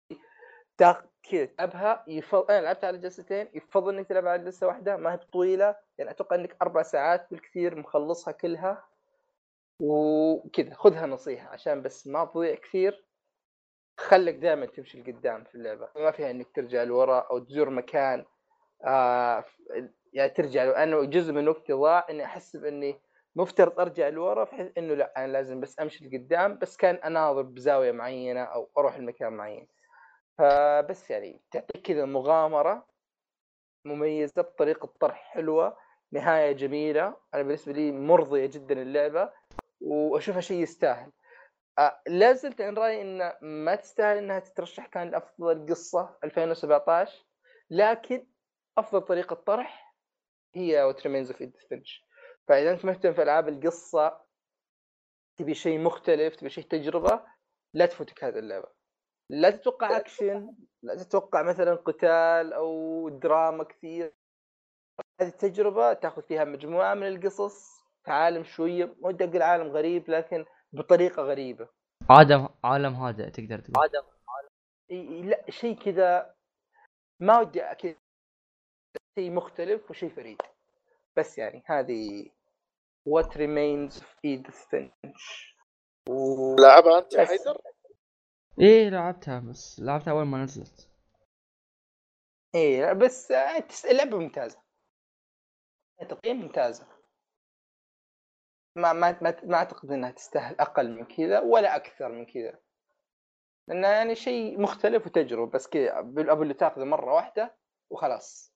كذا 0.77 1.45
تلعبها 1.45 2.05
يفضل 2.07 2.53
أنا 2.53 2.61
لعبت 2.61 2.83
على 2.83 2.97
جلستين 2.97 3.49
يفضل 3.53 3.97
إنك 3.97 4.07
تلعب 4.07 4.27
على 4.27 4.43
جلسة 4.43 4.67
واحدة 4.67 4.97
ما 4.97 5.13
هي 5.13 5.17
طويله 5.17 5.75
يعني 5.97 6.11
أتوقع 6.11 6.35
إنك 6.35 6.57
أربع 6.61 6.81
ساعات 6.81 7.27
بالكثير 7.31 7.75
مخلصها 7.75 8.31
كلها. 8.31 8.88
وكذا 9.79 10.73
خذها 10.73 11.05
نصيحة 11.05 11.49
عشان 11.49 11.81
بس 11.81 12.07
ما 12.07 12.25
تضيع 12.25 12.55
كثير. 12.55 13.05
خليك 13.97 14.35
دائما 14.35 14.65
تمشي 14.65 15.01
لقدام 15.01 15.43
في 15.43 15.55
اللعبة. 15.55 15.89
ما 15.95 16.11
فيها 16.11 16.31
إنك 16.31 16.47
ترجع 16.55 16.83
لورا 16.83 17.19
أو 17.19 17.39
تزور 17.39 17.69
مكان 17.69 18.25
آه 18.85 19.45
يعني 20.13 20.29
ترجع 20.29 20.63
له. 20.63 20.83
أنا 20.83 21.03
جزء 21.03 21.33
من 21.33 21.47
وقتي 21.47 21.73
ضاع 21.73 22.07
إني 22.09 22.25
أحس 22.25 22.55
بإني 22.55 22.99
مفترض 23.35 23.79
أرجع 23.79 24.09
لورا 24.09 24.43
بحيث 24.43 24.71
إنه 24.77 24.93
لا 24.93 25.13
أنا 25.17 25.31
لازم 25.31 25.59
بس 25.59 25.79
أمشي 25.79 26.05
لقدام 26.07 26.57
بس 26.57 26.77
كان 26.77 26.95
أناظر 26.95 27.41
بزاوية 27.41 27.91
معينة 27.91 28.41
أو 28.43 28.69
أروح 28.77 28.97
لمكان 28.97 29.33
معين. 29.33 29.67
فبس 30.37 31.11
يعني 31.11 31.41
تعطيك 31.51 31.81
كذا 31.87 32.05
مغامرة 32.05 32.87
مميزة 33.85 34.41
بطريقة 34.41 34.93
طرح 34.99 35.15
حلوة 35.33 35.77
نهاية 36.11 36.51
جميلة. 36.51 37.15
أنا 37.33 37.43
بالنسبة 37.43 37.73
لي 37.73 37.91
مرضية 37.91 38.45
جدا 38.45 38.81
اللعبة. 38.81 39.31
وأشوفها 39.81 40.41
شيء 40.41 40.61
يستاهل. 40.61 41.11
لا 42.07 42.33
زلت 42.33 42.61
عن 42.61 42.77
رأيي 42.77 43.01
ان 43.01 43.33
ما 43.41 43.75
تستاهل 43.75 44.17
إنها 44.17 44.39
تترشح 44.39 44.87
كان 44.87 45.09
لأفضل 45.09 45.65
قصة 45.69 46.17
2017 46.23 47.25
لكن 47.69 48.27
أفضل 48.77 49.01
طريقة 49.01 49.33
طرح 49.33 49.95
هي 50.55 50.83
What 50.83 51.03
Remains 51.03 51.31
of 51.31 51.43
Finch 51.69 52.05
فإذا 52.47 52.71
أنت 52.71 52.85
مهتم 52.85 53.13
في 53.13 53.23
ألعاب 53.23 53.49
القصة 53.49 54.21
تبي 55.37 55.53
شيء 55.53 55.79
مختلف 55.79 56.35
تبي 56.35 56.49
شيء 56.49 56.63
تجربة 56.63 57.25
لا 57.73 57.85
تفوتك 57.85 58.23
هذه 58.23 58.39
اللعبة. 58.39 58.67
لا 59.29 59.49
تتوقع. 59.49 59.97
أكشن 59.97 60.55
لا 60.83 60.95
تتوقع 60.95 61.43
مثلا 61.43 61.75
قتال 61.75 62.53
أو 62.53 63.09
دراما 63.09 63.63
كثير. 63.63 64.13
هذه 65.21 65.27
التجربه 65.27 65.93
تأخذ 65.93 66.21
فيها 66.21 66.43
مجموعة 66.43 66.93
من 66.93 67.07
القصص 67.07 67.78
في 68.05 68.11
عالم 68.11 68.43
شوية 68.43 68.85
ما 68.85 69.07
ودي 69.07 69.23
أقول 69.23 69.41
عالم 69.41 69.67
غريب 69.67 70.09
لكن 70.09 70.45
بطريقة 70.73 71.23
غريبة. 71.23 71.69
عالم 72.09 72.49
عالم 72.63 72.93
هادئ 72.93 73.29
تقدر 73.29 73.59
تقول. 73.59 73.89
إي- 74.91 75.25
لا 75.25 75.51
شيء 75.51 75.77
كذا 75.83 76.35
ما 77.19 77.39
ودي 77.39 77.61
أكيد 77.61 77.97
شيء 79.19 79.31
مختلف 79.31 79.89
وشيء 79.89 80.09
فريد. 80.09 80.41
بس 81.17 81.37
يعني 81.37 81.63
هذه 81.65 82.29
what 83.09 83.27
remains 83.33 84.01
of 84.01 84.07
Edith 84.25 84.67
Finch. 84.71 85.55
و... 86.09 86.55
لعبها 86.55 86.99
أنت 86.99 87.13
يا. 87.13 87.25
حيدر؟ 87.25 87.61
إيه 88.59 88.89
لعبتها 88.89 89.39
بس. 89.39 89.79
لعبتها 89.79 90.11
أول 90.11 90.25
ما 90.25 90.43
نزلت. 90.43 90.89
إيه 92.55 92.93
بس 92.93 93.31
اللعبه 93.85 94.17
ممتازة. 94.17 94.61
تقييم 96.09 96.41
ممتازة. 96.41 96.87
ما 98.75 98.93
ما 98.93 99.17
ما, 99.21 99.35
ما 99.43 99.55
أعتقد 99.57 99.91
إنها 99.91 100.11
تستاهل 100.11 100.55
أقل 100.59 100.91
من 100.91 101.05
كذا 101.05 101.39
ولا 101.39 101.75
أكثر 101.75 102.11
من 102.11 102.25
كذا. 102.25 102.59
لأنه 103.67 103.87
يعني 103.87 104.15
شيء 104.15 104.61
مختلف 104.61 105.05
وتجربة 105.05 105.51
بس 105.51 105.67
كذا 105.67 105.99
أبو 105.99 106.43
اللي 106.43 106.53
تأخذه 106.53 106.83
مرة 106.83 107.13
واحدة 107.13 107.55
وخلاص. 107.89 108.53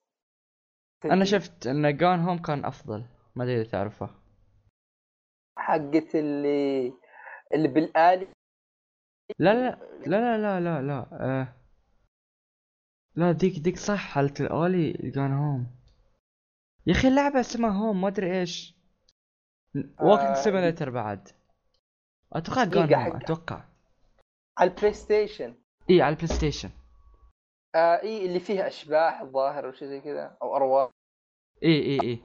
أنا. 1.05 1.25
شفت 1.25 1.67
إن 1.67 1.97
جان 1.97 2.19
هوم 2.19 2.37
كان 2.37 2.65
أفضل 2.65 3.05
ما 3.35 3.43
أدري 3.43 3.61
إذا 3.61 3.71
تعرفه. 3.71 4.09
حقت 5.57 6.15
اللي 6.15 6.93
اللي 7.53 7.67
بالآلي. 7.67 8.27
لا 9.39 9.53
لا 9.53 9.77
لا 10.05 10.37
لا 10.37 10.37
لا 10.37 10.59
لا 10.59 10.81
لا 10.81 11.07
آه. 11.11 11.53
لا 13.15 13.31
ديك 13.31 13.59
ديك 13.59 13.77
صح 13.77 14.13
حالة 14.13 14.33
الآلي 14.39 14.91
جان 14.91 15.33
هوم 15.33 15.67
يا 16.87 16.93
أخي 16.93 17.07
اللعبة 17.07 17.39
اسمها 17.39 17.71
هوم 17.71 18.01
ما 18.01 18.07
أدري 18.07 18.39
إيش. 18.39 18.75
ووكينج 19.75 20.29
آه، 20.29 20.33
سيميليتر 20.43 20.89
بعد. 20.89 21.29
أتوقع 22.33 22.65
حق- 22.65 23.15
أتوقع. 23.15 23.63
على 24.57 24.69
البلاي 24.69 24.93
ستيشن 24.93 25.55
إي 25.89 26.01
على 26.01 26.13
البلاي 26.13 26.27
ستيشن 26.27 26.69
آه 27.75 28.01
إي 28.01 28.25
اللي 28.25 28.39
فيها 28.39 28.67
أشباح 28.67 29.21
الظاهر 29.21 29.65
أو 29.65 29.71
شيء 29.71 29.87
زي 29.87 30.01
كذا 30.01 30.37
أو 30.41 30.55
أرواح. 30.55 30.89
إي 31.63 31.69
إي 31.81 31.99
إي. 32.03 32.23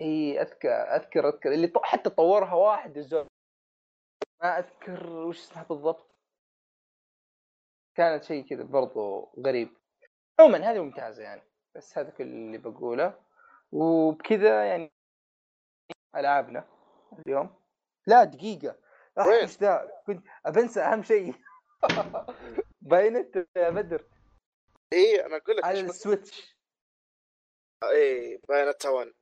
إي 0.00 0.42
أذكر 0.42 0.68
أذكر 0.68 1.28
أذكر. 1.28 1.52
اللي. 1.52 1.72
حتى 1.82 2.10
طورها 2.10 2.54
واحد 2.54 2.96
الزول 2.96 3.26
ما 4.42 4.58
أذكر 4.58 5.06
وش 5.10 5.38
اسمها 5.38 5.62
بالضبط. 5.64 6.06
كانت 7.96 8.24
شيء 8.24 8.46
كذا 8.48 8.62
برضو 8.64 9.32
غريب. 9.46 9.68
عموما 10.40 10.58
هذه 10.70 10.82
ممتازة 10.82 11.22
يعني. 11.22 11.42
بس 11.76 11.98
هذا 11.98 12.10
كل 12.10 12.24
اللي 12.24 12.58
بقوله. 12.58 13.14
وبكذا 13.72 14.64
يعني 14.64 14.90
ألعابنا 16.16 16.68
اليوم. 17.26 17.62
لا 18.06 18.24
دقيقة؟ 18.24 18.78
إيش 19.18 19.58
ذا؟ 19.58 20.02
كنت 20.06 20.26
بنسى 20.46 20.80
أهم 20.80 21.02
شيء. 21.02 21.34
Bayonetta 22.80 23.48
يا 23.56 23.70
بدر؟ 23.70 24.08
إيه 24.92 25.26
أنا 25.26 25.36
أقول 25.36 25.56
لك 25.56 25.64
على 25.64 25.80
ال 25.80 25.89
Switch. 25.89 26.56
إيه 27.84 28.40
Bayonetta 28.48 28.86
1 28.86 29.12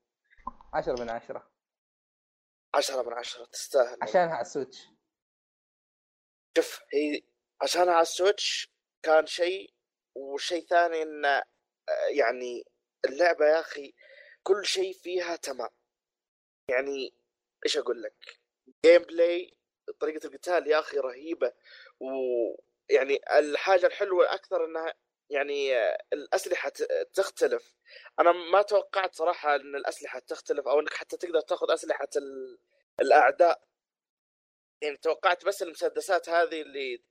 10 0.74 1.00
من 1.02 1.10
10 1.10 1.50
10 2.74 3.02
من 3.02 3.12
10 3.12 3.44
تستاهل. 3.44 3.98
عشانها 4.02 4.34
على 4.34 4.40
ال 4.40 4.46
Switch. 4.46 4.88
شوف 6.56 6.82
هي 6.94 7.22
عشان 7.62 7.88
على 7.88 8.02
ال 8.02 8.12
Switch 8.12 8.72
كان 9.02 9.26
شيء 9.26 9.74
وشيء 10.16 10.66
ثاني 10.66 11.02
إن 11.02 11.24
آه، 11.24 11.44
يعني 12.10 12.64
اللعبة 13.04 13.46
يا 13.46 13.60
أخي 13.60 13.94
كل 14.42 14.64
شيء 14.64 14.92
فيها 14.92 15.36
تمام. 15.36 15.70
يعني 16.68 17.14
إيش 17.66 17.76
أقول 17.78 18.02
لك؟ 18.02 18.38
gameplay 18.86 19.56
طريقة 20.00 20.26
القتال 20.26 20.66
يا 20.66 20.78
أخي 20.78 20.98
رهيبة 20.98 21.52
ويعني 22.00 23.20
الحاجة 23.38 23.86
الحلوة 23.86 24.34
أكثر 24.34 24.64
إنها 24.64 24.94
يعني 25.30 25.72
الأسلحة 26.12 26.68
ت- 26.68 27.08
تختلف. 27.14 27.74
أنا 28.20 28.32
ما 28.32 28.62
توقعت 28.62 29.14
صراحة 29.14 29.56
إن 29.56 29.76
الأسلحة 29.76 30.18
تختلف 30.18 30.68
أو 30.68 30.80
إنك 30.80 30.94
حتى 30.94 31.16
تقدر 31.16 31.40
تاخذ 31.40 31.72
أسلحة 31.72 32.08
ال- 32.16 32.58
الأعداء. 33.00 33.62
يعني 34.82 34.96
توقعت 34.96 35.44
بس 35.44 35.62
المسدسات 35.62 36.28
هذه 36.28 36.62
اللي 36.62 37.02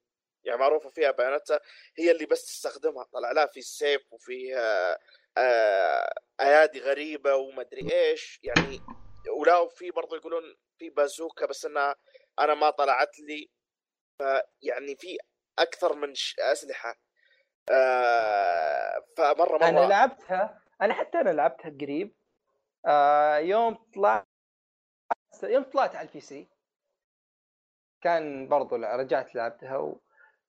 يعني 0.44 0.60
معروفة 0.60 0.90
فيها 0.90 1.12
بايونتا 1.12 1.60
هي 1.98 2.12
اللي 2.12 2.26
بس 2.26 2.46
تستخدمها. 2.46 3.04
طلع 3.04 3.32
لا 3.32 3.48
في 3.48 3.62
سيف 3.62 4.14
وفي 4.14 4.56
آه، 4.58 5.00
آه، 5.38 6.14
أيادي 6.42 6.80
غريبة 6.80 7.36
ومدري 7.36 7.92
إيش. 7.94 8.40
يعني 8.44 8.80
ولا 9.30 9.58
وفي 9.58 9.92
برضو 9.92 10.16
يقولون 10.16 10.44
في 10.78 10.90
بازوكا 10.90 11.46
بس 11.46 11.66
انها 11.66 11.96
أنا 12.40 12.54
ما 12.54 12.70
طلعت 12.70 13.20
لي. 13.20 13.50
فيعني 14.18 14.96
في 14.96 15.18
أكثر 15.60 15.96
من 15.96 16.14
أسلحة. 16.40 16.96
آه، 17.72 19.06
فمرة 19.18 19.58
مرة. 19.58 19.70
أنا 19.70 19.80
لعبتها 19.80 20.62
أنا 20.82 20.94
حتى 20.94 21.18
أنا 21.18 21.30
لعبتها 21.30 21.70
قريب. 21.82 22.16
آه 22.86 23.38
يوم 23.38 23.76
طلعت 23.96 24.28
يوم 25.44 25.64
طلعت 25.64 25.96
على 25.96 26.08
ال 26.08 26.20
PC 26.20 26.48
كان 28.02 28.48
برضو 28.48 28.76
رجعت 28.76 29.36
لعبتها 29.36 29.78
و... 29.78 30.02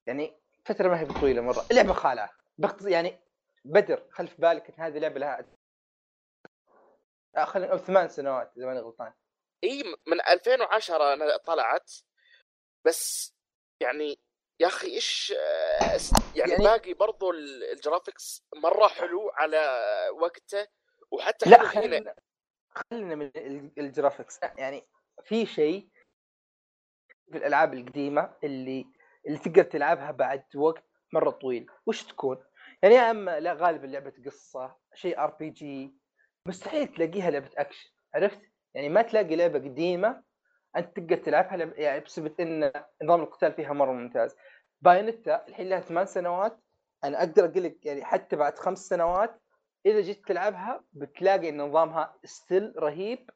يعني 0.06 0.36
فترة 0.64 0.88
ما 0.88 1.00
هي 1.00 1.06
طويله 1.06 1.42
مرة. 1.42 1.66
اللعبه 1.70 1.92
خالعة. 1.92 2.30
بخت... 2.58 2.82
يعني 2.82 3.20
بدر 3.64 4.06
خلف 4.10 4.40
بالك 4.40 4.68
إن 4.70 4.84
هذه 4.84 4.98
لعبة 4.98 5.18
لها 5.20 5.46
خلينا 7.44 7.68
نقول 7.68 7.80
ثمان 7.80 8.08
سنوات 8.08 8.52
إذا 8.56 8.66
ماني 8.66 8.80
غلطان. 8.80 9.12
إي 9.64 9.82
من 10.06 10.20
2010 10.28 11.12
أنا 11.12 11.36
طلعت 11.36 11.92
بس 12.86 13.34
يعني 13.82 14.18
يا 14.60 14.66
أخي 14.66 14.86
إيش 14.88 15.32
آه، 15.36 15.98
يعني, 16.36 16.50
يعني 16.52 16.64
باقي 16.64 16.94
برضو 16.94 17.30
ال- 17.30 17.64
graphics 17.64 18.42
مرة 18.56 18.86
حلو 18.88 19.30
على 19.34 19.58
وقته 20.20 20.66
وحتى 21.10 21.50
لا 21.50 21.62
خلينا 21.62 22.14
خلينا 22.70 23.14
من 23.14 23.30
ال- 23.36 23.72
ال 23.78 23.84
graphics. 23.84 24.40
يعني 24.42 24.86
في 25.24 25.46
شيء 25.46 25.88
في 27.32 27.38
الألعاب 27.38 27.74
القديمة 27.74 28.36
اللي 28.44 28.86
اللي 29.26 29.38
تقدر 29.38 29.62
تلعبها 29.62 30.10
بعد 30.10 30.56
وقت 30.56 30.84
مرة 31.12 31.30
طويل. 31.30 31.70
وش 31.86 32.02
تكون؟ 32.04 32.44
يعني 32.82 32.94
يا 32.94 33.10
أما 33.10 33.40
لا 33.40 33.52
غالبا 33.52 33.86
لعبة 33.86 34.12
قصة 34.26 34.76
شيء 34.94 35.18
RPG 35.18 35.94
مستحيل 36.46 36.88
تلاقيها 36.88 37.30
لعبة 37.30 37.50
أكشن 37.56 37.90
عرفت؟ 38.14 38.40
يعني 38.74 38.88
ما 38.88 39.02
تلاقي 39.02 39.36
لعبة 39.36 39.58
قديمة 39.58 40.22
أنت 40.76 40.96
تقدر 40.96 41.16
تلعبها 41.16 41.56
لعبة 41.56 41.72
يعني 41.76 42.00
بسبب 42.00 42.40
إن 42.40 42.72
نظام 43.02 43.22
القتال 43.22 43.52
فيها 43.52 43.72
مرة 43.72 43.92
ممتاز 43.92 44.36
بايونيتا 44.80 45.46
الحين 45.48 45.68
لها 45.68 45.80
ثمان 45.80 46.06
سنوات 46.06 46.60
أنا 47.04 47.18
أقدر 47.18 47.44
أقول 47.44 47.62
لك 47.64 47.86
يعني 47.86 48.04
حتى 48.04 48.36
بعد 48.36 48.58
خمس 48.58 48.78
سنوات 48.78 49.42
إذا 49.86 50.00
جيت 50.00 50.26
تلعبها 50.26 50.84
بتلاقي 50.92 51.48
إن 51.48 51.56
نظامها 51.56 52.18
still 52.24 52.72
رهيب 52.78 53.30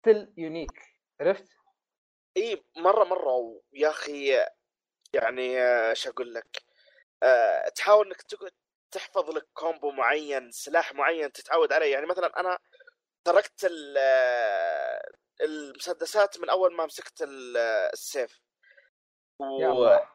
still 0.00 0.32
unique 0.36 0.82
عرفت؟ 1.20 1.48
إي 2.36 2.64
مرة 2.76 3.04
مرة 3.04 3.60
يا 3.72 3.88
أخي 3.90 4.32
يعني 5.14 5.60
إيش 5.90 6.08
أقول 6.08 6.34
لك 6.34 6.62
آه، 7.22 7.68
تحاول 7.68 8.06
إنك 8.06 8.22
تقعد 8.22 8.50
تحفظ 8.90 9.30
لك 9.30 9.48
combo 9.54 9.90
معين 9.90 10.50
سلاح 10.50 10.94
معين 10.94 11.32
تتعود 11.32 11.72
عليه. 11.72 11.92
يعني 11.92 12.06
مثلا 12.06 12.40
أنا 12.40 12.58
تركت 13.24 13.64
ال- 13.64 13.96
آه، 13.98 15.10
المسدسات 15.40 16.40
من 16.40 16.50
أول 16.50 16.74
ما 16.74 16.86
مسكت 16.86 17.22
آه، 17.22 17.90
السيف. 17.92 18.40
الله. 19.40 20.10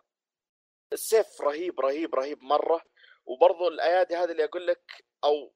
السيف 0.94 1.42
رهيب 1.42 1.80
رهيب 1.80 2.16
رهيب 2.16 2.44
مرة. 2.44 2.82
وبرضو 3.26 3.68
الأيادي 3.68 4.16
هذه 4.16 4.32
اللي 4.32 4.44
أقول 4.44 4.68
لك 4.68 5.06
أو 5.24 5.54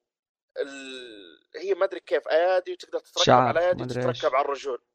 ال... 0.58 1.48
هي 1.56 1.74
ما 1.74 1.86
أدري 1.86 2.00
كيف 2.00 2.28
أيادي 2.28 2.72
وتقدر 2.72 3.00
تتركب 3.00 3.30
على 3.34 3.68
إيش. 3.70 3.82
وتتركب 3.82 4.36
على 4.36 4.46
الرجول. 4.46 4.86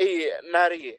إي 0.00 0.40
نارية. 0.52 0.98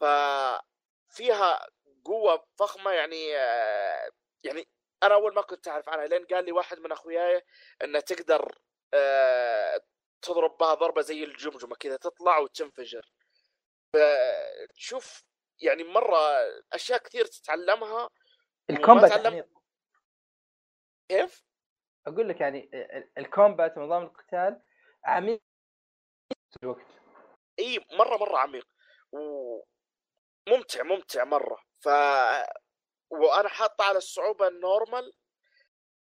ففيها 0.00 1.66
قوة 2.04 2.46
فخمة 2.58 2.90
يعني 2.90 3.36
آه، 3.36 4.10
يعني 4.44 4.68
أنا 5.02 5.14
أول 5.14 5.34
ما 5.34 5.42
كنت 5.42 5.68
أعرف 5.68 5.88
عنها 5.88 6.06
لين 6.06 6.26
قال 6.26 6.44
لي 6.44 6.52
واحد 6.52 6.78
من 6.78 6.92
أخوياي 6.92 7.42
انه 7.84 8.00
تقدر 8.00 8.58
آه، 8.94 9.80
تضرب 10.22 10.56
بها 10.58 10.74
ضربة 10.74 11.00
زي 11.02 11.24
الجمجمة 11.24 11.76
كذا 11.76 11.96
تطلع 11.96 12.38
وتنفجر. 12.38 13.12
فتشوف 13.92 15.24
يعني 15.60 15.84
مرة 15.84 16.18
أشياء 16.72 16.98
كثير 16.98 17.24
تتعلمها 17.26 18.08
الكومبات 18.70 19.10
تعلم- 19.10 19.26
عميق 19.26 19.48
كيف؟ 21.08 21.42
أقول 22.06 22.28
لك 22.28 22.40
يعني 22.40 22.70
ال- 22.74 23.10
الكومبات 23.18 23.78
ونظام 23.78 24.02
القتال 24.02 24.62
عميق 25.04 25.40
في 26.50 26.58
الوقت. 26.62 26.86
إي 27.58 27.86
مرة 27.92 28.16
مرة 28.16 28.38
عميق. 28.38 28.68
وممتع 29.12 30.82
ممتع 30.82 31.24
مرة. 31.24 31.62
ف 31.80 31.88
وأنا 33.10 33.48
حاطه 33.48 33.84
على 33.84 33.98
الصعوبة 33.98 34.48
ال 34.48 34.57
normal 34.57 35.12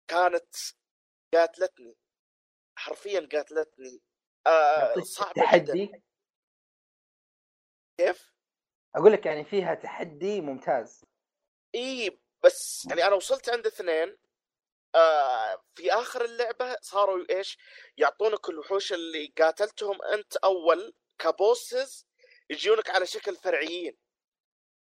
كانت 0.08 0.56
قاتلتني. 1.34 1.98
حرفيا 2.76 3.30
قاتلتني. 3.32 4.02
آه 4.48 4.94
صعبة 5.00 5.34
جدا. 5.34 5.44
تحدي؟ 5.44 6.04
كيف؟ 7.98 8.34
أقول 8.96 9.14
لك 9.14 9.26
يعني 9.26 9.46
فيها 9.46 9.76
تحدي 9.76 10.42
ممتاز. 10.42 11.06
إي 11.76 12.20
بس 12.44 12.86
يعني 12.90 13.08
أنا 13.08 13.16
وصلت 13.16 13.50
عند 13.50 13.68
اثنين. 13.68 14.18
آه 14.96 15.64
في 15.76 15.94
آخر 15.94 16.26
اللعبة 16.26 16.78
صاروا 16.82 17.26
إيش؟ 17.30 17.58
يعطونك 17.98 18.50
الوحوش 18.50 18.94
اللي 18.94 19.34
قاتلتهم. 19.38 20.02
أنت 20.02 20.38
أول 20.38 20.94
كبوسز 21.20 22.08
يجونك 22.50 22.90
على 22.90 23.06
شكل 23.06 23.36
فرعيين. 23.36 23.98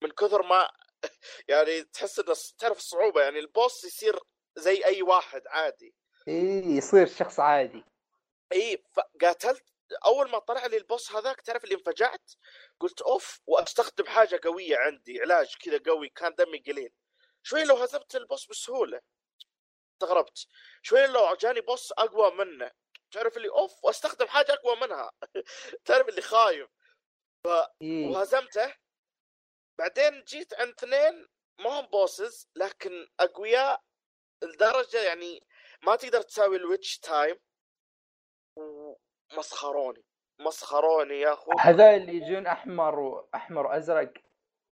من 0.04 0.12
كثر 0.12 0.44
ما 0.44 0.70
يعني 1.48 1.84
تحس 1.84 2.20
إنه 2.20 2.36
تعرف 2.58 2.78
الصعوبه 2.78 3.22
يعني 3.22 3.40
البوس 3.40 3.84
يصير 3.84 4.20
زي 4.56 4.86
أي 4.86 5.02
واحد 5.02 5.42
عادي. 5.48 5.96
اي 6.28 6.64
يصير 6.78 7.08
شخص 7.08 7.40
عادي. 7.40 7.84
اي 8.54 8.84
فقاتلت 8.94 9.64
أول 10.06 10.30
ما 10.30 10.40
طلع 10.40 10.66
لي 10.66 10.78
البوس 10.78 11.12
هذاك 11.12 11.42
تعرف 11.42 11.64
اللي 11.64 11.76
انفجعت؟ 11.76 12.32
قلت 12.80 13.02
أوف 13.02 13.40
وأستخدم 13.48 14.06
حاجة 14.06 14.40
قوية 14.44 14.78
عندي 14.78 15.22
علاج 15.22 15.56
كذا 15.60 15.80
قوي 15.86 16.10
كان 16.10 16.36
دمي 16.36 16.58
قليل. 16.58 16.94
شوي 17.44 17.64
لو 17.64 17.76
هزمت 17.76 18.16
البوس 18.16 18.48
بسهولة. 18.48 19.02
استغربت. 19.94 20.48
شوي 20.82 21.08
لو 21.08 21.36
جاني 21.36 21.62
boss 21.62 21.92
أقوى 21.92 22.32
منه. 22.32 22.72
تعرف 23.12 23.38
اللي 23.38 23.50
أوف 23.50 23.84
وأستخدم 23.84 24.28
حاجة 24.28 24.54
أقوى 24.54 24.76
منها. 24.76 25.12
تعرف 25.86 26.10
اللي 26.10 26.22
خايف. 26.22 26.70
إيه. 27.82 28.08
وهزمته. 28.08 28.74
بعدين 29.82 30.24
جيت 30.24 30.54
عند 30.54 30.70
اثنين 30.70 31.28
ما 31.60 31.80
هم 31.80 31.86
bosses 31.86 32.48
لكن 32.56 33.08
أقوياء 33.20 33.84
لدرجة 34.44 35.02
يعني 35.02 35.48
ما 35.84 35.96
تقدر 35.96 36.22
تساوي 36.22 36.58
ال 36.58 36.65
Witch 36.65 37.00
Time 37.00 37.40
ومسخروني 38.56 40.04
مسخروني 40.40 41.20
يا 41.22 41.34
أخوي 41.34 41.52
هذول 41.60 41.82
اللي 41.82 42.14
يجون 42.14 42.48
أحمر 42.48 43.00
واحمر 43.00 43.68
وأزرق. 43.68 44.14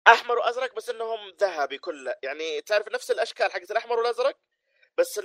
أحمر 0.07 0.37
وأزرق 0.37 0.75
بس 0.75 0.89
إنهم 0.89 1.29
ذهبي 1.39 1.77
كله. 1.77 2.15
يعني 2.23 2.61
تعرف 2.61 2.87
نفس 2.87 3.11
الأشكال 3.11 3.51
حقت 3.51 3.71
الأحمر 3.71 3.99
والأزرق 3.99 4.37
بس 4.97 5.21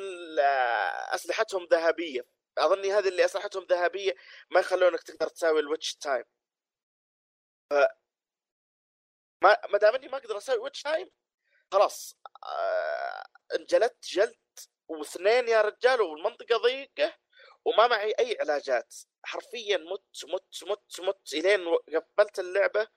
أسلحتهم 1.14 1.64
ذهبية. 1.64 2.24
أظني 2.59 2.93
هذه 2.93 3.09
اللي 3.09 3.24
أسلحتهم 3.24 3.64
ذهبية 3.64 4.14
ما 4.51 4.61
يخلونك 4.61 5.03
تقدر 5.03 5.28
تساوي 5.28 5.61
ال 5.61 5.66
Witch 5.66 5.94
Time 5.94 6.24
ما 9.43 9.57
ما 9.68 9.78
دام 9.78 9.95
إني 9.95 10.09
ما 10.09 10.16
أقدر 10.16 10.36
أسوي 10.36 10.59
Witch 10.59 10.82
Time 10.82 11.11
خلاص 11.72 12.16
آه 12.45 13.24
انجلدت 13.55 14.05
جلد 14.05 14.36
واثنين 14.88 15.49
يا 15.49 15.62
رجال 15.62 16.01
والمنطقة 16.01 16.57
ضيقة 16.57 17.14
وما 17.64 17.86
معي 17.86 18.14
أي 18.18 18.36
علاجات. 18.41 18.95
حرفيا 19.24 19.76
مت 19.76 20.24
مت 20.34 20.64
مت 20.70 21.01
مت 21.01 21.34
إلين 21.34 21.76
قفلت 21.95 22.38
اللعبة 22.38 22.88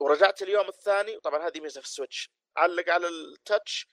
ورجعت 0.00 0.42
اليوم 0.42 0.68
الثاني. 0.68 1.20
طبعا 1.20 1.48
هذه 1.48 1.60
ميزة 1.60 1.80
في 1.80 1.86
السويتش 1.86 2.30
علق 2.56 2.88
على 2.88 3.08
التاتش 3.08 3.88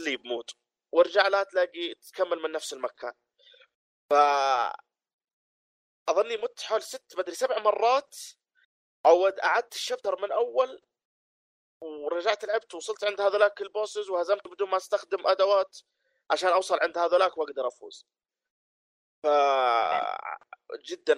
sleep 0.00 0.26
mode 0.26 0.50
وارجع 0.92 1.28
لا 1.28 1.42
تلاقي 1.42 1.94
تكمل 1.94 2.42
من 2.42 2.52
نفس 2.52 2.72
المكان. 2.72 3.12
ف 4.10 4.14
أظني 6.08 6.36
مت 6.36 6.60
حول 6.60 6.82
ست 6.82 7.16
مدري 7.18 7.34
سبع 7.34 7.58
مرات 7.58 8.16
عود 9.06 9.40
أعدت 9.40 9.74
ال 9.74 9.80
chapter 9.80 10.22
من 10.22 10.32
أول 10.32 10.82
ورجعت 11.80 12.44
لعبت 12.44 12.74
وصلت 12.74 13.04
عند 13.04 13.20
هذولاك 13.20 13.60
ال 13.60 13.67
bosses 13.67 14.08
وهزمت 14.10 14.48
بدون 14.48 14.70
ما 14.70 14.76
استخدم 14.76 15.26
أدوات 15.26 15.78
عشان 16.30 16.48
أوصل 16.48 16.78
عند 16.82 16.98
هذولاك 16.98 17.38
وأقدر 17.38 17.68
أفوز. 17.68 18.06
ف 19.22 19.26
جدا 20.88 21.14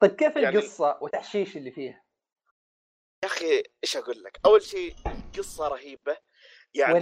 طيب 0.00 0.16
كيف 0.16 0.36
يعني- 0.36 0.58
القصة 0.58 0.98
وتحشيش 1.02 1.56
اللي 1.56 1.70
فيها؟ 1.70 2.04
يا 3.24 3.28
أخي 3.28 3.62
إيش 3.84 3.96
أقول 3.96 4.22
لك؟ 4.22 4.40
أول 4.46 4.62
شيء 4.62 4.94
قصة 5.38 5.68
رهيبة. 5.68 6.16
يعني 6.74 6.94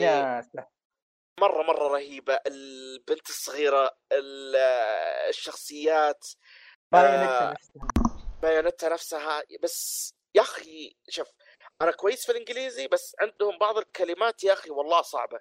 مرة 1.40 1.62
مرة 1.62 1.88
رهيبة. 1.88 2.40
البنت 2.46 3.28
الصغيرة 3.30 3.96
ال- 4.12 4.56
الشخصيات 5.28 6.26
بايونيتا 6.92 7.48
آه. 7.48 7.52
نفسها. 7.52 7.88
بايونيتا 8.42 8.88
نفسها. 8.88 9.42
بس 9.62 10.14
يا 10.34 10.42
أخي 10.42 10.96
شوف 11.08 11.28
أنا 11.80 11.90
كويس 11.90 12.26
في 12.26 12.32
الإنجليزي 12.32 12.88
بس 12.88 13.16
عندهم 13.20 13.58
بعض 13.58 13.78
الكلمات 13.78 14.44
يا 14.44 14.52
أخي 14.52 14.70
والله 14.70 15.02
صعبة. 15.02 15.40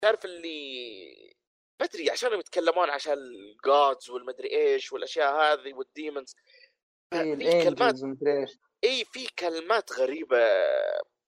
تعرف 0.00 0.24
اللي 0.24 1.36
ما 1.80 1.86
أدري 1.86 2.10
عشان 2.10 2.38
يتكلمون 2.38 2.90
عشان 2.90 3.12
ال 3.12 3.32
gods 3.32 4.10
والمدري 4.10 4.50
إيش 4.50 4.92
والأشياء 4.92 5.34
هذه 5.34 5.74
وال 5.74 5.89
demons 5.89 6.36
إيه، 7.12 7.36
في 7.36 7.64
كلمات 7.64 7.94
إي 8.84 9.04
في 9.04 9.26
كلمات 9.38 9.92
غريبة 9.92 10.38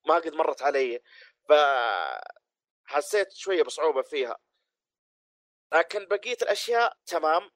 ما 0.05 0.15
قد 0.15 0.33
مرت 0.33 0.61
علي. 0.61 1.01
ف 1.49 1.53
حسيت 2.85 3.33
شوية 3.33 3.63
بصعوبة 3.63 4.01
فيها. 4.01 4.37
لكن 5.73 6.05
بقية 6.05 6.37
الأشياء 6.41 6.97
تمام. 7.05 7.49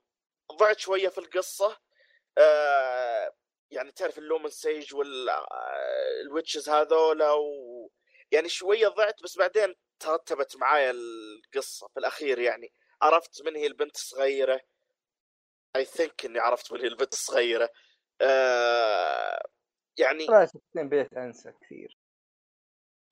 ضعت 0.59 0.79
شوية 0.79 1.09
في 1.09 1.17
القصة. 1.17 1.77
آه 2.37 3.35
يعني 3.75 3.91
تعرف 3.91 4.17
ال 4.17 4.23
Lumen 4.23 4.49
Sage 4.49 4.95
وال 4.95 5.34
witches 5.34 6.69
هذولا 6.69 7.31
و 7.31 7.91
يعني 8.31 8.49
شوية 8.49 8.87
ضعت 8.87 9.23
بس 9.23 9.37
بعدين 9.37 9.75
ترتبت 9.99 10.55
معايا 10.57 10.91
القصة 10.91 11.87
في 11.87 11.99
الأخير 11.99 12.39
يعني. 12.39 12.73
عرفت 13.01 13.41
من 13.45 13.55
هي 13.55 13.67
البنت 13.67 13.95
الصغيرة؟ 13.95 14.61
I 15.75 15.85
think 15.85 16.25
إني 16.25 16.39
عرفت 16.39 16.71
من 16.73 16.81
هي 16.81 16.87
البنت 16.87 17.13
الصغيرة. 17.13 17.69
آه 18.21 19.41
يعني 19.97 20.27
بس 20.89 21.13
انسى 21.13 21.51
كثير. 21.61 21.97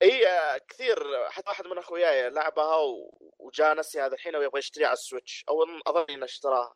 إي 0.02 0.28
آه، 0.28 0.58
كثير. 0.58 1.28
حتى 1.30 1.48
واحد 1.50 1.66
من 1.66 1.78
أخوياي 1.78 2.30
لعبها 2.30 2.76
و- 2.76 3.34
وجاء 3.38 3.74
نسي 3.78 4.00
هذا 4.00 4.14
الحين 4.14 4.36
ويبغى 4.36 4.58
يشتريها 4.58 4.86
على 4.86 4.92
السويتش. 4.94 5.44
أو 5.48 5.62
أظن 5.86 6.04
إنه 6.10 6.24
اشتراها. 6.24 6.74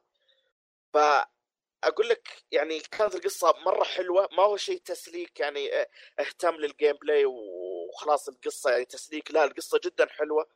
فاقول 1.83 2.09
لك 2.09 2.29
يعني 2.51 2.81
كانت 2.81 3.15
القصة 3.15 3.55
مرة 3.67 3.85
حلوة 3.85 4.29
ما 4.33 4.43
هو 4.43 4.57
شيء 4.57 4.79
تسليك 4.79 5.41
يعني 5.41 5.75
آه، 5.81 5.89
أهتم 6.21 6.55
لل 6.55 6.97
gameplay 6.97 7.25
وخلاص 7.25 8.29
القصة 8.29 8.71
يعني 8.71 8.85
تسليك. 8.85 9.31
لا 9.31 9.45
القصة 9.45 9.81
جدا 9.85 10.07
حلوة. 10.09 10.49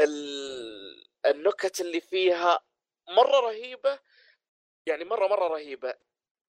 ال- 0.00 1.06
النكت 1.26 1.80
اللي 1.80 2.00
فيها 2.00 2.60
مرة 3.08 3.40
رهيبة 3.40 3.98
يعني 4.86 5.04
مرة 5.04 5.26
مرة 5.28 5.48
رهيبة. 5.48 5.94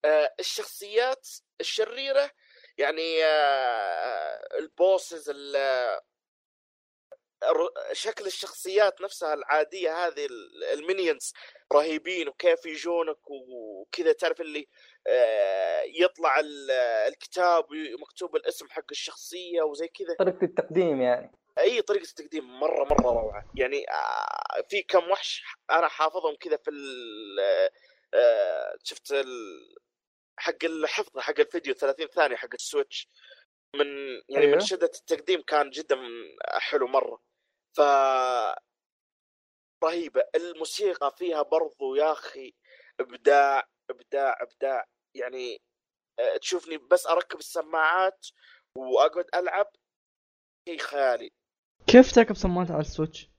آه، 0.04 0.34
الشخصيات 0.40 1.28
الشريرة 1.60 2.30
يعني 2.78 3.24
آه، 3.24 4.58
ال 4.58 4.68
bosses 4.68 5.30
شكل 7.92 8.26
الشخصيات 8.26 9.00
نفسها 9.00 9.34
العادية 9.34 10.06
هذه 10.06 10.26
ال- 10.26 10.64
ال 10.64 10.72
minions. 10.72 11.32
رهيبين 11.72 12.28
وكيف 12.28 12.66
يجونك 12.66 13.18
وكذا 13.30 14.12
تعرف 14.12 14.40
اللي 14.40 14.68
آه، 15.06 15.82
يطلع 15.82 16.40
ال- 16.40 16.70
الكتاب 17.08 17.64
مكتوب 18.00 18.36
الاسم 18.36 18.66
حق 18.70 18.84
الشخصية 18.90 19.62
وزي 19.62 19.88
كذا. 19.88 20.14
طريقة 20.18 20.44
التقديم 20.44 21.00
يعني. 21.02 21.32
أي 21.58 21.82
طريقة 21.82 22.02
التقديم 22.02 22.60
مرة 22.60 22.84
مرة 22.84 23.12
روعة. 23.12 23.50
يعني 23.54 23.90
آه، 23.90 24.62
في 24.70 24.82
كم 24.82 25.10
وحش 25.10 25.42
أنا 25.70 25.88
حافظهم 25.88 26.34
كذا 26.40 26.56
في 26.56 26.70
آه، 28.14 28.74
شفت 28.84 29.24
حق 30.36 30.64
الحفظ 30.64 31.18
حق 31.18 31.40
الفيديو 31.40 31.74
30 31.74 32.06
ثانية 32.06 32.36
حق 32.36 32.48
السويتش. 32.54 33.08
من 33.76 33.86
يعني 34.28 34.44
أيوه. 34.44 34.54
من 34.54 34.60
شدة 34.60 34.90
التقديم 34.94 35.42
كان 35.42 35.70
جدا 35.70 35.96
حلو 36.58 36.86
مرة. 36.86 37.22
ف 37.76 37.80
رهيبه 39.84 40.24
الموسيقى 40.34 41.14
فيها 41.18 41.42
برضو 41.42 41.94
يا 41.94 42.12
أخي 42.12 42.54
إبداع 43.00 43.68
إبداع 43.90 44.36
إبداع 44.42 44.84
يعني 45.16 45.62
آه، 46.18 46.36
تشوفني 46.36 46.78
بس 46.78 47.06
أركب 47.06 47.38
السماعات 47.38 48.26
وأقعد 48.78 49.26
ألعب 49.34 49.66
شيء 50.68 50.78
خيالي 50.78 51.30
كيف 51.86 52.12
تركب 52.14 52.34
سماعات 52.34 52.70
على 52.70 52.80
السويتش؟ 52.80 53.30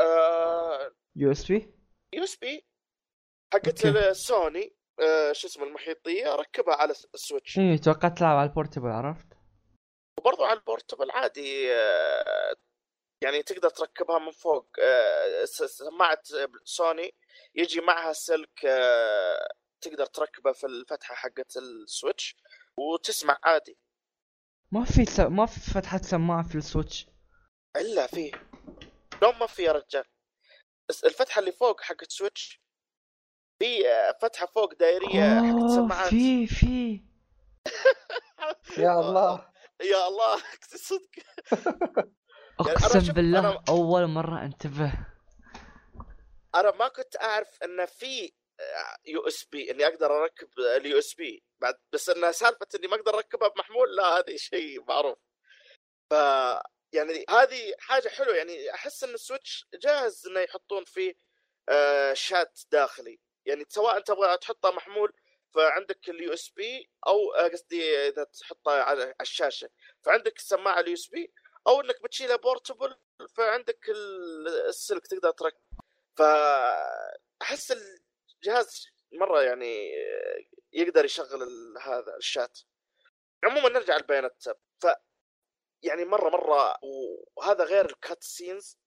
آه، 0.00 0.94
يو 1.16 1.30
إس 1.32 1.46
بي؟ 1.52 1.74
يو 2.14 2.24
إس 2.24 2.36
بي 2.36 2.66
حقت. 3.54 3.86
السوني 3.86 4.74
آه، 5.00 5.32
شو 5.32 5.46
اسمه 5.46 5.64
المحيطية 5.64 6.34
ركبها 6.34 6.74
على 6.74 6.90
السويتش 7.14 7.58
إيه 7.58 7.76
توقعت 7.76 8.18
تلعب 8.18 8.36
على 8.36 8.48
ال 8.48 8.52
portable 8.52 8.88
عرفت؟ 8.88 9.26
وبرضو 10.18 10.44
على 10.44 10.58
ال 10.58 10.64
portable 10.64 11.10
عادي 11.10 11.74
آه، 11.74 12.56
يعني 13.22 13.42
تقدر 13.42 13.70
تركبها 13.70 14.18
من 14.18 14.30
فوق. 14.30 14.68
آه، 14.82 15.44
س- 15.44 15.62
سماعة 15.62 16.22
سوني 16.64 17.14
يجي 17.54 17.80
معها 17.80 18.12
سلك 18.12 18.64
آه، 18.64 19.48
تقدر 19.80 20.06
تركبه 20.06 20.52
في 20.52 20.66
الفتحة 20.66 21.14
حقت 21.14 21.56
ال 21.56 21.67
Switch 21.67 22.36
وتسمع 22.76 23.38
عادي. 23.44 23.78
ما 24.72 24.84
في 24.84 25.04
س... 25.04 25.20
ما 25.20 25.46
في 25.46 25.60
فتحة 25.60 25.98
سماعة 25.98 26.42
في 26.48 26.54
ال 26.54 26.60
Switch. 26.60 27.06
إلا 27.76 28.06
فيه 28.06 28.32
لو 29.22 29.32
ما 29.32 29.46
في 29.46 29.62
يا 29.62 29.72
رجال. 29.72 30.04
الفتحة 31.04 31.38
اللي 31.38 31.52
فوق 31.52 31.80
حقت 31.80 32.10
Switch 32.10 32.60
في 33.58 33.88
آه، 33.88 34.18
فتحة 34.22 34.46
فوق 34.46 34.74
دائريه 34.74 35.40
حقت 35.42 35.70
سماعات. 35.70 36.08
في 36.10 36.46
في. 36.46 37.02
يا 38.84 39.00
الله. 39.00 39.52
يا 39.92 40.08
الله 40.08 40.42
صدق. 40.88 41.10
أقسم 42.60 43.00
شوف، 43.00 43.10
بالله 43.10 43.42
أنا- 43.56 43.62
أول 43.68 44.06
مرة 44.06 44.42
أنتبه. 44.44 44.92
أنا 46.54 46.70
ما 46.70 46.88
كنت 46.88 47.16
أعرف 47.22 47.62
انه 47.64 47.84
في 47.86 48.32
USB 49.06 49.70
إني 49.70 49.86
أقدر 49.86 50.22
أركب 50.22 50.48
ال 50.76 50.98
USB. 50.98 51.44
بعد 51.58 51.74
بس 51.92 52.08
انها 52.10 52.32
سالفة 52.32 52.66
إني 52.74 52.86
ما 52.88 52.96
أقدر 52.96 53.14
أركبها 53.14 53.48
بمحمول 53.48 53.96
لا 53.96 54.18
هذه 54.18 54.36
شيء 54.36 54.84
معروف. 54.84 55.18
ف 56.10 56.12
يعني 56.92 57.24
هذه 57.30 57.74
حاجة 57.78 58.08
حلوة. 58.08 58.34
يعني 58.36 58.74
أحس 58.74 59.04
إن 59.04 59.14
ال 59.14 59.21
Switch 59.21 59.66
جاهز 59.82 60.26
إنه 60.26 60.40
يحطون 60.40 60.84
فيه 60.84 61.14
آه، 61.68 62.12
شات 62.14 62.60
داخلي. 62.72 63.20
يعني 63.46 63.64
سواء 63.68 64.00
تبغى 64.00 64.36
تحطه 64.36 64.70
محمول 64.70 65.12
فعندك 65.54 66.08
ال 66.08 66.32
USB 66.32 66.90
أو 67.06 67.32
آه، 67.34 67.48
قصدي 67.48 68.08
إذا 68.08 68.24
تحطه 68.24 68.72
على 68.82 69.14
الشاشة. 69.20 69.68
فعندك 70.04 70.36
السماعه 70.36 70.80
ال 70.80 70.94
USB 70.94 71.32
أو 71.68 71.80
إنك 71.80 72.02
بتشيلها 72.02 72.36
portable 72.36 72.96
فعندك 73.36 73.88
ال- 73.88 74.48
السلك 74.68 75.06
تقدر 75.06 75.30
تركب 75.30 75.60
فاحس 76.16 77.72
الجهاز 78.36 78.86
مرة 79.12 79.42
يعني 79.42 79.90
يقدر 80.72 81.04
يشغل 81.04 81.42
هذا 81.82 82.16
الشات. 82.16 82.58
عموما 83.44 83.68
نرجع 83.68 83.96
ل 83.96 84.36
Bayonetta 84.42 84.56
ف 84.80 84.86
يعني 85.82 86.04
مرة 86.04 86.30
مرة 86.30 86.78
وهذا 87.36 87.64
غير 87.64 87.84
ال 87.90 88.22
cutscenes 88.22 88.78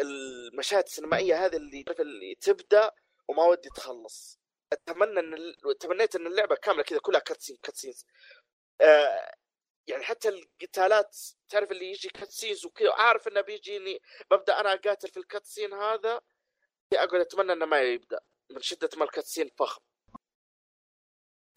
المشاهد 0.00 0.84
السينمائية 0.84 1.46
هذه 1.46 1.56
اللي 1.56 1.84
اللي 2.00 2.34
تبدأ 2.34 2.90
وما 3.28 3.44
ودي 3.44 3.68
تخلص. 3.68 4.38
أتمنى 4.72 5.20
إن 5.20 5.54
تمنيت 5.80 6.16
إن 6.16 6.26
اللعبة 6.26 6.54
كاملة 6.54 6.82
كذا 6.82 6.98
كلها 6.98 7.20
cutscene 7.20 7.56
cutscenes 7.62 8.06
يعني 9.88 10.04
حتى 10.04 10.28
القتالات 10.28 11.16
تعرف 11.48 11.72
اللي 11.72 11.90
يجي 11.90 12.08
cutscenes 12.08 12.66
وكذا 12.66 12.92
عارف 12.92 13.28
إنه 13.28 13.40
بيجيني 13.40 14.02
ببدأ 14.30 14.60
أنا 14.60 14.72
أقاتل 14.72 15.08
في 15.08 15.16
ال 15.16 15.44
cutscene 15.46 15.72
هذا 15.72 16.20
أقعد 16.92 17.20
أتمنى 17.20 17.52
إنه 17.52 17.66
ما 17.66 17.80
يبدأ 17.80 18.20
من 18.50 18.62
شدة 18.62 18.90
ما 18.96 19.04
ال 19.04 19.24
cutscene 19.24 19.50
فخم. 19.58 19.80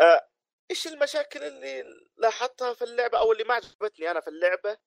آه، 0.01 0.29
إيش 0.71 0.87
المشاكل 0.87 1.43
اللي 1.43 1.83
لاحظتها 2.17 2.73
في 2.73 2.83
اللعبة؟ 2.83 3.19
أو 3.19 3.31
اللي 3.31 3.43
ما 3.43 3.53
عجبتني 3.53 4.11
أنا 4.11 4.19
في 4.19 4.27
اللعبة؟ 4.27 4.77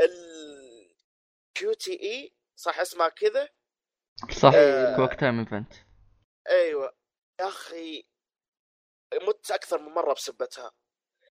ال 0.00 1.72
QTE 1.72 2.34
صح 2.56 2.80
اسمها 2.80 3.08
كذا؟ 3.08 3.48
صح 4.42 4.50
آه. 4.54 4.96
quick 4.96 5.20
time 5.20 5.38
event 5.38 5.72
أيوه. 6.48 6.96
يا 7.40 7.48
أخي 7.48 8.06
مت 9.14 9.50
أكثر 9.50 9.78
من 9.78 9.94
مرة 9.94 10.14
بسبتها. 10.14 10.72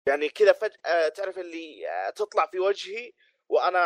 يعني 0.07 0.29
كذا 0.29 0.53
فجأة 0.53 1.09
تعرف 1.09 1.39
اللي 1.39 1.89
آه، 1.89 2.11
تطلع 2.11 2.47
في 2.47 2.59
وجهي 2.61 3.13
وأنا 3.49 3.81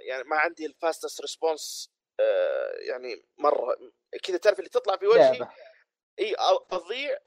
يعني 0.00 0.24
ما 0.24 0.36
عندي 0.36 0.66
ال 0.66 0.73
fastest 0.73 1.20
response 1.20 1.90
يعني 2.88 3.24
مرة 3.38 3.76
كذا 4.22 4.36
تعرف 4.36 4.58
اللي 4.58 4.70
تطلع 4.70 4.96
في 4.96 5.06
وجهي؟ 5.06 5.38
إي 6.20 6.34
أضيع 6.72 7.18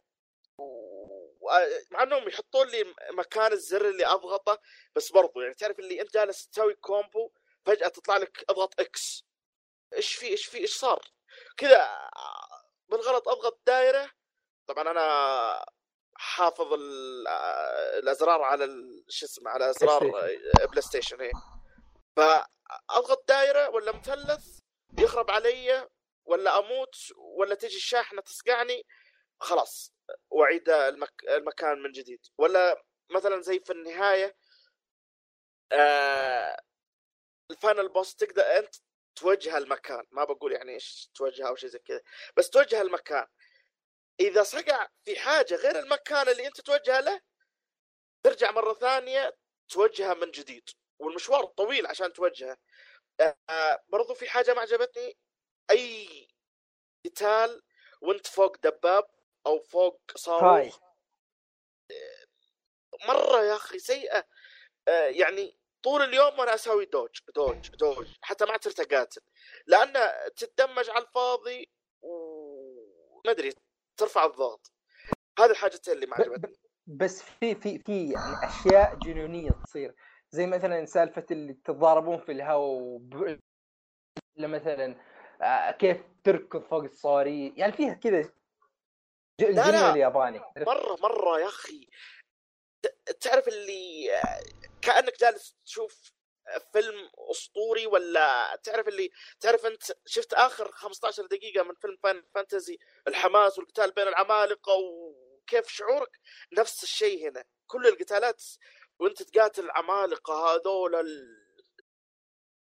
و- 0.58 1.30
مع 1.91 2.04
إنهم 2.04 2.28
يحطون 2.28 2.68
لي 2.68 2.94
مكان 3.12 3.52
الزر 3.52 3.89
اللي 3.89 4.06
أضغطه 4.06 4.60
بس 4.96 5.12
برضو 5.12 5.41
يعني 5.41 5.54
تعرف 5.54 5.80
اللي 5.80 6.02
أنت 6.02 6.14
جالس 6.14 6.48
تسوي 6.48 6.74
combo 6.76 7.32
فجأة 7.66 7.88
تطلع 7.88 8.18
لك 8.18 8.46
أضغط 8.50 8.80
X 8.80 9.26
إيش 9.96 10.16
في 10.16 10.28
إيش 10.28 10.46
في 10.46 10.58
إيش 10.58 10.78
صار؟ 10.78 11.02
كذا 11.58 12.10
بالغلط 12.89 13.28
أضغط 13.28 13.62
دائره 13.68 14.12
طبعا 14.68 14.91
أنا 14.91 15.66
حافظ 16.24 16.74
ال- 16.74 17.28
الأزرار 18.04 18.42
على 18.42 18.66
شو 19.10 19.26
اسمه 19.26 19.52
على 19.52 19.70
أزرار 19.70 20.08
PlayStation. 20.70 21.22
إيه. 21.22 21.32
فأضغط 22.16 23.28
دائره 23.28 23.70
ولا 23.70 23.92
مثلث 23.92 24.60
يخرب 25.00 25.32
علي 25.32 25.90
ولا 26.26 26.60
أموت 26.60 26.96
ولا 27.18 27.56
تجي 27.56 27.76
الشاحنة 27.76 28.22
تصقعني 28.22 28.86
خلاص 29.40 29.94
وأعيد 30.30 30.70
المك... 30.70 31.24
المكان 31.30 31.84
من 31.84 31.92
جديد. 31.92 32.20
ولا 32.38 32.84
مثلا 33.10 33.42
زي 33.42 33.60
في 33.60 33.74
النهاية 33.74 34.36
آه 35.72 36.62
الفاينل 37.52 37.90
بوس 37.90 38.16
تقدر 38.16 38.42
أنت 38.44 38.76
توجه 39.16 39.58
المكان. 39.58 40.04
ما 40.12 40.24
بقول 40.24 40.52
يعني 40.52 40.74
إيش 40.74 41.10
توجه 41.16 41.48
أو 41.48 41.56
شيء 41.56 41.70
زي 41.70 41.80
كذا 41.80 42.02
بس 42.38 42.50
توجه 42.50 42.82
المكان. 42.82 43.28
إذا 44.20 44.43
صقع 44.43 44.88
في 45.05 45.20
حاجة 45.20 45.55
غير 45.55 45.80
المكان 45.80 46.30
اللي 46.30 46.47
أنت 46.47 46.61
توجه 46.61 46.99
له 46.99 47.22
ترجع 48.24 48.51
مرة 48.51 48.74
ثانية 48.74 49.38
توجهها 49.70 50.14
من 50.14 50.32
جديد. 50.32 50.70
والمشوار 50.99 51.45
طويل 51.45 51.88
عشان 51.88 52.14
توجهه. 52.14 52.57
آه 53.49 53.84
برضو 53.88 54.14
في 54.14 54.30
حاجة 54.30 54.53
ما 54.53 54.61
عجبتني 54.61 55.18
أي 55.72 56.28
قتال 57.05 57.64
وأنت 58.01 58.28
فوق 58.28 58.57
دباب 58.57 59.05
أو 59.45 59.59
فوق 59.59 60.01
صاروخ 60.16 60.80
مرة 63.07 63.43
يا 63.43 63.55
أخي 63.55 63.80
سيئة. 63.80 64.28
آه 64.88 65.07
يعني 65.07 65.57
طول 65.84 66.01
اليوم 66.01 66.39
وأنا 66.39 66.53
أسوي 66.53 66.86
dodge 66.86 67.20
dodge 67.36 67.70
dodge 67.70 68.08
حتى 68.22 68.45
ما 68.45 68.51
عاد 68.51 68.64
صرت 68.64 68.80
أقاتل. 68.80 69.22
لأن 69.68 69.93
تتدمج 70.36 70.89
على 70.89 71.05
الفاضي 71.05 71.72
وما 72.01 73.32
أدري 73.32 73.53
ترفع 73.98 74.26
الضغط. 74.26 74.72
هذه 75.39 75.52
الحاجتين 75.52 75.94
اللي 75.94 76.06
ما 76.06 76.16
عجبتني. 76.16 76.58
بس 76.88 77.22
في 77.22 77.56
في 77.56 77.80
في 77.80 78.12
يعني 78.12 78.36
أشياء 78.44 78.96
جنونية 78.96 79.50
تصير. 79.50 79.96
زي 80.32 80.48
مثلا 80.48 80.86
سالفة 80.86 81.26
اللي 81.32 81.54
تتضاربون 81.54 82.18
في 82.18 82.32
الهواء 82.32 82.82
وب... 82.82 83.39
مثلا 84.38 84.96
آه، 85.41 85.72
كيف 85.72 86.04
تركض 86.24 86.62
فوق 86.64 86.84
الصواريخ. 86.84 87.54
يعني 87.58 87.74
فيها 87.74 87.94
كذا 87.94 88.22
لا. 88.22 89.50
الجنون 89.50 89.91
الياباني؟ 89.91 90.41
مرة 90.58 90.98
مرة 91.02 91.39
يا 91.39 91.48
أخي. 91.48 91.89
تعرف 93.22 93.48
اللي 93.48 94.10
كأنك 94.82 95.20
جالس 95.20 95.56
تشوف 95.66 96.14
فيلم 96.74 97.10
أسطوري 97.32 97.88
ولا 97.88 98.56
تعرف 98.64 98.88
اللي 98.88 99.12
تعرف 99.39 99.66
أنت 99.66 99.84
شفت 100.06 100.34
آخر 100.34 100.72
15 100.72 101.26
دقيقة 101.26 101.64
من 101.64 101.76
فيلم 101.76 101.98
فان 102.04 102.24
فانتزي؟ 102.36 102.78
الحماس 103.08 103.58
والقتال 103.58 103.91
بين 103.91 104.08
العمالقة 104.08 104.74
وكيف 104.74 105.68
شعورك؟ 105.68 106.20
نفس 106.58 106.84
الشيء 106.84 107.30
هنا. 107.30 107.46
كل 107.68 107.88
القتالات 107.88 108.44
وأنت 109.00 109.24
تقاتل 109.24 109.66
العمالقة 109.66 110.34
هذول 110.34 110.96
ال... 110.96 111.44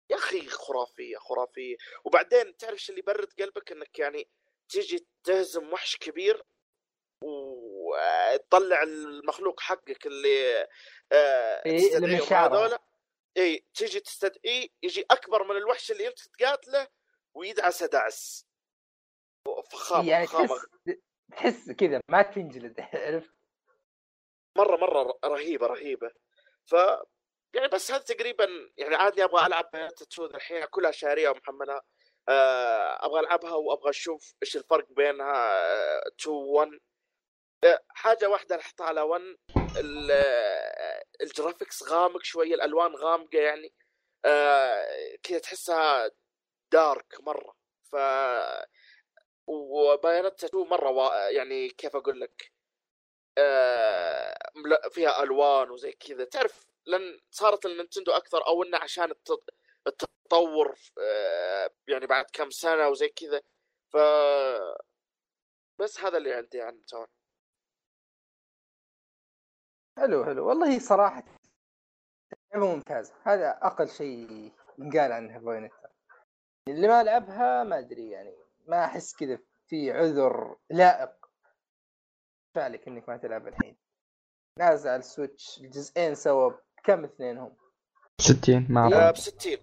يا 0.10 0.16
أخي 0.16 0.48
خرافية 0.48 1.18
خرافية. 1.18 1.76
وبعدين 2.06 2.58
تعرف 2.58 2.90
اللي 2.90 3.00
يبرد 3.00 3.34
قلبك؟ 3.40 3.72
إنك 3.72 4.00
يعني 4.00 4.30
تيجي 4.70 5.08
تهزم 5.24 5.74
وحش 5.74 5.98
كبير 5.98 6.44
وتطلع 7.22 8.84
المخلوق 8.84 9.60
حقك 9.60 10.06
اللي 10.06 10.68
آه، 11.12 11.66
إيه، 11.66 11.98
المشاعر. 11.98 12.80
اي 13.38 13.66
تيجي 13.74 14.00
تستدعيه 14.00 14.68
يجي 14.84 15.06
أكبر 15.12 15.44
من 15.44 15.58
الوحش 15.58 15.92
اللي 15.92 16.08
انت 16.08 16.20
تقاتله 16.20 16.88
ويدعس 17.34 17.84
دعس. 17.84 18.46
فخامة 19.72 20.10
يعني 20.10 20.28
فخامة. 20.28 20.48
تحس 20.48 20.68
تحس 21.32 21.72
كذا 21.72 22.02
ما 22.10 22.22
تنجلد 22.22 22.80
عرفت؟ 22.94 23.34
مرة 24.58 24.78
مرة 24.78 25.20
رهيبة 25.26 25.68
رهيبة. 25.68 26.12
ف 26.66 26.74
يعني 27.54 27.68
بس 27.68 27.92
هذا 27.92 28.04
تقريبا 28.04 28.48
يعني 28.78 28.96
عادي 28.96 29.24
أبغى 29.24 29.46
ألعب 29.48 29.70
بيانات 29.74 30.04
تسود 30.04 30.36
الحين 30.36 30.66
كلها 30.66 30.92
شاريه 30.92 31.30
ومحملها 31.30 31.82
آه، 32.30 33.06
أبغى 33.06 33.20
ألعبها 33.20 33.54
وأبغى 33.54 33.90
أشوف 33.90 34.34
إيش 34.44 34.56
الفرق 34.58 34.88
بينها 34.92 35.58
2 36.08 36.36
1 36.36 36.80
حاجة 37.90 38.30
واحدة 38.30 38.56
لاحظتها 38.56 38.86
على 38.86 39.02
1 39.02 39.22
ال- 39.78 40.12
آه، 40.12 40.95
الجرافيكس 41.22 41.84
غامق 41.84 42.24
شوية 42.24 42.56
الألوان 42.56 42.96
غامقة 42.96 43.40
يعني 43.40 43.74
آه، 44.26 45.16
كذا 45.24 45.40
تحسها 45.40 46.12
دارك 46.72 47.16
مرة. 47.22 47.56
ف 47.92 47.96
وبيانات 49.48 50.44
2 50.44 50.68
مرة 50.68 50.90
وا... 50.90 51.30
يعني 51.30 51.70
كيف 51.70 51.96
أقول 51.96 52.22
لك 52.22 52.52
آه، 53.38 54.38
فيها 54.92 55.24
ألوان 55.24 55.70
وزي 55.72 55.92
كذا. 55.92 56.24
تعرف 56.26 56.66
لأن 56.86 57.20
صارت 57.32 57.66
ال 57.66 57.71
Nintendo 57.71 58.12
أكثر 58.12 58.48
أو 58.48 58.64
إنه 58.64 58.78
عشان 58.78 59.12
الت- 59.12 59.44
التطور 59.88 60.76
آه، 61.00 61.70
يعني 61.88 62.08
بعد 62.08 62.26
كم 62.34 62.50
سنة 62.50 62.88
وزي 62.90 63.10
كذا. 63.10 63.42
ف 63.94 63.98
بس 65.80 66.00
هذا 66.00 66.18
اللي 66.18 66.34
عندي 66.34 66.62
عن 66.62 66.86
تون 66.86 67.08
حلو 69.98 70.26
حلو. 70.26 70.48
والله 70.48 70.80
صراحة 70.80 71.24
لعبة 72.54 72.76
ممتازة. 72.76 73.14
هذا 73.24 73.60
أقل 73.62 73.90
شيء 73.90 74.52
ينقال 74.80 75.12
عنها 75.12 75.40
Bayonetta 75.40 75.90
اللي 76.70 76.88
ما 76.88 77.04
لعبها 77.04 77.64
ما 77.64 77.80
أدري 77.80 78.10
يعني 78.12 78.36
ما 78.68 78.86
أحس 78.86 79.16
كذا 79.16 79.40
في 79.68 79.92
عذر 79.92 80.58
لائق. 80.70 81.26
فعلك 82.56 82.88
إنك 82.88 83.10
ما 83.10 83.18
تلعب 83.18 83.48
الحين. 83.48 83.78
نازل 84.60 84.90
على 84.90 85.00
السويتش 85.00 85.58
الجزئين 85.62 86.16
سوا 86.16 86.52
كم 86.84 87.04
اثنينهم؟ 87.04 87.56
60 88.22 88.68
مع 88.70 88.88
لا، 88.88 88.98
بعض. 88.98 89.14
ب 89.14 89.18
60 89.18 89.58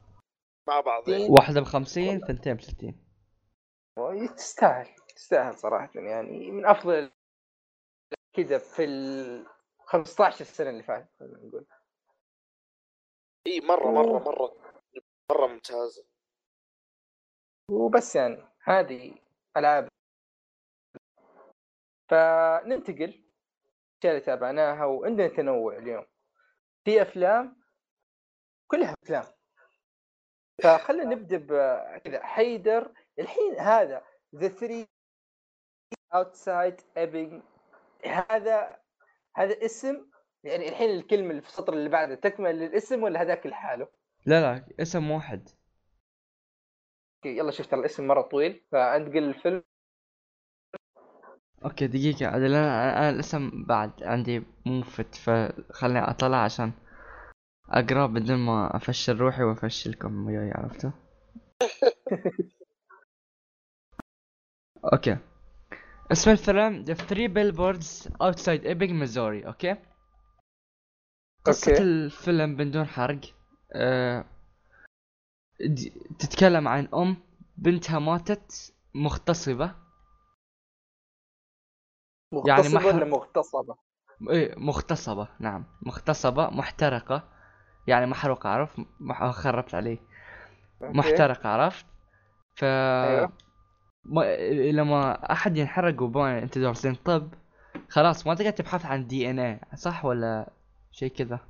مع 0.69 0.81
بعض. 0.81 1.09
يعني. 1.09 1.29
واحدة 1.31 1.61
ب 1.61 1.65
50 1.65 2.21
ثنتين 2.21 2.55
ب 2.55 2.61
60 2.61 3.03
تستاهل 4.37 4.89
تستاهل 5.17 5.55
صراحة 5.59 5.91
يعني 5.95 6.51
من 6.51 6.67
أفضل 6.67 7.11
كذا 8.37 8.59
في 8.59 8.85
ال 8.85 9.47
15 9.93 10.45
سنة 10.45 10.71
اللي 10.71 10.83
فاتت 10.83 11.09
خلينا 11.21 11.39
نقول. 11.39 11.67
إي 13.47 13.61
مرة 13.61 13.91
مرة 13.91 14.19
مرة 14.19 14.57
مرة 15.31 15.47
ممتازه 15.47 16.07
وبس 17.71 18.17
يعني 18.17 18.45
هذه 18.63 19.15
ألعاب. 19.57 19.89
فننتقل 22.11 23.03
الاشياء 23.03 23.25
اللي 24.05 24.21
تابعناها 24.21 24.85
وعندنا 24.85 25.29
تنوع 25.29 25.77
اليوم. 25.77 26.07
في 26.85 27.03
أفلام 27.03 27.63
كلها 28.71 28.95
أفلام. 29.03 29.25
فخلينا 30.63 31.15
نبدأ 31.15 31.37
بكذا 31.39 32.27
حيدر 32.27 32.95
الحين 33.19 33.59
هذا 33.59 34.05
The 34.35 34.49
3 34.49 34.87
outside 36.15 36.81
Ebbing 36.97 37.43
هذا 38.05 38.82
هذا 39.37 39.65
اسم 39.65 40.07
يعني 40.45 40.69
الحين 40.69 40.91
الكلمة 40.91 41.31
اللي 41.31 41.43
في 41.43 41.49
السطر 41.49 41.73
اللي 41.73 41.89
بعده 41.89 42.15
تكمل 42.15 42.59
للاسم 42.59 43.03
ولا 43.03 43.23
هذاك 43.23 43.47
لحاله؟ 43.47 43.89
لا 44.27 44.41
لا 44.41 44.65
اسم 44.81 45.11
واحد 45.11 45.49
okay 47.17 47.39
يلا 47.39 47.51
شوف 47.51 47.67
ترى 47.67 47.81
الاسم 47.81 48.07
مرة 48.07 48.23
طويل 48.23 48.65
فانتقل 48.73 49.19
الفيلم 49.19 49.63
okay 51.65 51.87
دقيقة 51.87 52.27
عاد 52.27 52.43
أنا 52.43 52.99
أنا 52.99 53.11
الاسم 53.11 53.65
بعد 53.67 54.03
عندي 54.03 54.43
مو 54.67 54.83
فت 54.83 55.15
فخلني 55.15 55.99
أطلع 55.99 56.45
عشان 56.45 56.73
أقرأ 57.69 58.07
بدون 58.07 58.39
ما 58.39 58.77
أفشل 58.77 59.17
روحي 59.17 59.43
وأفشلكم 59.43 60.27
وياي 60.27 60.51
عرفتوا؟ 60.51 60.91
okay 64.93 65.19
اسم 66.13 66.31
الفيلم 66.31 66.85
The 66.85 66.97
Three 66.99 67.29
Billboards 67.29 68.09
Outside 68.23 68.65
Ebbing 68.65 68.93
Missouri 69.03 69.47
okay؟ 69.47 69.77
قصة 71.45 71.71
okay. 71.73 71.83
الفيلم 71.83 72.57
بدون 72.57 72.85
حرق 72.87 73.21
أه 73.73 74.25
دي- 75.61 75.91
تتكلم 76.19 76.69
عن 76.69 76.89
أم 76.95 77.17
بنتها 77.57 77.99
ماتت 77.99 78.73
مغتصبة 78.95 79.65
يعني 82.45 82.69
مغتصبة 82.69 82.87
ولا 82.87 83.05
ح- 83.05 83.09
مغتصبة؟ 83.09 83.77
إيه 84.31 84.55
مغتصبة 84.59 85.29
نعم 85.41 85.65
مغتصبة 85.83 86.51
محترقة 86.51 87.29
يعني 87.87 88.07
محروقة 88.07 88.49
عرفت 88.49 88.79
مح... 89.01 89.31
خربت 89.31 89.75
عليه. 89.75 89.99
محترقة 90.81 91.49
عرفت 91.49 91.87
ف 92.57 92.65
أيوه. 92.65 93.33
ما... 94.05 94.37
لما 94.53 95.33
أحد 95.33 95.57
ينحرق 95.57 96.03
وبان 96.03 96.37
انت 96.37 96.59
دارسين 96.59 96.95
طب 96.95 97.29
خلاص 97.89 98.27
ما 98.27 98.35
تقدر 98.35 98.51
تبحث 98.51 98.87
عن 98.87 99.07
دي 99.07 99.31
إن 99.31 99.39
اي 99.39 99.61
صح 99.75 100.05
ولا 100.05 100.51
شيء 100.91 101.09
كذا؟ 101.11 101.41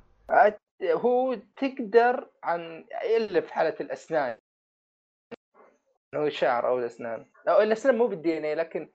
هو 0.83 1.37
تقدر 1.57 2.29
عن 2.43 2.85
إلا 3.17 3.41
في 3.41 3.53
حالة 3.53 3.75
الأسنان. 3.81 4.37
هو 6.15 6.27
الشعر 6.27 6.67
أو 6.67 6.79
الأسنان. 6.79 7.25
أو 7.47 7.61
الأسنان 7.61 7.97
مو 7.97 8.07
بالدي 8.07 8.37
إن 8.37 8.45
اي 8.45 8.55
لكن 8.55 8.89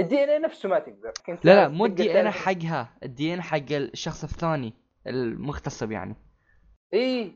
الدي 0.00 0.24
إن 0.24 0.28
اي 0.28 0.38
نفسه 0.38 0.68
ما 0.68 0.78
تقدر. 0.78 1.12
لا 1.28 1.54
لا 1.54 1.68
مو 1.68 1.86
الدي 1.86 2.10
إن 2.20 2.24
تعرف- 2.24 2.36
حقها. 2.36 2.96
الدي 3.02 3.34
إن 3.34 3.42
حق 3.42 3.72
الشخص 3.72 4.24
الثاني 4.24 4.72
المغتصب 5.06 5.90
يعني. 5.92 6.14
اي 6.94 7.32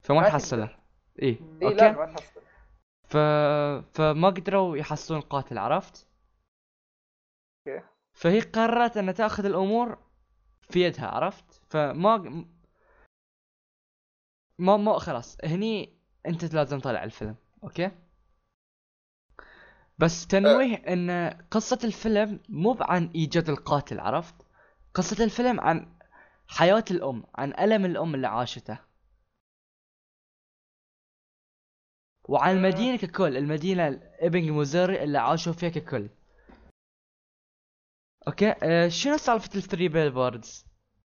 فما 0.00 0.20
ما 0.20 0.28
تحصله 0.28 0.76
اي 1.22 1.38
لا 1.60 1.68
okay؟ 1.68 1.90
ما 1.98 2.06
تحصل 2.06 2.40
ف... 3.04 3.16
فما 3.94 4.28
قدروا 4.28 4.76
يحصلون 4.76 5.20
القاتل 5.20 5.58
عرفت؟ 5.58 6.08
okay. 7.68 7.86
فهي 8.12 8.40
قررت 8.40 8.96
أن 8.96 9.14
تأخذ 9.14 9.44
الأمور 9.44 9.98
في 10.70 10.80
يدها 10.84 11.06
عرفت؟ 11.06 11.62
فما 11.70 12.44
ما 14.58 14.76
ما 14.76 14.98
خلاص 14.98 15.36
هني 15.44 15.98
أنت 16.26 16.54
لازم 16.54 16.78
تطلع 16.78 17.04
الفيلم 17.04 17.36
okay؟ 17.64 17.90
بس 19.98 20.26
تنويه 20.26 20.76
أن 20.76 21.30
قصة 21.50 21.78
الفيلم 21.84 22.40
مو 22.48 22.76
عن 22.80 23.10
إيجاد 23.14 23.48
القاتل 23.48 24.00
عرفت؟ 24.00 24.34
قصة 24.94 25.24
الفيلم 25.24 25.60
عن 25.60 25.98
حياة 26.48 26.84
الأم 26.90 27.24
عن 27.34 27.52
ألم 27.52 27.84
الأم 27.84 28.14
اللي 28.14 28.26
عاشته. 28.26 28.78
وعن 32.28 32.56
المدينة 32.56 32.96
ككل 32.96 33.36
المدينة 33.36 34.00
Ebbing 34.20 34.50
Missouri 34.50 35.02
اللي 35.02 35.18
عاشوا 35.18 35.52
فيها 35.52 35.68
ككل 35.68 36.08
okay 38.28 38.54
أه 38.62 38.88
شنو 38.88 39.16
سالفة 39.16 39.50
ال 39.56 39.88
Three 39.88 40.10
Billboards؟ 40.10 40.66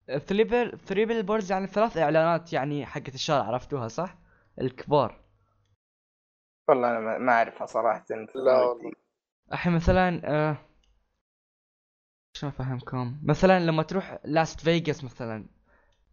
ال 0.09 0.43
Three 0.43 0.80
Bill 0.80 1.05
Three 1.05 1.24
Billboards 1.24 1.51
يعني 1.51 1.68
ثلاث 1.68 1.97
إعلانات 1.97 2.53
يعني 2.53 2.85
حقت 2.85 3.15
الشارع 3.15 3.44
عرفتوها 3.44 3.88
صح؟ 3.88 4.18
الكبار 4.61 5.23
والله 6.69 6.98
أنا 6.98 7.18
ما- 7.18 7.31
أعرفها 7.31 7.65
صراحة 7.65 8.06
لا 8.35 8.57
والله. 8.60 8.91
الحين 9.53 9.73
مثلا 9.73 10.22
أه 10.26 10.57
شلون 12.38 12.52
أفهمكم؟ 12.52 13.19
مثلا 13.23 13.60
لما 13.60 13.84
تروح 13.84 14.19
لاس 14.26 14.60
فيغاس 14.60 15.03
مثلا 15.03 15.45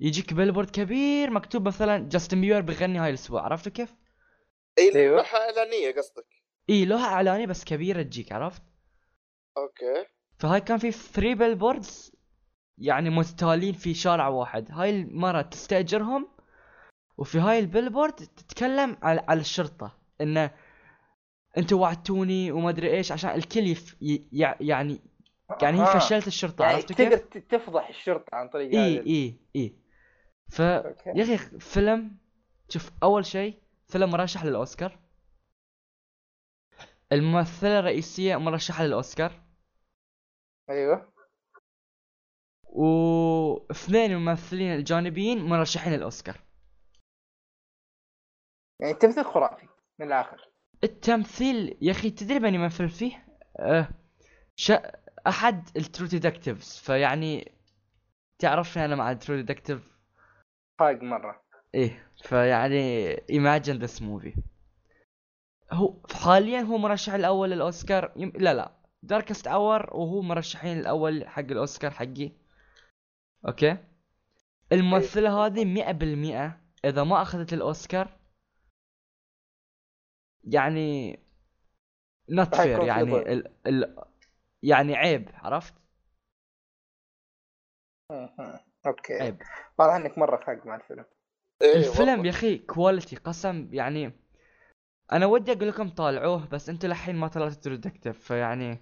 يجيك 0.00 0.34
billboard 0.34 0.70
كبير 0.70 1.30
مكتوب 1.30 1.66
مثلا 1.68 2.08
جاستن 2.08 2.40
بيبر 2.40 2.60
بيغني 2.60 2.98
هاي 2.98 3.08
الأسبوع 3.08 3.42
عرفتوا 3.42 3.72
كيف؟ 3.72 3.94
اي 4.78 4.94
أيوه. 4.94 5.16
لوحة 5.16 5.38
إعلانية 5.38 5.92
قصدك 5.94 6.26
اي 6.70 6.84
لوحة 6.84 7.04
إعلانية 7.04 7.46
بس 7.46 7.64
كبيرة 7.64 8.02
تجيك 8.02 8.32
عرفت؟ 8.32 8.62
okay 9.56 10.06
فهاي 10.38 10.60
كان 10.60 10.78
في 10.78 10.92
3 10.92 11.34
billboards 11.34 12.12
يعني 12.78 13.10
متتالين 13.10 13.72
في 13.72 13.94
شارع 13.94 14.28
واحد 14.28 14.68
هاي 14.70 14.90
المرة 14.90 15.42
تستأجرهم 15.42 16.28
وفي 17.18 17.38
هاي 17.38 17.58
ال 17.58 17.64
billboard 17.64 18.12
تتكلم 18.14 18.96
على, 19.02 19.24
على 19.28 19.40
الشرطة 19.40 19.98
إنه 20.20 20.50
أنتوا 21.58 21.80
وعدتوني 21.80 22.52
وما 22.52 22.70
أدري 22.70 22.90
إيش 22.96 23.12
عشان 23.12 23.30
الكل 23.30 23.66
يف 23.66 23.96
ي- 24.02 24.26
يع- 24.32 24.56
يعني 24.60 25.00
يعني 25.62 25.82
هي. 25.82 25.86
فشلت 26.00 26.26
الشرطة 26.26 26.62
يعني 26.62 26.74
عرفت 26.74 26.92
تقدر 26.92 27.16
كيف؟ 27.16 27.20
ت- 27.26 27.38
تفضح 27.54 27.88
الشرطة 27.88 28.34
عن 28.34 28.48
طريق 28.48 28.70
اي 28.80 28.98
اي 29.06 29.38
اي 29.56 29.74
ف. 30.50 30.58
يا 30.58 31.34
أخي 31.34 31.38
فيلم 31.60 32.16
شوف 32.68 32.90
أول 33.02 33.26
شيء 33.26 33.58
فيلم 33.88 34.10
مرشح 34.10 34.44
للأوسكار. 34.44 34.98
الممثلة 37.12 37.78
الرئيسية 37.78 38.36
مرشحة 38.36 38.84
للأوسكار. 38.84 39.44
أيوه. 40.70 41.12
واثنين 42.62 44.12
الممثلين 44.12 44.74
الجانبيين 44.74 45.44
مرشحين 45.44 45.92
للأوسكار. 45.92 46.40
يعني 48.80 48.92
التمثيل 48.92 49.24
خرافي 49.24 49.68
من 49.98 50.06
الآخر. 50.06 50.50
التمثيل 50.84 51.78
يا 51.80 51.92
أخي 51.92 52.10
تدري 52.10 52.38
من 52.38 52.54
يمثل 52.54 52.88
فيه؟ 52.88 53.26
أه 53.58 53.88
شا... 54.56 55.04
أحد 55.26 55.76
ال 55.76 55.82
True 55.82 56.06
Detectives. 56.06 56.78
فيعني 56.78 57.52
تعرفني 58.38 58.84
أنا 58.84 58.96
مع 58.96 59.10
ال 59.10 59.15
True 59.15 59.36
Detective؟ 59.36 59.98
فايق 60.78 61.02
مرة. 61.02 61.43
إيه 61.74 62.10
فيعني 62.22 63.16
imagine 63.16 63.80
this 63.82 64.00
movie. 64.00 64.38
هو 65.72 66.02
حاليا 66.24 66.60
هو 66.60 66.78
مرشح 66.78 67.12
الأول 67.12 67.50
للأوسكار 67.50 68.12
يم... 68.16 68.32
لا 68.36 68.54
لا 68.54 68.72
Darkest 69.02 69.46
Hour 69.46 69.96
وهو 69.96 70.22
مرشحين 70.22 70.78
الأول 70.78 71.28
حق 71.28 71.40
الأوسكار 71.40 71.90
حقي. 71.90 72.32
okay؟ 73.48 73.78
الممثلة 74.72 75.46
هذه 75.46 75.64
مئة 75.64 75.92
بالمئة 75.92 76.60
إذا 76.84 77.04
ما 77.04 77.22
أخذت 77.22 77.52
الأوسكار 77.52 78.18
يعني 80.44 81.16
not 82.30 82.48
fair 82.48 82.56
حيكون 82.56 82.80
في 82.80 82.86
يعني. 82.86 83.32
ال... 83.32 83.54
ال... 83.66 84.04
يعني 84.62 84.96
عيب 84.96 85.30
عرفت. 85.34 85.74
okay. 88.86 89.14
عيب. 89.14 89.42
واضح 89.78 89.94
إنك 89.94 90.18
مرة 90.18 90.36
فاق 90.36 90.66
مع 90.66 90.76
الفيلم. 90.76 91.04
إيه 91.62 91.76
الفيلم 91.76 92.08
والله. 92.08 92.24
يا 92.24 92.30
أخي 92.30 92.58
quality 92.58 93.16
قسم 93.16 93.68
يعني 93.72 94.12
أنا 95.12 95.26
ودي 95.26 95.52
أقول 95.52 95.68
لكم 95.68 95.88
طالعوه 95.90 96.48
بس 96.48 96.68
أنتوا 96.68 96.88
للحين 96.88 97.16
ما 97.16 97.28
طلعتوا 97.28 97.60
True 97.62 97.74
Detective 97.74 98.24
فيعني 98.24 98.78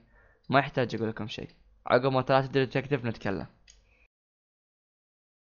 ما 0.50 0.58
يحتاج 0.58 0.94
أقول 0.94 1.08
لكم 1.08 1.26
شيء. 1.26 1.48
عقب 1.86 2.12
ما 2.12 2.20
طلعت 2.22 2.44
True 2.44 2.64
Detective 2.64 3.04
نتكلم. 3.04 3.46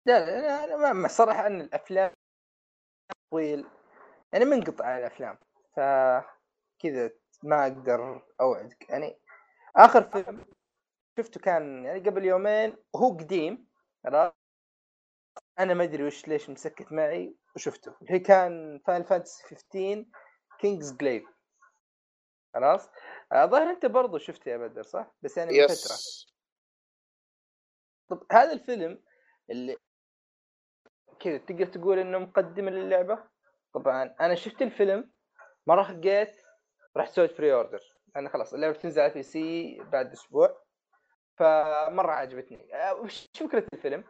لا 0.08 0.26
لا 0.26 0.42
لا، 0.42 0.64
أنا 0.64 0.78
ما- 0.78 0.94
ما 0.94 1.08
صراحة 1.08 1.48
أن 1.48 1.62
الأفلام 1.62 2.12
طويل. 3.32 3.66
يعني 4.34 4.46
منقطع 4.46 4.86
على 4.86 5.00
الأفلام 5.00 5.38
ف 5.76 5.80
كذا 6.80 7.12
ما 7.44 7.64
أقدر 7.64 8.22
أوعدك. 8.42 8.90
يعني 8.90 9.20
آخر 9.76 10.04
فيلم 10.04 10.46
شفته 11.20 11.40
كان 11.40 11.86
يعني 11.86 12.00
قبل 12.00 12.26
يومين 12.26 12.76
وهو 12.94 13.18
قديم 13.18 13.68
خلاص. 14.04 14.34
أنا 15.60 15.74
ما 15.74 15.84
أدري 15.84 16.04
وش 16.04 16.28
ليش 16.28 16.50
مسكت 16.50 16.92
معي 16.92 17.36
وشفته. 17.56 17.96
هي 18.10 18.20
كان 18.20 18.80
Final 18.88 19.06
Fantasy 19.06 19.44
15 19.44 20.06
Kingsglaive 20.60 21.24
خلاص؟ 22.54 22.90
الظاهر 23.34 23.70
أنت 23.70 23.86
برضو 23.86 24.18
شفته 24.18 24.50
يا 24.50 24.58
بدر 24.58 24.84
صح؟ 24.84 25.12
بس 25.22 25.38
يعني 25.38 25.62
من 25.62 25.68
فترة. 25.68 25.96
طب 28.10 28.24
هذا 28.32 28.52
الفيلم 28.54 29.04
اللي 29.50 29.78
كذا 31.20 31.38
تقدر 31.38 31.66
تقول 31.66 32.00
إنه 32.00 32.18
مقدمه 32.18 32.72
للعبة؟ 32.72 33.24
طبعا 33.74 34.16
أنا 34.22 34.36
شفت 34.36 34.62
الفيلم 34.62 35.12
ما 35.68 35.76
رخيت 35.76 36.42
رحت 36.98 37.12
سويت 37.12 37.32
pre-order 37.32 37.80
أنا 38.16 38.30
خلاص 38.30 38.54
اللعبة 38.54 38.78
بتنزل 38.78 39.02
على 39.02 39.10
ال 39.10 39.24
PC 39.24 39.78
بعد 39.92 40.12
أسبوع 40.12 40.62
فمرة 41.38 42.12
عجبتني. 42.12 42.76
أه، 42.76 42.94
وش 42.94 43.28
فكرة 43.36 43.66
الفيلم؟ 43.74 44.04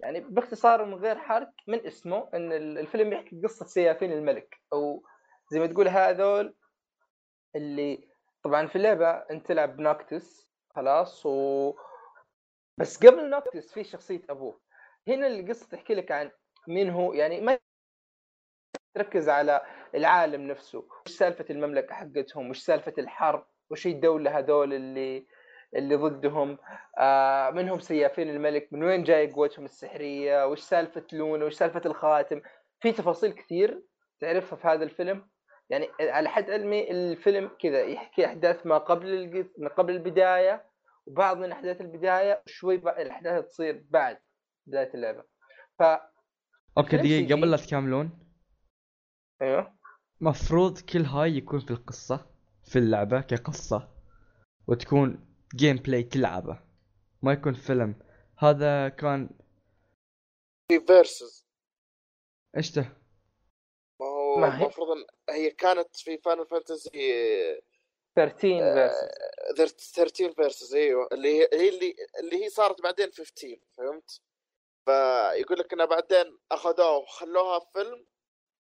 يعني 0.00 0.20
باختصار 0.20 0.84
من 0.84 0.94
غير 0.94 1.18
حرق 1.18 1.50
من 1.66 1.86
اسمه 1.86 2.28
إن 2.34 2.52
ال- 2.52 2.78
الفيلم 2.78 3.12
يحكي 3.12 3.40
قصة 3.44 3.66
سيافين 3.66 4.12
الملك. 4.12 4.56
أو 4.72 5.02
زي 5.52 5.60
ما 5.60 5.66
تقول 5.66 5.88
هذول 5.88 6.54
اللي 7.56 8.08
طبعا 8.42 8.66
في 8.66 8.76
اللعبة 8.76 9.10
أنت 9.10 9.46
تلعب 9.46 9.76
ب 9.76 9.87
Noctis 9.87 10.52
خلاص 10.76 11.26
و 11.26 11.74
بس 12.78 13.06
قبل 13.06 13.30
Noctis 13.30 13.72
في 13.72 13.84
شخصية 13.84 14.22
أبوه. 14.30 14.60
هنا 15.08 15.26
القصة 15.26 15.66
تحكي 15.68 15.94
لك 15.94 16.12
عن 16.12 16.30
مين 16.68 16.90
هو 16.90 17.12
يعني 17.12 17.40
ما 17.40 17.58
تركز 18.94 19.28
على 19.28 19.60
العالم 19.94 20.42
نفسه. 20.42 20.88
وش 21.06 21.12
سالفة 21.12 21.44
المملكة 21.50 21.94
حقتهم؟ 21.94 22.50
وش 22.50 22.58
سالفة 22.58 22.94
الحرب؟ 22.98 23.46
وش 23.70 23.86
الدولة 23.86 24.38
هذول 24.38 24.72
اللي 24.74 25.26
اللي 25.76 25.96
ضدهم. 25.96 26.58
آه 26.98 27.50
منهم 27.50 27.80
سيافين 27.80 28.30
الملك 28.30 28.68
من 28.72 28.82
وين 28.84 29.02
جاي 29.04 29.32
قوتهم 29.32 29.64
السحرية؟ 29.64 30.46
وش 30.46 30.60
سالفة 30.60 31.04
لونه 31.12 31.44
وش 31.44 31.54
سالفة 31.54 31.82
الخاتم؟ 31.86 32.40
في 32.80 32.92
تفاصيل 32.92 33.32
كثير 33.32 33.82
تعرفها 34.20 34.56
في 34.56 34.68
هذا 34.68 34.84
الفيلم. 34.84 35.28
يعني 35.70 35.88
على 36.00 36.28
حد 36.28 36.50
علمي 36.50 36.90
الفيلم 36.90 37.50
كذا 37.60 37.82
يحكي 37.82 38.26
أحداث 38.26 38.66
ما 38.66 38.78
قبل 38.78 39.46
ما 39.58 39.68
قبل 39.68 39.92
البداية 39.92 40.64
وبعض 41.06 41.36
من 41.36 41.52
أحداث 41.52 41.80
البداية 41.80 42.42
وشوي 42.46 42.74
الأحداث 42.74 43.46
تصير 43.46 43.84
بعد 43.90 44.18
بداية 44.66 44.90
اللعبة. 44.94 45.24
ف 45.78 45.82
okay 46.78 47.26
CG. 47.26 47.32
قبل 47.32 47.50
لا 47.50 47.56
تكملون. 47.56 48.10
أيوه. 49.42 49.78
مفروض 50.20 50.78
كل 50.78 51.02
هاي 51.02 51.36
يكون 51.36 51.60
في 51.60 51.70
القصة 51.70 52.26
في 52.64 52.78
اللعبة 52.78 53.20
كقصة 53.20 53.88
وتكون 54.66 55.27
gameplay 55.54 56.02
تلعبه. 56.02 56.60
ما 57.22 57.32
يكون 57.32 57.54
فيلم. 57.54 57.94
هذا 58.38 58.88
كان 58.88 59.30
في 60.72 60.80
Versus 60.80 61.46
إيش 62.56 62.72
ده؟ 62.72 62.98
ما 64.00 64.06
هو 64.06 64.44
المفروض 64.44 64.88
إن 64.90 65.04
هي 65.30 65.50
كانت 65.50 65.96
في 65.96 66.18
Final 66.18 66.46
Fantasy 66.46 66.90
13 68.16 68.90
Versus 69.56 69.92
13 69.94 70.32
Versus 70.32 70.74
أيوه. 70.74 71.08
اللي 71.12 71.28
هي 71.28 71.48
هي 71.52 71.68
اللي 71.68 71.96
اللي 72.20 72.44
هي 72.44 72.48
صارت 72.48 72.82
بعدين 72.82 73.12
15 73.12 73.56
فهمت؟ 73.76 74.20
فيقول 74.86 75.58
لك 75.58 75.72
انها 75.72 75.86
بعدين 75.86 76.38
أخذوها 76.52 76.96
وخلوها 76.96 77.60
فيلم 77.72 78.06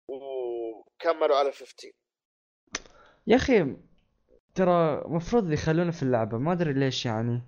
وكملوا 0.09 1.37
على 1.37 1.51
15 1.51 1.91
يا 3.27 3.35
أخي 3.35 3.75
ترى 4.55 5.01
مفروض 5.05 5.51
يخلونه 5.51 5.91
في 5.91 6.03
اللعبة 6.03 6.37
ما 6.37 6.51
أدري 6.51 6.73
ليش 6.73 7.05
يعني. 7.05 7.41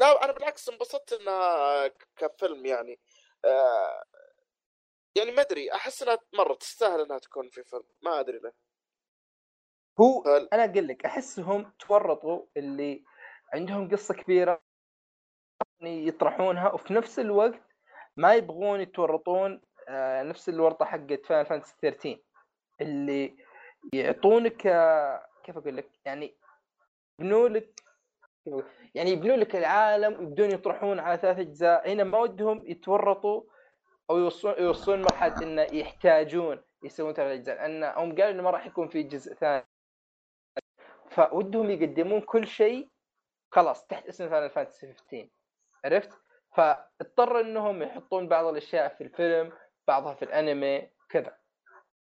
لا 0.00 0.24
أنا 0.24 0.32
بالعكس 0.32 0.68
انبسطت 0.68 1.12
انها 1.12 1.88
كفيلم 2.16 2.66
يعني. 2.66 2.98
آه 3.44 4.02
يعني 5.18 5.30
ما 5.30 5.42
أدري 5.42 5.72
أحس 5.74 6.02
إنها 6.02 6.18
مرة 6.34 6.54
تستاهل 6.54 7.00
إنها 7.00 7.18
تكون 7.18 7.48
في 7.48 7.64
فيلم 7.64 7.82
ما 8.02 8.20
أدري 8.20 8.38
ليه. 8.38 8.52
هو 10.00 10.22
هل- 10.26 10.48
أنا 10.52 10.64
أقول 10.64 10.88
لك 10.88 11.04
احسهم 11.04 11.72
تورطوا 11.78 12.46
اللي 12.56 13.04
عندهم 13.54 13.88
قصة 13.90 14.14
كبيرة 14.14 14.62
يعني 15.80 16.06
يطرحونها 16.06 16.72
وفي 16.72 16.94
نفس 16.94 17.18
الوقت 17.18 17.62
ما 18.16 18.34
يبغون 18.34 18.80
يتورطون 18.80 19.60
آه، 19.88 20.22
نفس 20.22 20.48
الورطة 20.48 20.84
حقت 20.84 21.26
Final 21.26 21.46
Fantasy 21.46 21.74
13 21.82 22.18
اللي 22.80 23.36
يعطونك 23.94 24.66
آه، 24.66 25.26
كيف 25.42 25.56
أقول 25.56 25.76
لك 25.76 25.90
يعني 26.04 26.36
يبنوا 27.18 27.48
لك؟ 27.48 27.80
يعني 28.94 29.10
يبنوا 29.10 29.36
لك 29.36 29.56
العالم 29.56 30.20
ويبدون 30.20 30.50
يطرحون 30.50 30.98
على 30.98 31.18
ثلاث 31.18 31.38
أجزاء 31.38 31.92
هنا 31.92 32.04
ما 32.04 32.18
ودهم 32.18 32.62
يتورطوا 32.66 33.42
أو 34.10 34.18
يوصلون 34.18 34.54
يوصلون 34.58 35.02
مرحلة 35.02 35.42
انه 35.42 35.62
يحتاجون 35.62 36.62
يسوون 36.82 37.12
ثلاث 37.12 37.38
أجزاء 37.38 37.56
لأن 37.56 37.84
هم 37.84 38.10
قالوا 38.16 38.30
إنه 38.30 38.42
ما 38.42 38.50
راح 38.50 38.66
يكون 38.66 38.88
في 38.88 39.02
جزء 39.02 39.34
ثاني 39.34 39.66
فودهم 41.10 41.70
يقدمون 41.70 42.20
كل 42.20 42.46
شيء 42.46 42.90
خلاص 43.50 43.86
تحت 43.86 44.06
اسم 44.06 44.28
Final 44.28 44.50
Fantasy 44.50 44.86
15 44.86 45.28
عرفت؟ 45.84 46.22
فاضطر 46.56 47.40
إنهم 47.40 47.82
يحطون 47.82 48.28
بعض 48.28 48.44
الأشياء 48.44 48.94
في 48.94 49.04
الفيلم 49.04 49.52
بعضها 49.88 50.14
في 50.14 50.24
الأنمي 50.24 50.90
كذا 51.08 51.38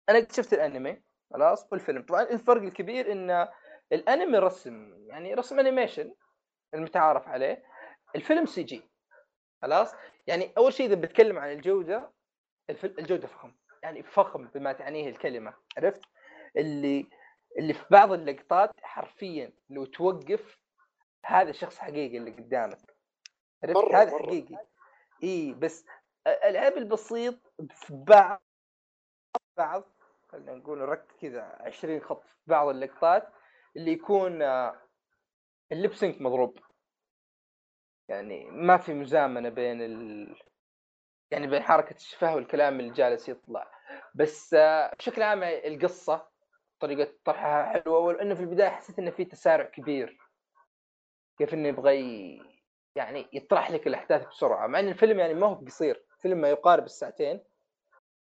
أنا 0.09 0.19
قد 0.19 0.31
شفت 0.31 0.53
الأنمي 0.53 1.01
خلاص 1.33 1.67
والفيلم 1.71 2.01
طبعا 2.05 2.21
الفرق 2.21 2.61
الكبير 2.61 3.11
إن 3.11 3.47
الأنمي 3.91 4.37
رسم 4.37 4.93
يعني 5.07 5.33
رسم 5.33 5.59
animation 5.59 6.13
المتعارف 6.73 7.27
عليه 7.27 7.63
الفيلم 8.15 8.45
CG 8.45 8.89
خلاص؟ 9.61 9.93
يعني 10.27 10.53
أول 10.57 10.73
شيء 10.73 10.85
إذا 10.85 10.95
بتكلم 10.95 11.37
عن 11.39 11.51
الجودة 11.51 12.11
الجودة 12.83 13.27
فخم. 13.27 13.55
يعني 13.83 14.03
فخم 14.03 14.47
بما 14.47 14.73
تعنيه 14.73 15.09
الكلمة. 15.09 15.53
عرفت؟ 15.77 16.01
اللي 16.57 17.09
اللي 17.59 17.73
في 17.73 17.85
بعض 17.91 18.11
اللقطات 18.11 18.71
حرفيا 18.83 19.53
لو 19.69 19.85
توقف 19.85 20.57
هذا 21.25 21.51
شخص 21.51 21.77
حقيقي 21.77 22.17
اللي 22.17 22.31
قدامك. 22.31 22.95
عرفت؟ 23.63 23.77
مرة- 23.77 23.95
هذا 23.95 24.11
مرة. 24.11 24.25
حقيقي. 24.27 24.55
اي 25.23 25.53
بس 25.53 25.85
العيب 26.27 26.77
البسيط 26.77 27.35
في 27.71 27.93
بعض 27.93 28.41
بعض 29.57 29.83
خلينا 30.31 30.55
نقول 30.55 30.79
رك 30.79 31.05
كذا 31.21 31.57
20 31.59 32.01
خط 32.01 32.27
في 32.27 32.35
بعض 32.47 32.67
اللقطات 32.67 33.27
اللي 33.75 33.91
يكون 33.91 34.41
آه، 34.41 34.81
الليب 35.71 35.93
سينك 35.93 36.21
مضروب. 36.21 36.59
يعني 38.07 38.45
ما 38.51 38.77
في 38.77 38.93
مزامنة 38.93 39.49
بين 39.49 39.81
ال... 39.81 40.35
يعني 41.31 41.47
بين 41.47 41.63
حركة 41.63 41.95
الشفاه 41.95 42.35
والكلام 42.35 42.79
اللي 42.79 42.93
جالس 42.93 43.29
يطلع. 43.29 43.71
بس 44.15 44.53
آه، 44.53 44.95
بشكل 44.95 45.21
عام 45.21 45.43
القصة 45.43 46.27
طريقة 46.79 47.13
طرحها 47.25 47.63
حلوة 47.65 47.99
ولأنه 47.99 48.35
في 48.35 48.41
البداية 48.41 48.69
حسيت 48.69 48.99
إنه 48.99 49.11
في 49.11 49.25
تسارع 49.25 49.65
كبير. 49.65 50.17
كيف 51.37 51.53
إنه 51.53 51.67
يبغى. 51.67 52.39
يعني 52.95 53.27
يطرح 53.33 53.71
لك 53.71 53.87
الأحداث 53.87 54.27
بسرعة. 54.27 54.67
مع 54.67 54.79
إن 54.79 54.87
الفيلم 54.87 55.19
يعني 55.19 55.33
ما 55.33 55.47
هو 55.47 55.53
قصير 55.53 56.05
فيلم 56.19 56.41
ما 56.41 56.49
يقارب 56.49 56.83
الساعتين. 56.85 57.43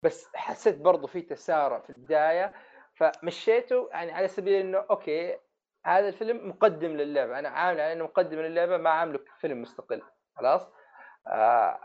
بس 0.06 0.28
حسيت 0.34 0.76
برضو 0.76 1.06
في 1.06 1.22
تسارع 1.22 1.80
في 1.80 1.90
البداية 1.90 2.52
فمشيته 2.94 3.88
يعني 3.92 4.12
على 4.12 4.28
سبيل 4.28 4.54
إنه 4.54 4.78
okay 4.90 5.38
هذا 5.86 6.08
الفيلم 6.08 6.48
مقدم 6.48 6.96
للعبة 6.96 7.38
أنا 7.38 7.48
عامل 7.48 7.80
على 7.80 7.92
إنه 7.92 8.04
مقدم 8.04 8.38
للعبة 8.38 8.76
ما 8.76 8.90
عامله 8.90 9.18
فيلم 9.40 9.62
مستقل 9.62 10.02
خلاص 10.36 10.62
آه 11.26 11.78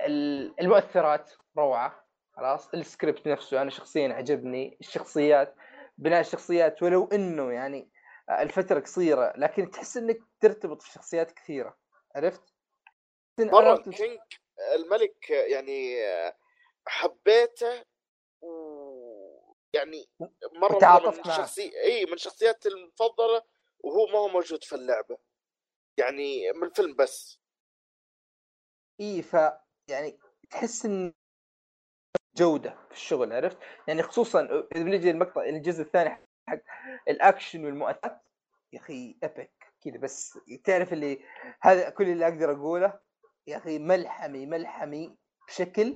ال- 0.00 0.60
المؤثرات 0.60 1.32
روعة 1.58 2.04
خلاص 2.32 2.74
السكريبت 2.74 3.28
نفسه 3.28 3.62
أنا 3.62 3.70
شخصيا 3.70 4.14
عجبني 4.14 4.76
الشخصيات 4.80 5.54
بناء 5.98 6.20
الشخصيات 6.20 6.82
ولو 6.82 7.08
إنه 7.12 7.52
يعني 7.52 7.90
الفترة 8.30 8.80
قصيرة 8.80 9.32
لكن 9.36 9.70
تحس 9.70 9.96
إنك 9.96 10.18
ترتبط 10.40 10.82
في 10.82 10.92
شخصيات 10.92 11.32
كثيرة 11.32 11.76
عرفت؟ 12.16 12.42
قلت- 13.38 13.88
كينج 13.88 14.18
الملك 14.74 15.30
يعني 15.30 15.96
حبيته 16.88 17.84
ويعني 18.40 20.08
مرة 20.20 20.30
مرة 20.52 20.76
وتعاطفت 20.76 21.26
من. 21.26 21.32
شخصي 21.32 21.72
إي 21.82 22.04
من 22.04 22.16
شخصياتي 22.16 22.68
المفضلة 22.68 23.42
وهو 23.80 24.06
ما 24.06 24.18
هو 24.18 24.28
موجود 24.28 24.64
في 24.64 24.74
اللعبة 24.74 25.18
يعني 25.98 26.52
من 26.52 26.64
الفيلم 26.64 26.96
بس 26.96 27.40
إي 29.00 29.22
ف 29.22 29.36
يعني 29.88 30.18
تحس 30.50 30.86
إن 30.86 31.14
جودة 32.36 32.78
في 32.88 32.92
الشغل 32.92 33.32
عرفت؟ 33.32 33.58
يعني 33.88 34.02
خصوصا 34.02 34.40
إذا 34.74 34.84
بنجي 34.84 35.10
المقطع 35.10 35.44
الجزء 35.44 35.82
الثاني 35.82 36.10
حق 36.48 36.58
الأكشن 37.08 37.64
والمؤثرات 37.64 38.22
يا 38.72 38.78
أخي 38.78 39.16
epic 39.22 39.52
كذا 39.84 39.98
بس 39.98 40.38
تعرف 40.64 40.92
اللي 40.92 41.24
هذا 41.60 41.90
كل 41.90 42.08
اللي 42.08 42.28
أقدر 42.28 42.52
أقوله 42.52 43.00
يا 43.46 43.56
أخي 43.56 43.78
ملحمي 43.78 44.46
ملحمي 44.46 45.16
بشكل 45.48 45.94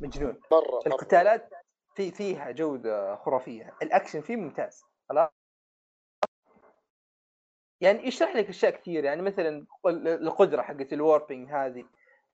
مجنون 0.00 0.40
مره 0.52 0.80
القتالات 0.86 1.50
في 1.94 2.10
فيها 2.10 2.50
جودة 2.50 3.16
خرافية. 3.16 3.74
الأكشن 3.82 4.20
فيه 4.20 4.36
ممتاز. 4.36 4.84
خلاص؟ 5.08 5.28
يعني 7.80 8.06
يشرح 8.06 8.36
لك 8.36 8.48
أشياء 8.48 8.72
كثير 8.72 9.04
يعني 9.04 9.22
مثلا 9.22 9.66
ال- 9.86 10.08
القدرة 10.08 10.62
حقت 10.62 10.92
ال 10.92 10.99
warping 10.99 11.50
هذه 11.52 11.84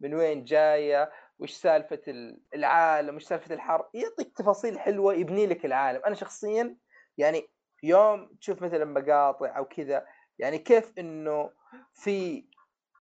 من 0.01 0.15
وين 0.15 0.45
جاية؟ 0.45 1.11
وش 1.39 1.53
سالفة 1.53 2.01
ال- 2.09 2.41
العالم؟ 2.55 3.17
وش 3.17 3.25
سالفة 3.25 3.55
الحرب؟ 3.55 3.91
يعطيك 3.95 4.37
تفاصيل 4.37 4.79
حلوة 4.79 5.15
يبني 5.15 5.47
لك 5.47 5.65
العالم. 5.65 6.03
أنا 6.07 6.15
شخصيا 6.15 6.77
يعني 7.19 7.49
يوم 7.83 8.35
تشوف 8.41 8.63
مثلا 8.63 8.85
مقاطع 8.85 9.59
أو 9.59 9.65
كذا 9.65 10.07
يعني 10.39 10.59
كيف 10.59 10.99
إنه 10.99 11.51
في 11.95 12.47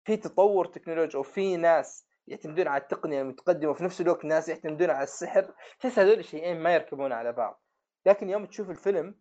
في 0.05 0.17
تطور 0.17 0.67
تكنولوجي 0.67 1.19
وفي 1.19 1.57
ناس 1.57 2.08
يعتمدون 2.29 2.69
على 2.69 2.83
التقنية 2.83 3.21
المتقدمة 3.23 3.71
وفي 3.71 3.85
نفس 3.85 4.01
الوقت 4.01 4.25
ناس 4.25 4.49
يعتمدون 4.49 4.91
على 4.91 5.03
السحر. 5.05 5.55
تحس 5.81 5.99
هذول 5.99 6.19
الشيئين 6.19 6.61
ما 6.61 6.75
يركبون 6.75 7.13
على 7.13 7.33
بعض. 7.33 7.63
لكن 8.07 8.29
يوم 8.29 8.47
تشوف 8.47 8.71
الفيلم 8.71 9.21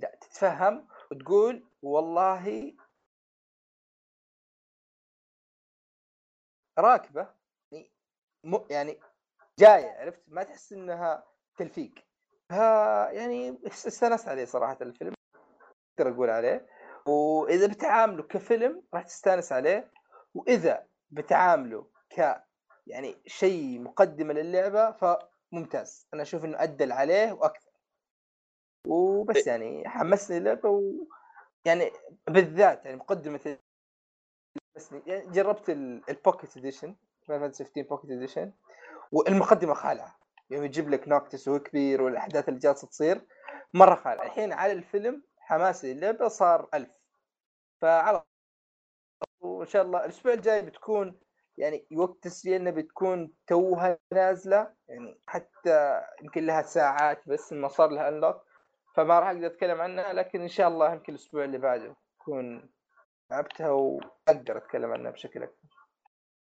لا 0.00 0.18
تتفهم 0.20 0.88
وتقول 1.10 1.68
والله 1.82 2.74
راكبة 6.78 7.34
يعني 7.72 7.90
يعني 8.70 9.00
جاية 9.58 9.90
عرفت؟ 9.90 10.22
ما 10.28 10.42
تحس 10.42 10.72
إنها 10.72 11.24
تلفيق. 11.56 11.94
ها 12.50 13.10
يعني 13.10 13.58
است- 13.66 13.86
استانست 13.86 14.28
عليه 14.28 14.44
صراحة 14.44 14.78
الفيلم 14.80 15.14
أقدر 15.98 16.14
أقول 16.14 16.30
عليه. 16.30 16.66
وإذا 17.06 17.66
بتعامله 17.66 18.22
كفيلم 18.22 18.82
راح 18.94 19.02
تستانس 19.02 19.52
عليه. 19.52 19.90
وإذا 20.34 20.86
بتعامله 21.10 21.91
ك 22.16 22.44
يعني 22.86 23.16
شيء 23.26 23.80
مقدمة 23.80 24.32
للعبة 24.34 24.90
فممتاز. 24.92 26.08
أنا 26.14 26.22
أشوف 26.22 26.44
إنه 26.44 26.62
ادل 26.62 26.92
عليه 26.92 27.32
وأكثر. 27.32 27.70
وبس 28.86 29.46
يعني 29.46 29.88
حمسني 29.88 30.36
اللعبة 30.38 30.68
و 30.68 30.92
يعني 31.64 31.90
بالذات 32.28 32.84
يعني 32.84 32.96
مقدمة 32.96 33.58
يعني 35.06 35.26
جربت 35.30 35.70
ال- 35.70 36.02
ال 36.10 36.17
Pocket 36.17 36.56
Edition 36.56 36.96
Final 37.28 37.42
15 37.54 37.82
Pocket 37.82 38.10
Edition 38.10 38.52
والمقدمة 39.12 39.74
خالعة. 39.74 40.18
يعني 40.50 40.64
يجيب 40.64 40.90
لك 40.90 41.08
Noctis 41.08 41.48
وهو 41.48 41.58
كبير 41.58 42.02
والأحداث 42.02 42.48
اللي 42.48 42.60
جالسة 42.60 42.88
تصير 42.88 43.26
مرة 43.74 43.94
خالعة. 43.94 44.24
الحين 44.26 44.52
على 44.52 44.72
الفيلم 44.72 45.22
حماسي 45.38 45.94
للعبة 45.94 46.28
صار 46.28 46.68
ألف. 46.74 46.90
فعلى 47.82 48.22
وان 49.40 49.66
شاء 49.66 49.82
الله 49.82 50.04
الأسبوع 50.04 50.32
الجاي 50.32 50.62
بتكون 50.62 51.20
يعني 51.58 51.86
وقت 51.96 52.22
تسجيلنا 52.22 52.70
بتكون 52.70 53.32
توها 53.46 53.98
نازلة 54.12 54.74
يعني 54.88 55.20
حتى 55.26 56.02
يمكن 56.22 56.46
لها 56.46 56.62
ساعات 56.62 57.28
بس 57.28 57.52
ما 57.52 57.68
صار 57.68 57.90
لها 57.90 58.08
unlock 58.08 58.36
فما 58.94 59.18
راح 59.18 59.28
أقدر 59.28 59.46
أتكلم 59.46 59.80
عنها 59.80 60.12
لكن 60.12 60.40
إن 60.40 60.48
شاء 60.48 60.68
الله 60.68 60.92
يمكن 60.92 61.12
الأسبوع 61.12 61.44
اللي 61.44 61.58
بعده 61.58 61.96
اكون 62.20 62.70
لعبتها 63.30 63.70
وأقدر 63.70 64.56
أتكلم 64.56 64.92
عنها 64.92 65.10
بشكل 65.10 65.42
أكبر. 65.42 65.68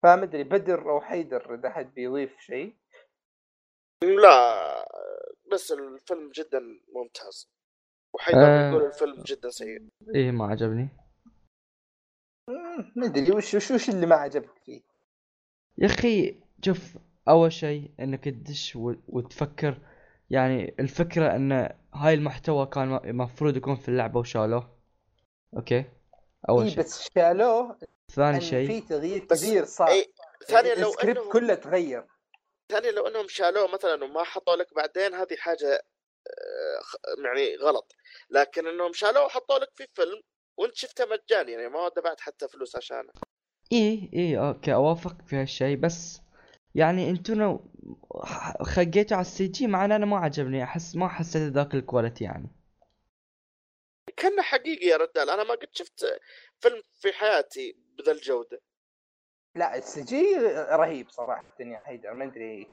فما 0.04 0.24
أدري 0.24 0.44
بدر 0.44 0.90
أو 0.90 1.02
حيدر 1.02 1.56
إذا 1.56 1.70
حد 1.70 1.94
بيضيف 1.94 2.40
شيء. 2.40 2.78
لا 4.04 4.88
بس 5.52 5.72
الفيلم 5.72 6.32
جدا 6.32 6.60
ممتاز. 6.96 7.52
وحيدر 8.14 8.46
آه. 8.46 8.70
يقول 8.70 8.86
الفيلم 8.86 9.24
جدا 9.24 9.50
سيء. 9.50 9.88
إيه 10.16 10.32
ما 10.32 10.46
عجبني. 10.46 10.90
ما 12.96 13.06
أدري 13.06 13.32
وش 13.32 13.54
وش 13.56 13.72
وش 13.72 13.90
اللي 13.90 14.06
ما 14.06 14.16
عجبك 14.16 14.58
فيه؟ 14.66 14.82
يا 15.78 15.86
أخي 15.86 16.40
شوف 16.66 16.98
أول 17.30 17.54
شيء 17.54 17.92
إنك 18.00 18.24
تدش 18.24 18.74
وتفكر. 19.08 19.78
يعني 20.30 20.76
الفكرة 20.80 21.36
إن 21.36 21.52
هاي 21.94 22.14
المحتوى 22.14 22.66
كان 22.66 22.96
المفروض 22.96 23.58
يكون 23.58 23.76
في 23.76 23.90
اللعبة 23.90 24.20
وشالوه. 24.20 24.78
okay؟ 25.58 25.86
أول 26.50 26.64
اي 26.64 26.70
شيء. 26.70 26.80
بس 26.80 27.10
شالوه 27.16 27.80
ثاني 28.12 28.36
إن 28.36 28.42
شيء. 28.42 28.68
في 28.68 28.82
تغيير 28.82 29.20
كبير 29.20 29.66
صار. 29.66 29.88
اي 29.88 30.14
ثانيا 30.48 30.76
لو 30.76 30.90
السكريبت 30.90 31.18
انهم 31.18 31.32
كله 31.32 31.54
تغير. 31.56 32.06
ثانيا 32.72 32.92
لو 32.92 33.08
إنهم 33.08 33.28
شالوه 33.28 33.74
مثلا 33.74 34.04
وما 34.04 34.24
حطوا 34.24 34.56
لك 34.56 34.74
بعدين 34.76 35.14
هذه 35.14 35.36
حاجة 35.38 35.74
آه، 36.28 36.82
خ- 36.82 36.96
يعني 37.26 37.56
غلط. 37.56 37.96
لكن 38.30 38.68
إنهم 38.68 38.94
شالوه 38.94 39.26
وحطوا 39.26 39.60
لك 39.60 39.70
في 39.76 39.88
فيلم 39.94 40.22
وانت 40.58 40.76
شفته 40.76 41.06
مجاني 41.06 41.52
يعني 41.52 41.68
ما 41.70 41.90
دفعت 41.98 42.22
حتى 42.22 42.48
فلوس 42.48 42.76
عشانه. 42.76 43.10
إيه 43.72 44.14
إيه 44.14 44.48
okay 44.48 44.74
اوافق 44.74 45.22
في 45.22 45.36
هالشيء. 45.36 45.78
بس 45.78 46.22
يعني 46.76 47.10
انتو 47.10 47.34
لو 47.34 47.66
ح- 48.24 48.64
خقيتوا 48.64 49.18
على 49.18 49.26
ال 49.26 49.48
CG 49.48 49.68
مع 49.68 49.86
إن 49.86 49.92
أنا 49.92 50.06
ما 50.06 50.18
عجبني 50.18 50.64
احس 50.64 50.96
ما 50.96 51.08
حسيت 51.08 51.54
ذاك 51.54 51.76
ال 51.76 51.82
quality 51.82 52.24
يعني. 52.24 52.48
كانه 54.18 54.42
حقيقي 54.42 54.88
يا 54.88 54.98
رجال. 54.98 55.30
أنا 55.30 55.44
ما 55.44 55.54
قد 55.56 55.70
شفت 55.72 56.06
فيلم 56.60 56.82
في 57.02 57.12
حياتي 57.14 57.76
بذا 57.98 58.12
الجوده 58.12 58.62
لا 59.56 59.78
ال 59.78 60.04
CG 60.04 60.36
رهيب 60.72 61.10
صراحة 61.10 61.44
يا 61.60 61.82
حيدر 61.86 62.14
ما 62.14 62.26
أدري. 62.26 62.68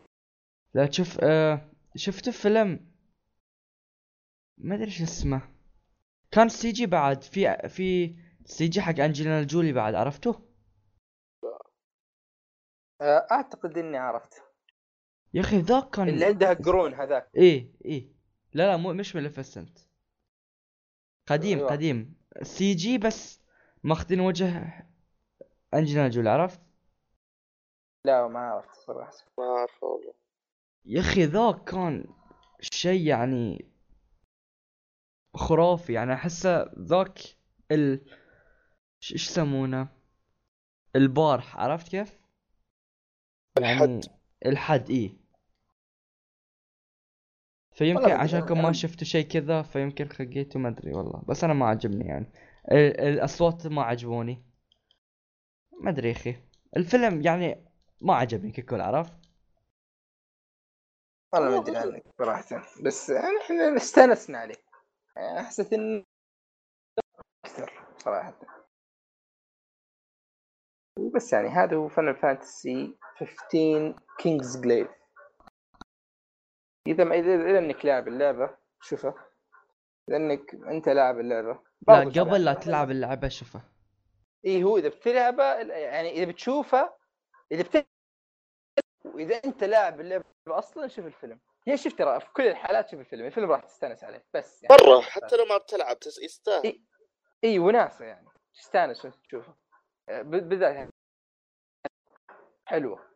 لا 0.75 0.87
تشوف 0.87 1.19
آه 1.23 1.71
شفت 1.97 2.29
فيلم 2.31 2.95
ما 4.59 4.75
أدري 4.75 4.91
شو 4.91 5.05
اسمه. 5.05 5.54
كان 6.35 6.49
CG 6.49 6.87
بعد 6.87 7.23
في 7.23 7.69
في 7.69 8.17
CG 8.45 8.81
حق 8.81 9.01
أنجلينا 9.01 9.43
جولي 9.43 9.73
بعد 9.73 9.95
عرفته؟ 9.95 10.41
آه، 13.01 13.27
أعتقد 13.31 13.79
إني 13.79 13.97
عرفت 13.97 14.43
يا 15.35 15.41
أخي 15.41 15.61
ذاك 15.61 15.91
كان 15.91 16.09
اللي 16.09 16.25
عندها 16.25 16.55
قرون 16.55 16.95
هذاك. 16.95 17.31
إيه 17.37 17.73
إيه. 17.85 18.09
لا 18.53 18.67
لا 18.67 18.77
مو 18.77 18.93
مش 18.93 19.17
Maleficent 19.17 19.79
قديم 21.27 21.59
أيوة. 21.59 21.71
قديم. 21.71 22.15
CG 22.43 22.99
بس 22.99 23.41
ماخذين 23.83 24.21
وجه 24.21 24.73
أنجلينا 25.75 26.09
جولي 26.09 26.31
عرفت؟ 26.31 26.61
لا 28.05 28.29
ما 28.29 28.39
عرفت 28.39 28.81
صراحة. 28.81 29.13
ما 29.39 29.45
أعرف 29.45 29.85
والله. 29.85 30.15
يا 30.85 31.01
أخي 31.01 31.25
ذاك 31.25 31.65
كان 31.65 32.05
شيء 32.61 33.07
يعني 33.07 33.74
خرافي 35.35 35.93
يعني 35.93 36.13
أحسه 36.13 36.73
ذاك 36.79 37.19
ال 37.73 38.05
إيش 39.03 39.13
يسمونه؟ 39.13 39.89
البارح 40.97 41.57
عرفت 41.57 41.89
كيف؟ 41.89 42.19
يعني 43.61 43.73
الحد. 43.85 44.05
الحد 44.47 44.91
إيه. 44.91 45.25
فيمكن 47.73 48.11
عشانكم 48.11 48.63
ما 48.63 48.69
أنا- 48.69 48.75
شفتوا 48.75 49.07
شيء 49.07 49.27
كذا 49.29 49.63
فيمكن 49.63 50.09
خقيتوا 50.09 50.61
ما 50.61 50.69
أدري 50.69 50.93
والله. 50.93 51.23
بس 51.29 51.45
أنا 51.45 51.53
ما 51.55 51.67
عجبني 51.67 52.05
يعني. 52.09 52.33
ال- 52.73 53.01
الأصوات 53.01 53.67
ما 53.67 53.83
عجبوني. 53.83 54.45
ما 55.81 55.91
أدري 55.91 56.13
أخي. 56.13 56.37
الفيلم 56.77 57.23
يعني 57.23 57.65
ما 58.01 58.15
عجبني 58.15 58.53
ككل 58.53 58.81
عرفت؟ 58.81 59.13
والله 61.33 61.51
ما 61.51 61.59
أدري 61.63 61.77
عنك 61.77 62.03
صراحة. 62.19 62.65
بس 62.83 63.09
يعني 63.11 63.39
إحنا 63.45 63.77
استأنسنا 63.77 64.39
عليه. 64.39 64.55
يعني 64.55 64.64
حسيت 65.19 65.73
إنه 65.73 66.05
أكثر 67.45 67.87
صراحة. 67.99 68.35
بس 71.15 71.33
يعني 71.33 71.49
هذا 71.49 71.77
هو 71.77 71.89
Final 71.89 72.13
Fantasy 72.13 72.97
15 73.19 73.95
Kingsglaive 74.19 74.89
إذا 76.89 77.05
ما 77.05 77.15
اذا 77.15 77.35
إذا 77.35 77.59
إنك 77.59 77.85
لاعب 77.85 78.09
اللعبة 78.09 78.57
شوفها 78.81 79.15
إذا 80.09 80.17
إنك 80.17 80.55
أنت 80.55 80.89
لاعب 80.89 81.21
اللعبة. 81.21 81.63
لا 81.89 81.99
قبل 82.01 82.45
لا. 82.45 82.55
تلعب 82.55 82.91
اللعبة. 82.91 83.29
شوفها 83.29 83.63
اي 84.47 84.65
هو 84.65 84.79
إذا 84.79 84.89
بتلعبه 84.89 85.45
يعني 85.71 86.11
إذا 86.11 86.31
بتشوفها 86.31 86.97
إذا 87.53 87.63
بت 87.63 87.87
وإذا 89.05 89.37
أنت 89.37 89.65
لاعب 89.65 90.01
اللعبة 90.01 90.25
أصلا 90.49 90.87
شوف 90.89 91.07
الفيلم. 91.07 91.41
هي 91.69 91.77
شوف 91.77 91.93
ترى 91.93 92.21
في 92.21 92.27
كل 92.33 92.43
الحالات 92.47 92.91
شوف 92.91 93.01
الفيلم 93.01 93.27
الفيلم 93.27 93.51
راح 93.53 93.61
تستأنس 93.65 94.05
عليه 94.05 94.25
بس 94.35 94.63
يعني. 94.63 94.77
مرة 94.83 95.01
حتى 95.01 95.37
لو 95.37 95.45
ما 95.45 95.57
بتلعب 95.59 95.97
يستاهل. 96.23 96.65
إيه. 96.65 96.81
إي 97.45 97.59
وناسة 97.59 98.05
يعني. 98.05 98.29
تستأنس 98.55 99.05
وانت 99.05 99.17
تشوفه 99.17 99.57
آه، 100.09 100.23
ب- 100.23 100.49
بالذات 100.49 100.75
يعني. 100.75 100.91
حلوة. 102.67 103.11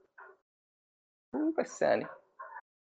بس 1.58 1.82
يعني. 1.82 2.06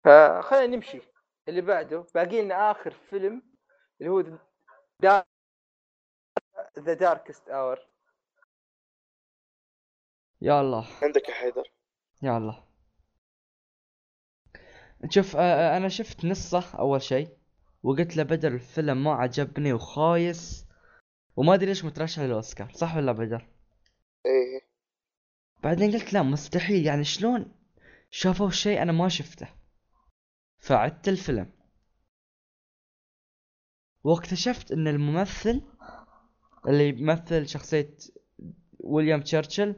فخلينا 0.05 0.77
نمشي. 0.77 1.01
اللي 1.49 1.61
بعده 1.61 2.07
باقي 2.15 2.43
لنا 2.43 2.70
آخر 2.70 2.91
فيلم 2.91 3.43
اللي 4.01 4.11
هو 4.11 4.39
The 6.78 6.94
Darkest 6.94 7.48
Hour 7.48 7.89
يا 10.41 10.61
الله. 10.61 10.87
عندك 11.03 11.28
يا 11.28 11.35
حيدر. 11.35 11.73
يا 12.23 12.37
الله. 12.39 12.66
شوف 15.10 15.36
آه، 15.36 15.40
آه، 15.40 15.77
أنا 15.77 15.89
شفت 15.89 16.24
نصه 16.24 16.64
أول 16.78 17.02
شيء 17.02 17.28
وقلت 17.82 18.16
له 18.16 18.23
بدر 18.23 18.55
الفيلم 18.55 19.05
ما 19.05 19.12
عجبني 19.12 19.73
وخايس 19.73 20.66
وما 21.36 21.55
أدري 21.55 21.66
ليش 21.66 21.85
مترشح 21.85 22.23
للأوسكار 22.23 22.73
صح 22.74 22.97
ولا 22.97 23.12
بدر؟ 23.12 23.48
إيه. 24.27 24.60
بعدين 25.62 25.93
قلت 25.93 26.12
لا 26.12 26.23
مستحيل 26.23 26.86
يعني 26.86 27.05
شلون 27.05 27.52
شافوا 28.10 28.51
شيء 28.51 28.82
أنا 28.82 28.93
ما 28.93 29.09
شفته؟ 29.09 29.48
فعدت 30.59 31.09
الفيلم. 31.09 31.52
واكتشفت 34.05 34.73
إن 34.73 34.89
الممثل 34.89 35.62
اللي 36.68 36.89
يمثل 36.89 37.48
شخصية 37.48 37.97
ويليام 38.81 39.20
تشرشل 39.20 39.77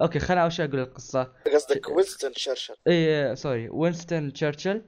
okay 0.00 0.18
خليني 0.18 0.42
أول 0.42 0.52
شيء 0.52 0.64
أقول 0.68 0.80
القصة. 0.80 1.32
قصدك 1.54 1.88
وينستون 1.88 2.32
شرشر 2.36 2.74
اي 2.88 3.36
sorry 3.36 3.68
وينستون 3.68 4.32
تشرشل. 4.32 4.84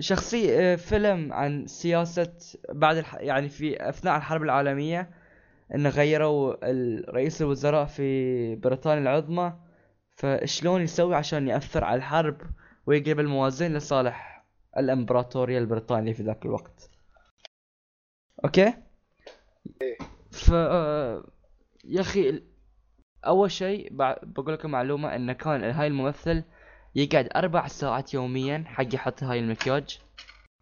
شخصي 0.00 0.58
آه، 0.58 0.76
فيلم 0.76 1.32
عن 1.32 1.66
سياسة 1.66 2.32
بعد 2.68 2.96
الح... 2.96 3.14
يعني 3.14 3.48
في 3.48 3.88
أثناء 3.88 4.16
الحرب 4.16 4.42
العالمية 4.42 5.10
انه 5.74 5.88
غيروا 5.88 6.54
رئيس 7.10 7.42
الوزراء 7.42 7.84
في 7.86 8.56
بريطانيا 8.56 9.02
العظمى. 9.02 9.52
فشلون 10.16 10.82
يسوي 10.82 11.14
عشان 11.14 11.48
يأثر 11.48 11.84
على 11.84 11.96
الحرب 11.98 12.40
ويقلب 12.86 13.20
الموازين 13.20 13.74
لصالح 13.76 14.46
الإمبراطورية 14.78 15.58
البريطانية 15.58 16.12
في 16.12 16.22
ذاك 16.22 16.44
الوقت. 16.44 16.90
okay؟ 18.44 18.74
ف 20.30 20.50
آه، 20.52 21.24
يا 21.84 22.00
أخي 22.00 22.28
ال- 22.28 22.47
أول 23.26 23.50
شيء 23.50 23.88
بقول 24.22 24.54
لكم 24.54 24.70
معلومة 24.70 25.14
انه 25.16 25.32
كان 25.32 25.64
هاي 25.64 25.86
الممثل 25.86 26.44
يقعد 26.94 27.28
أربع 27.36 27.66
ساعات 27.68 28.14
يوميا 28.14 28.64
حق 28.66 28.94
يحط 28.94 29.22
هاي 29.22 29.38
المكياج 29.38 30.00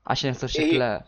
عشان 0.07 0.31
يصير 0.31 0.65
إيه. 0.65 0.70
شكله 0.70 1.05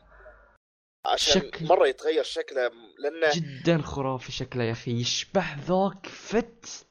عشان 1.06 1.42
شكل- 1.42 1.66
مرة 1.66 1.86
يتغير 1.86 2.22
شكله 2.22 2.70
لأنه 2.98 3.30
جدا 3.34 3.82
خرافي 3.82 4.32
شكله 4.32 4.64
يا 4.64 4.72
أخي 4.72 4.90
يشبه 5.00 5.54
ذاك 5.58 6.06
fat. 6.06 6.86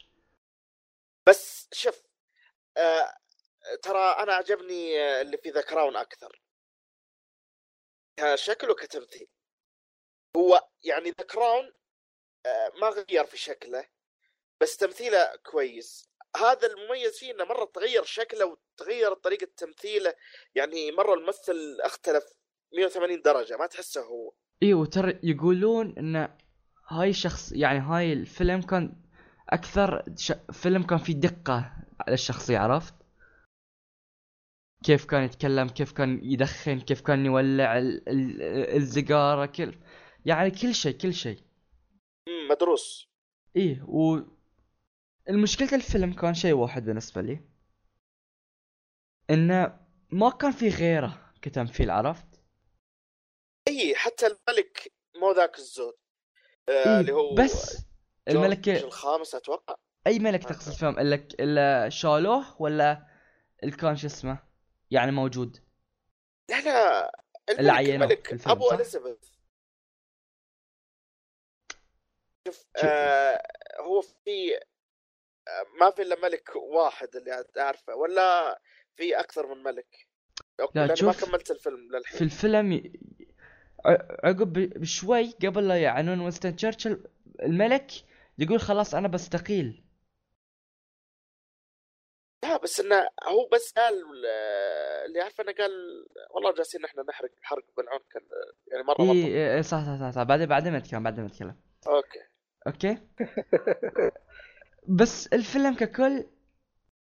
بس 1.28 1.70
شوف 1.74 2.04
آه 2.78 3.14
ترى 3.84 4.00
أنا 4.24 4.34
عجبني 4.34 5.00
آه، 5.00 5.22
اللي 5.22 5.38
في 5.38 5.50
The 5.49 5.62
Crown 5.62 5.95
أكثر. 5.96 6.42
كشكل 8.20 8.70
وكتمثيل. 8.70 9.28
هو 10.38 10.68
يعني 10.84 11.10
The 11.10 11.26
Crown 11.26 11.74
آه 12.46 12.72
ما 12.82 12.90
غير 12.90 13.26
في 13.26 13.38
شكله. 13.38 13.86
بس 14.62 14.78
تمثيله 14.78 15.36
كويس. 15.52 16.10
هذا 16.36 16.68
المميز 16.68 17.18
فيه 17.20 17.32
إنه 17.32 17.44
مرة 17.46 17.66
تغير 17.74 18.04
شكله 18.04 18.46
وتغير 18.46 19.14
طريقة 19.14 19.48
تمثيله. 19.58 20.14
يعني 20.56 20.92
مرة 20.92 21.14
الممثل 21.14 21.78
اختلف 21.82 22.24
180 22.74 23.22
درجة 23.22 23.58
ما 23.58 23.68
تحسه 23.68 24.02
هو. 24.02 24.34
اي 24.64 24.74
وترى 24.74 25.20
يقولون 25.24 25.96
إن 25.98 26.38
هاي 26.88 27.14
شخص 27.14 27.52
يعني 27.52 27.80
هاي 27.80 28.14
الفيلم 28.14 28.62
كان 28.62 29.04
أكثر 29.50 30.04
ش... 30.18 30.34
فيلم 30.52 30.84
كان 30.84 30.98
فيه 30.98 31.14
دقة 31.14 31.74
على 32.00 32.14
الشخصية 32.14 32.58
عرفت؟ 32.58 32.94
كيف 34.84 35.06
كان 35.06 35.24
يتكلم 35.24 35.68
كيف 35.70 35.92
كان 35.92 36.20
يدخن 36.24 36.80
كيف 36.80 37.02
كان 37.02 37.26
يولع 37.26 37.78
ال... 37.78 38.10
ال... 38.10 38.42
السيجارة 38.78 39.46
كل 39.46 39.74
يعني 40.26 40.52
كل 40.52 40.76
شيء 40.76 40.98
كل 40.98 41.14
شيء. 41.14 41.40
مدروس. 42.50 43.08
إيه 43.56 43.84
و 43.88 44.20
المشكلة 45.30 45.76
الفيلم 45.76 46.14
كان 46.14 46.34
شيء 46.34 46.54
واحد 46.54 46.86
بالنسبة 46.86 47.22
لي 47.22 47.41
إنه 49.30 49.80
ما 50.10 50.30
كان 50.30 50.52
في 50.52 50.70
غيره 50.70 51.32
كتمثيل 51.41 51.90
عرفت؟ 51.90 52.26
إي 53.68 53.95
حتى 53.95 54.26
الملك 54.28 54.94
مو 55.16 55.32
ذاك 55.32 55.58
الزود. 55.58 55.94
آه 56.70 56.99
اللي 56.99 57.12
هو 57.12 57.36
بس 57.36 57.86
الملك 58.28 58.70
الخامس 58.70 59.36
أتوقع. 59.36 59.76
أي 60.08 60.20
ملك 60.20 60.44
تقصد 60.44 60.72
فيهم؟ 60.72 60.99
إلا 60.99 61.16
إلا 61.16 61.90
شالوه 61.90 62.62
ولا 62.62 63.08
اللي 63.64 63.76
كان 63.76 63.95
شو 63.95 64.08
اسمه؟ 64.08 64.44
يعني 64.91 65.12
موجود. 65.12 65.64
لا 66.49 66.62
لا 66.62 67.12
اللي 67.49 67.95
الملك 67.95 68.34
عينوه 68.34 68.52
أبو؟ 68.52 68.72
إليزابيث. 68.72 69.18
شوف. 72.48 72.66
آه 72.84 73.44
هو 73.80 74.02
في 74.02 74.60
ما 75.80 75.91
في 75.91 76.02
إلا 76.02 76.19
ملك 76.24 76.56
واحد 76.56 77.15
اللي 77.15 77.45
أعرفه 77.57 77.95
ولا 77.95 78.60
في 78.95 79.19
أكثر 79.19 79.56
من 79.56 79.64
ملك؟ 79.64 80.07
لا، 80.60 80.65
لأني 80.76 80.88
ما 80.90 80.95
شوف، 80.95 81.26
كملت 81.26 81.52
الفيلم 81.52 81.91
في 81.91 81.98
للحين 81.98 82.22
الفيلم 82.22 82.72
ي... 82.72 82.91
ع- 83.86 84.28
عقب 84.28 84.53
بشوي 84.53 85.32
قبل 85.32 85.68
لا 85.68 85.82
يعنون 85.82 86.19
وينستون 86.19 86.56
تشرشل 86.56 87.03
الملك 87.44 87.91
يقول 88.40 88.60
خلاص 88.60 88.95
أنا 88.95 89.07
بستقيل. 89.07 89.84
لا 92.44 92.57
بس 92.57 92.80
إنه 92.80 93.10
هو 93.24 93.48
بس 93.53 93.74
قال 93.74 93.94
اللي 95.06 95.22
عارف 95.22 95.41
إنه 95.41 95.52
قال 95.52 95.72
والله 96.32 96.53
جالسين 96.53 96.86
إحنا 96.86 97.03
نحرق 97.03 97.32
حرق 97.41 97.64
بالعنف 97.78 98.02
كان 98.11 98.22
يعني 98.68 98.84
مرة 98.84 98.95
اي 98.99 99.06
مرة. 99.06 99.14
إيه 99.14 99.56
إيه، 99.56 99.61
صح 99.61 99.86
صح 99.86 99.99
صح, 99.99 100.11
صح. 100.15 100.24
بعدين 100.24 100.45
بعدين 100.45 100.74
نتكلم 100.76 101.03
بعدين 101.03 101.26
نتكلم. 101.26 101.56
okay. 101.88 102.20
okay؟ 102.68 102.98
بس 104.88 105.28
الفيلم 105.28 105.76
ككل 105.76 106.26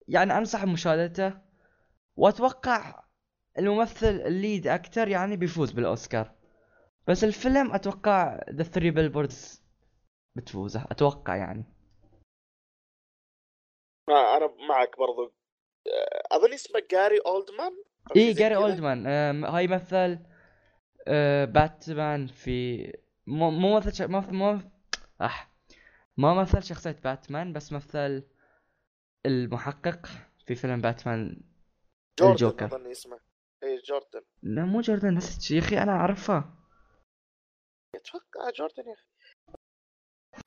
يعني 0.08 0.38
أنصح 0.38 0.66
بمشاهدته. 0.66 1.34
وأتوقع 2.16 3.04
الممثل 3.58 4.08
ال 4.22 4.31
lead 4.31 4.68
actor 4.68 5.08
يعني 5.08 5.38
بيفوز 5.38 5.72
بالأوسكار. 5.72 6.32
بس 7.08 7.24
الفيلم 7.24 7.72
أتوقع 7.74 8.40
the 8.52 8.64
Three 8.64 8.92
Billboards 8.92 9.62
بتفوزه 10.36 10.86
أتوقع 10.92 11.36
يعني. 11.36 11.64
ما 14.10 14.38
أنا 14.38 14.50
معك 14.70 14.98
برضو. 14.98 15.34
آه، 15.88 16.36
أظن 16.36 16.54
اسمه 16.54 16.82
جاري 16.92 17.18
اولدمان 17.26 17.72
اي 18.16 18.34
جاري. 18.34 18.56
اولدمان 18.56 19.08
آم، 19.08 19.46
هاي 19.46 19.68
مثل 19.68 20.20
آه، 21.08 21.46
باتمان 21.46 22.28
في 22.28 22.88
مو 23.28 23.52
مو 23.52 23.78
مثل. 23.78 24.06
ما 24.06 24.20
مو 24.20 24.60
اح 25.22 25.49
ما 26.20 26.34
مثل 26.42 26.64
شخصية 26.64 26.92
باتمان 27.04 27.54
بس 27.54 27.74
مثل 27.74 28.24
المحقق 29.26 30.06
في 30.46 30.56
فيلم 30.56 30.82
باتمان 30.82 31.42
جوردن 32.20 32.32
الجوكر. 32.34 32.66
أظن 32.66 32.92
اسمه. 32.92 33.20
اي 33.64 33.78
جوردن. 33.78 34.22
لا 34.44 34.66
مو 34.66 34.82
جوردن 34.82 35.14
نسيت 35.16 35.52
يا 35.52 35.60
أخي 35.60 35.78
أنا 35.78 35.92
أعرفه. 35.92 36.44
أتوقع 37.96 38.50
جوردن 38.56 38.84
يا 38.88 38.94
أخي. 38.94 39.06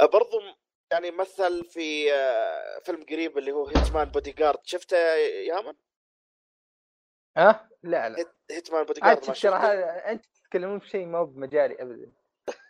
آه، 0.01 0.07
برضو 0.07 0.41
يعني 0.93 1.11
مثل 1.11 1.65
في 1.65 2.13
آه، 2.13 2.79
فيلم 2.85 3.03
قريب 3.05 3.39
اللي 3.39 3.53
هو 3.53 3.67
Hitman 3.69 4.09
Bodyguard 4.11 4.59
شفته 4.65 4.97
يا 5.49 5.61
من؟ 5.61 5.75
ها؟ 7.37 7.69
لا 7.83 8.09
لا. 8.09 8.19
Hit- 8.19 8.37
Hitman 8.51 8.85
Bodyguard 8.85 9.17
ما 9.17 9.21
ترى 9.25 9.35
شفته؟ 9.35 9.57
هذا 9.57 10.11
أنت 10.11 10.27
تتكلمون 10.27 10.79
في 10.79 10.89
شيء 10.89 11.07
ما 11.07 11.19
هو 11.19 11.27
بمجالي 11.27 11.83
ابدا. 11.83 12.13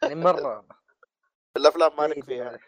يعني 0.03 0.15
مرة. 0.15 0.69
الأفلام 1.57 1.97
مالك 1.97 2.15
بعيد 2.17 2.25
فيها. 2.25 2.59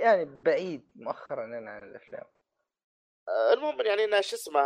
يعني 0.00 0.24
بعيد 0.24 0.90
مؤخرا 0.94 1.44
أنا 1.44 1.70
عن 1.70 1.82
الأفلام. 1.82 2.24
آه، 3.28 3.52
المهم 3.52 3.80
يعني 3.80 4.04
انه 4.04 4.20
شو 4.20 4.36
اسمه 4.36 4.62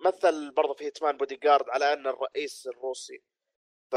مثل 0.00 0.50
برضه 0.50 0.74
في 0.74 0.84
Hitman's 0.84 1.16
Bodyguard 1.16 1.68
على 1.68 1.92
إنه 1.92 2.10
الرئيس 2.10 2.66
الروسي. 2.66 3.22
ف 3.92 3.96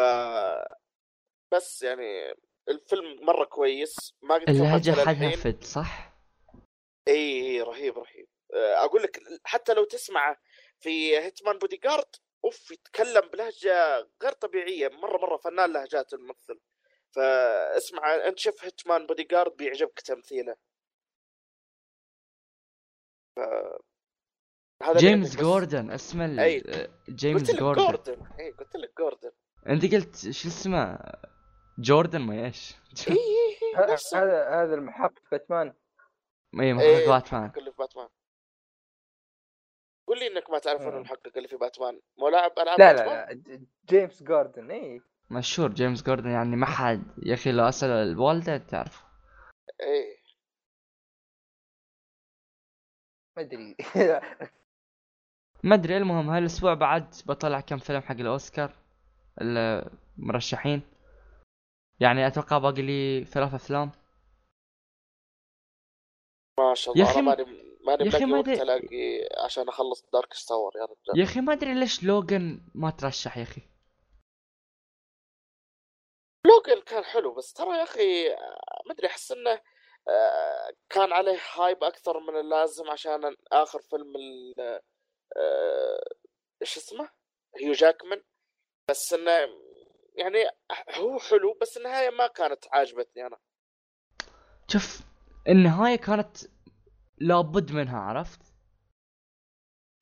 بس 1.53 1.83
يعني 1.83 2.35
الفيلم 2.69 3.25
مرة 3.25 3.45
كويس. 3.45 4.15
ما 4.21 4.35
قد 4.35 4.49
للحين. 4.89 5.31
فد 5.31 5.63
صح؟ 5.63 6.17
إي 7.07 7.13
إي 7.13 7.61
رهيب 7.61 7.97
رهيب. 7.97 8.27
آه، 8.53 8.85
أقول 8.85 9.03
لك 9.03 9.19
حتى 9.43 9.73
لو 9.73 9.83
تسمعه 9.83 10.37
في 10.79 11.17
Hitman's 11.17 11.57
Bodyguard 11.57 12.15
أوف 12.45 12.71
يتكلم 12.71 13.29
بلهجة 13.29 14.07
غير 14.23 14.31
طبيعية. 14.31 14.87
مرة 14.87 15.17
مرة 15.17 15.37
فنان 15.37 15.73
لهجات 15.73 16.13
الممثل. 16.13 16.59
فاسمع 17.17 18.15
أنت 18.27 18.39
شوف 18.39 18.63
Hitman's 18.65 19.07
Bodyguard 19.07 19.55
بيعجبك 19.57 19.99
تمثيله 19.99 20.55
ف... 23.35 23.39
هذا 24.83 24.97
جيمس. 24.97 25.35
جوردن 25.37 25.91
اسمه 25.91 26.25
ال- 26.25 26.39
أي. 26.39 26.63
جيمس 27.09 27.41
قلت 27.41 27.49
لك 27.51 27.59
جوردن 27.59 27.83
جوردن 27.85 28.25
إي 28.39 28.51
قلت 28.51 28.75
لك 28.75 28.93
جوردن 28.97 29.31
أنت 29.67 29.93
قلت 29.95 30.15
شو 30.31 30.47
اسمه 30.47 30.99
جوردن 31.79 32.21
ما 32.21 32.45
إيش 32.45 32.75
إي 33.09 33.17
هذا 33.75 34.49
هذا 34.63 34.75
المحقق 34.75 35.21
باتمان 35.31 35.73
إي 36.59 36.73
محقق. 36.73 37.07
باتمان 37.07 37.51
اللي 37.57 37.71
في 37.71 37.77
باتمان 37.77 38.09
قول 40.07 40.19
لي 40.19 40.27
إنك 40.27 40.49
ما 40.49 40.59
تعرف 40.59 40.81
إنه 40.81 40.89
آه. 40.93 40.97
المحقق 40.97 41.31
اللي 41.37 41.47
في 41.47 41.57
باتمان 41.57 42.01
مو 42.17 42.29
لاعب 42.29 42.59
ألعاب 42.59 42.79
لا؟ 42.79 42.93
لا 42.93 43.41
جيمس 43.89 44.23
جوردن 44.23 44.71
إي 44.71 45.01
مشهور 45.29 45.71
جيمس 45.73 46.03
جوردن 46.03 46.29
يعني 46.29 46.55
ما 46.55 46.65
حد 46.65 47.03
يا 47.23 47.33
أخي 47.33 47.51
لو 47.51 47.63
أسأل 47.69 47.89
الوالده 47.89 48.57
تعرف 48.57 49.03
إيه. 49.81 50.17
ما 53.37 53.43
أدري. 53.43 53.75
ما 55.63 55.75
أدري 55.75 55.97
المهم 55.97 56.29
هالأسبوع 56.29 56.73
بعد 56.73 57.15
بطلع 57.25 57.59
كم 57.59 57.77
فيلم 57.77 58.01
حق 58.01 58.15
الأوسكار 58.15 58.73
المرشحين. 59.41 60.81
يعني 61.99 62.27
أتوقع 62.27 62.57
باقي 62.57 62.81
لي 62.81 63.25
ثلاث 63.25 63.53
أفلام. 63.53 63.91
ما 66.59 66.73
شاء 66.73 66.97
يا 66.97 67.03
الله 67.03 67.19
أنا 67.19 67.21
ما- 67.21 67.35
ماني 67.35 67.67
ماني 67.85 68.03
يا 68.03 68.09
ملاقي 68.09 68.25
ما 68.25 68.37
وقت 68.37 68.45
أدري- 68.49 68.61
الاقي 68.61 69.29
عشان 69.45 69.69
أخلص 69.69 70.05
Darkest 70.13 70.33
Hour 70.33 70.71
يا 70.75 70.83
رجال. 70.85 71.19
يا 71.19 71.23
أخي 71.23 71.41
ما 71.41 71.53
أدري 71.53 71.73
ليش 71.73 72.03
لوجن 72.03 72.61
ما 72.75 72.89
ترشح 72.89 73.37
يا 73.37 73.43
أخي. 73.43 73.61
لوجن 76.47 76.81
كان 76.81 77.03
حلو 77.03 77.33
بس 77.33 77.53
ترى 77.53 77.77
يا 77.77 77.83
أخي 77.83 78.29
ما 78.85 78.91
أدري 78.91 79.07
أحس 79.07 79.31
إنه 79.31 79.61
آه، 80.09 80.73
كان 80.89 81.13
عليه 81.13 81.39
هايب 81.55 81.83
أكثر 81.83 82.19
من 82.19 82.39
اللازم 82.39 82.89
عشان 82.89 83.35
آخر 83.51 83.81
فيلم 83.81 84.13
آه، 85.37 86.03
إيش 86.61 86.77
اسمه؟ 86.77 87.09
هيو 87.61 87.73
جاكمان. 87.73 88.23
بس 88.89 89.13
إنه 89.13 89.31
يعني 90.15 90.49
هو 90.95 91.19
حلو 91.19 91.57
بس 91.61 91.77
النهاية 91.77 92.09
ما 92.09 92.27
كانت 92.27 92.65
عاجبتني 92.71 93.27
أنا. 93.27 93.37
شوف 94.67 94.99
النهاية 95.47 95.95
كانت 95.95 96.37
لابد 97.17 97.71
منها 97.71 97.99
عرفت؟ 97.99 98.41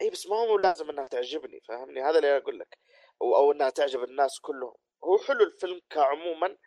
اي 0.02 0.10
بس 0.10 0.28
ما 0.28 0.36
هو 0.36 0.58
لازم 0.58 0.90
إنها 0.90 1.08
تعجبني 1.08 1.60
فاهمني؟ 1.68 2.02
هذا 2.02 2.18
اللي 2.18 2.38
أقول 2.38 2.60
لك. 2.60 2.78
أو, 3.22 3.36
أو 3.36 3.52
إنها 3.52 3.70
تعجب 3.70 4.04
الناس 4.04 4.40
كلهم. 4.40 4.76
هو 5.06 5.18
حلو 5.28 5.44
الفيلم 5.44 5.82
كعموما 5.90 6.58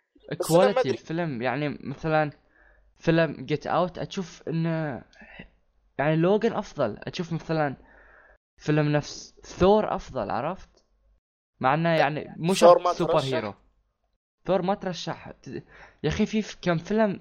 quality. 0.47 0.91
الفيلم 0.91 1.43
يعني 1.43 1.79
مثلا 1.81 2.31
فيلم 2.97 3.45
Get 3.45 3.67
Out 3.67 3.99
أشوف 3.99 4.49
انه 4.49 5.05
يعني 5.99 6.17
لوجن 6.17 6.53
أفضل. 6.53 6.99
أشوف 6.99 7.33
مثلا 7.33 7.77
فيلم 8.57 8.89
نفس 8.89 9.41
ثور 9.43 9.95
أفضل 9.95 10.31
عرفت؟ 10.31 10.85
مع 11.61 11.75
إنه 11.75 11.89
يعني 11.89 12.35
مو 12.37 12.55
شرط 12.55 12.89
سوبر 12.89 13.13
ترشح؟ 13.13 13.35
hero 13.35 13.55
ثور 14.45 14.63
ما 14.63 14.75
ترشح. 14.75 15.33
يا 16.03 16.09
أخي 16.09 16.27
في 16.27 16.43
في 16.43 16.57
كم 16.63 16.79
فيلم 16.79 17.21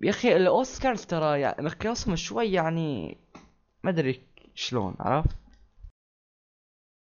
يا 0.00 0.10
أخي 0.10 0.36
الأوسكارز 0.36 1.06
ترى 1.06 1.40
يعني 1.40 1.62
مقياسهم 1.62 2.16
شوي 2.16 2.52
يعني 2.52 3.18
ما 3.82 3.90
أدري 3.90 4.26
شلون 4.54 4.96
عرفت؟ 5.00 5.36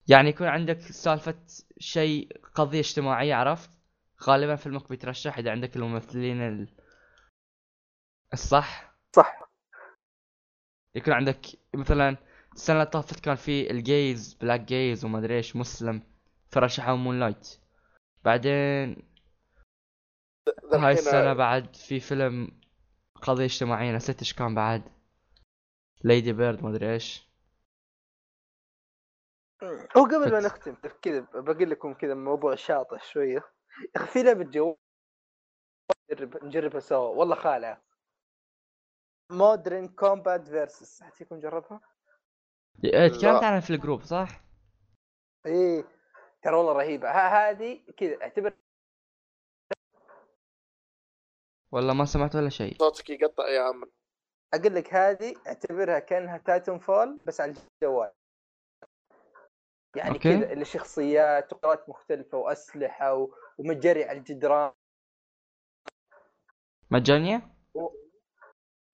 يعني 0.08 0.30
يكون 0.30 0.48
عندك 0.48 0.80
سالفة 0.82 1.36
شيء 1.80 2.42
قضية 2.56 2.80
اجتماعية 2.80 3.36
عرفت؟ 3.36 3.70
غالبا 4.24 4.56
فيلمك 4.56 4.90
بيترشح 4.90 5.38
إذا 5.38 5.52
عندك 5.52 5.76
الممثلين 5.76 6.42
ال... 6.42 6.68
الصح. 8.34 8.94
صح. 9.16 9.50
يكون 10.96 11.14
عندك 11.14 11.46
مثلا 11.76 12.18
السنة 12.54 12.76
اللي 12.76 12.92
طافت 12.92 13.20
كان 13.20 13.36
في 13.36 13.72
ال 13.72 13.84
gays 13.84 14.34
black 14.34 14.62
gays 14.62 15.06
وما 15.06 15.20
أدري 15.20 15.38
إيش 15.38 15.56
مسلم 15.56 16.02
فرشحوا 16.50 16.96
Moonlight 16.96 17.60
بعدين 18.24 18.96
هاي 20.74 20.94
السنة 20.94 21.34
بعد 21.34 21.76
في 21.76 22.00
فيلم 22.00 22.52
قضية 23.22 23.46
اجتماعية 23.46 23.92
نسيت 23.92 24.20
إيش 24.20 24.34
كان 24.34 24.56
بعد 24.56 24.84
Lady 26.04 26.34
Bird 26.34 26.64
ما 26.64 26.70
ادري 26.70 26.94
إيش 26.94 27.27
هو 29.98 30.04
قبل 30.04 30.32
ما 30.32 30.40
نختم 30.40 30.76
كذا 31.02 31.20
بقول 31.20 31.70
لكم 31.70 31.94
كذا 31.94 32.14
موضوع 32.14 32.56
شاطح 32.56 33.04
شوية. 33.04 33.44
يا 33.96 34.02
أخي 34.02 34.08
في 34.08 34.24
لعبة 34.24 34.44
جو 34.44 34.78
نجرب 36.12 36.44
نجربها 36.44 36.80
سوا 36.80 37.08
والله 37.08 37.36
خالعه 37.36 37.82
Modern 39.32 39.88
Combat 39.88 40.48
Versus 40.48 41.04
حد 41.04 41.14
فيكم 41.14 41.40
جربها؟ 41.40 41.82
إيه، 42.84 43.08
تكلمت. 43.08 43.44
عنها 43.44 43.60
في 43.60 43.70
ال 43.70 43.75
group 43.75 44.02
صح؟ 44.02 44.42
إيه. 45.46 45.84
ترى 46.42 46.56
والله 46.56 46.74
رهيبة. 46.74 47.10
ها 47.10 47.50
هذه 47.50 47.84
كذا 47.98 48.22
اعتبر 48.22 48.54
ولا 51.72 51.94
ما 51.94 52.06
سمعت 52.06 52.36
ولا 52.36 52.50
شيء. 52.50 52.78
صوتك 52.78 53.10
يقطع 53.10 53.48
يا 53.48 53.62
عم 53.62 53.84
أقول 54.54 54.76
لك 54.76 54.94
هذه 54.94 55.36
أعتبرها 55.48 56.00
كأنها 56.00 56.38
Titanfall 56.38 57.20
بس 57.26 57.42
على 57.42 57.54
الجوال. 57.84 58.12
يعني 59.96 60.10
أوكي. 60.10 60.38
كذا 60.40 60.54
اللي 60.54 60.66
شخصيات 60.66 61.54
وقدرات 61.54 61.90
مختلفة 61.90 62.38
وأسلحة 62.38 63.14
و... 63.14 63.34
ومجري 63.58 64.04
على 64.04 64.18
الجدران 64.18 64.72
مجانية؟ 66.92 67.42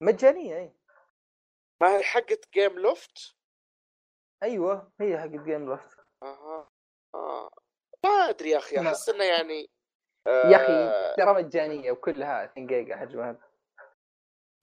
مجانية 0.00 0.56
اي 0.56 0.72
ما 1.82 1.96
هي 1.96 2.02
حقت 2.02 2.48
جيم 2.54 2.78
لوفت 2.78 3.36
أيوه 4.42 4.92
هي 5.00 5.18
حق 5.18 5.26
جيم 5.26 5.66
لوفت 5.66 5.98
أها 6.22 6.70
آه. 7.14 7.50
ما 8.04 8.10
أدري 8.10 8.50
يا 8.50 8.58
أخي. 8.58 8.80
أحس 8.80 9.08
إنه 9.08 9.24
يعني 9.24 9.70
يا 10.26 10.56
آه، 10.56 10.56
أخي 10.56 11.14
ترى 11.16 11.34
مجانية 11.42 11.92
وكلها 11.92 12.44
2 12.44 12.66
جيجا 12.66 12.96
حجمها 12.96 13.36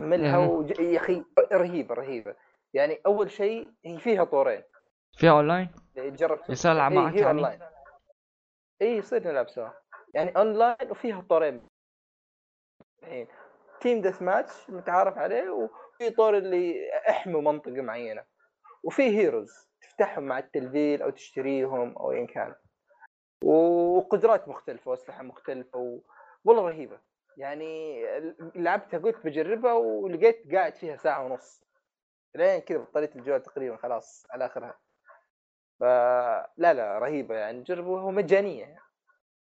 ملها. 0.02 0.38
وج... 0.38 0.80
يا 0.80 0.98
أخي 0.99 1.24
رهيبة 1.52 1.95
رهيبة 1.95 2.36
يعني 2.74 3.02
أول 3.06 3.32
شيء 3.32 3.74
هي 3.86 3.99
فيها 3.99 4.24
طورين 4.24 4.64
فيها 5.18 5.32
اونلاين؟ 5.32 5.70
جربت. 5.98 6.50
يصير 6.50 6.72
العب 6.72 6.92
معك 6.92 7.16
يعني؟ 7.16 7.28
اونلاين 7.28 7.62
اي 8.82 8.98
يصير 8.98 9.28
نلعب 9.28 9.50
سوا. 9.50 9.70
يعني 10.14 10.38
اونلاين 10.38 10.92
وفيها 10.92 11.26
طورين. 11.30 11.68
الحين 13.04 13.28
team 13.82 14.02
deathmatch 14.02 14.70
متعارف 14.70 15.18
عليه 15.18 15.50
وفي 15.50 16.10
طور 16.10 16.38
اللي 16.38 16.90
احموا 17.10 17.42
منطقة 17.42 17.82
معينة. 17.82 18.24
وفي 18.84 19.04
هيروز 19.04 19.70
تفتحهم 19.82 20.24
مع 20.24 20.40
التلفيل 20.40 21.02
أو 21.02 21.10
تشتريهم 21.10 21.98
أو 21.98 22.12
ايا 22.12 22.26
كان. 22.26 22.56
وقدرات 23.44 24.48
مختلفة 24.48 24.92
وأسلحة 24.92 25.24
مختلفة 25.24 25.80
و... 25.80 26.00
والله 26.44 26.68
رهيبة. 26.68 27.00
يعني 27.38 28.04
لعبتها 28.56 28.98
قلت 29.00 29.26
بجربها 29.26 29.74
ولقيت 29.74 30.54
قاعد 30.54 30.76
فيها 30.76 30.96
ساعة 30.96 31.26
ونص. 31.26 31.64
لين 32.36 32.60
كذا 32.62 32.78
بطلت 32.78 33.16
الجوال 33.16 33.44
تقريبا 33.44 33.78
خلاص 33.78 34.26
على 34.30 34.46
آخرها. 34.46 34.80
فلا 35.82 36.74
لا 36.74 36.99
رهيبة 36.99 37.36
يعني 37.36 37.64
جربوها 37.64 38.03
ومجانيه 38.03 38.62
يعني. 38.62 38.80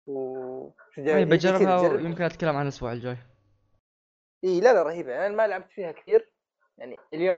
و 0.08 0.70
طيب 0.98 1.30
بجربها 1.30 1.80
ويمكن 1.80 2.24
أتكلم 2.24 2.50
عنها 2.50 2.62
الأسبوع 2.62 2.92
الجاي. 2.92 3.18
إي 4.44 4.60
لا 4.60 4.74
لا 4.74 4.84
رهيبة 4.84 5.12
يعني 5.12 5.26
أنا 5.26 5.36
ما 5.36 5.48
لعبت 5.48 5.72
فيها 5.72 5.92
كثير 5.92 6.34
يعني 6.78 6.98
اليوم 7.14 7.36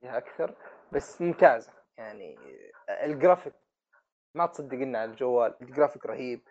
فيها 0.00 0.18
أكثر 0.18 0.56
بس 0.92 1.20
ممتازة 1.20 1.72
يعني 1.98 2.38
الجرافيك 2.88 3.54
ما 4.34 4.46
تصدق 4.46 4.74
إنه 4.74 4.98
على 4.98 5.10
الجوال 5.10 5.54
الجرافيك 5.62 6.06
رهيب 6.06 6.42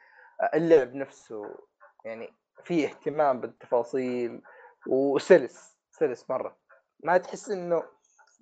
اللعب 0.53 0.95
نفسه 0.95 1.57
يعني 2.05 2.29
فيه 2.63 2.87
اهتمام 2.87 3.41
بالتفاصيل 3.41 4.41
وسلس 4.87 5.77
سلس 5.91 6.29
مرة. 6.29 6.57
ما 7.03 7.17
تحس 7.17 7.49
إنه 7.49 7.83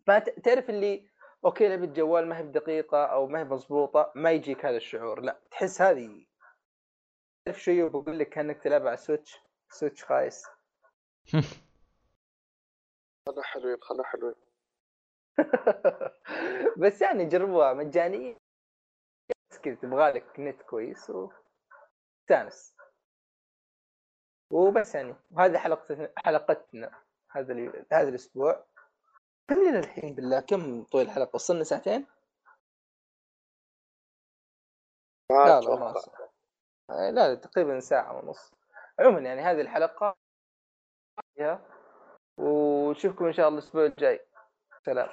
ما 0.08 0.20
تعرف 0.20 0.70
اللي 0.70 1.13
أوكي 1.46 1.68
لعبة 1.68 1.86
جوال 1.86 2.28
ما 2.28 2.38
هي 2.38 2.44
بدقيقة 2.44 3.06
أو 3.06 3.28
ما 3.28 3.40
هي 3.40 3.44
مضبوطة 3.44 4.12
ما 4.16 4.32
يجيك 4.32 4.66
هذا 4.66 4.78
الشعور 4.78 5.22
لا 5.22 5.40
تحس 5.52 5.82
هذه 5.82 6.26
تعرف 7.46 7.64
شيء 7.64 7.88
بقول 7.88 8.20
لك 8.20 8.30
كأنك 8.30 8.64
تلعب 8.64 8.88
على 8.88 8.98
Switch 8.98 9.40
Switch 9.70 10.04
خايس. 10.04 10.46
خلنا 13.28 13.44
حلوين 13.44 13.78
خلنا 13.82 14.04
حلوين. 14.04 14.36
بس 16.82 17.02
يعني 17.02 17.26
جربوها 17.26 17.74
مجانية. 17.74 18.38
بس 19.52 19.60
كذا 19.60 19.76
تبغى 19.76 20.12
لك 20.12 20.40
نت 20.40 20.62
كويس 20.62 21.10
وتستانس 21.10 22.76
وبس 24.52 24.96
يعني 24.96 25.16
وهذه 25.32 25.58
حلقتنا 25.58 26.14
حلقتنا 26.18 27.04
هذا 27.32 27.86
هذا 27.92 28.10
الأسبوع. 28.10 28.66
كم 29.48 29.56
لنا 29.70 29.80
الحين 29.80 30.16
بالله 30.16 30.40
كم 30.40 30.84
طول 30.84 31.02
الحلقة 31.02 31.32
وصلنا 31.36 31.64
ساعتين؟ 31.64 32.08
لا 35.32 35.62
لا. 35.62 35.76
ما 35.76 35.92
وصل. 35.92 36.12
آه، 36.90 37.10
لا 37.10 37.28
لا 37.28 37.36
تقريبا 37.36 37.80
ساعة 37.80 38.18
ونص 38.18 38.52
عموما 39.00 39.20
يعني 39.20 39.42
هذه 39.42 39.62
الحلقة 39.62 40.18
فيها 41.36 41.62
ونشوفكم 42.38 43.26
إن 43.26 43.34
شاء 43.34 43.48
الله 43.48 43.60
الأسبوع 43.60 43.86
الجاي 43.86 44.20
سلام 44.86 45.10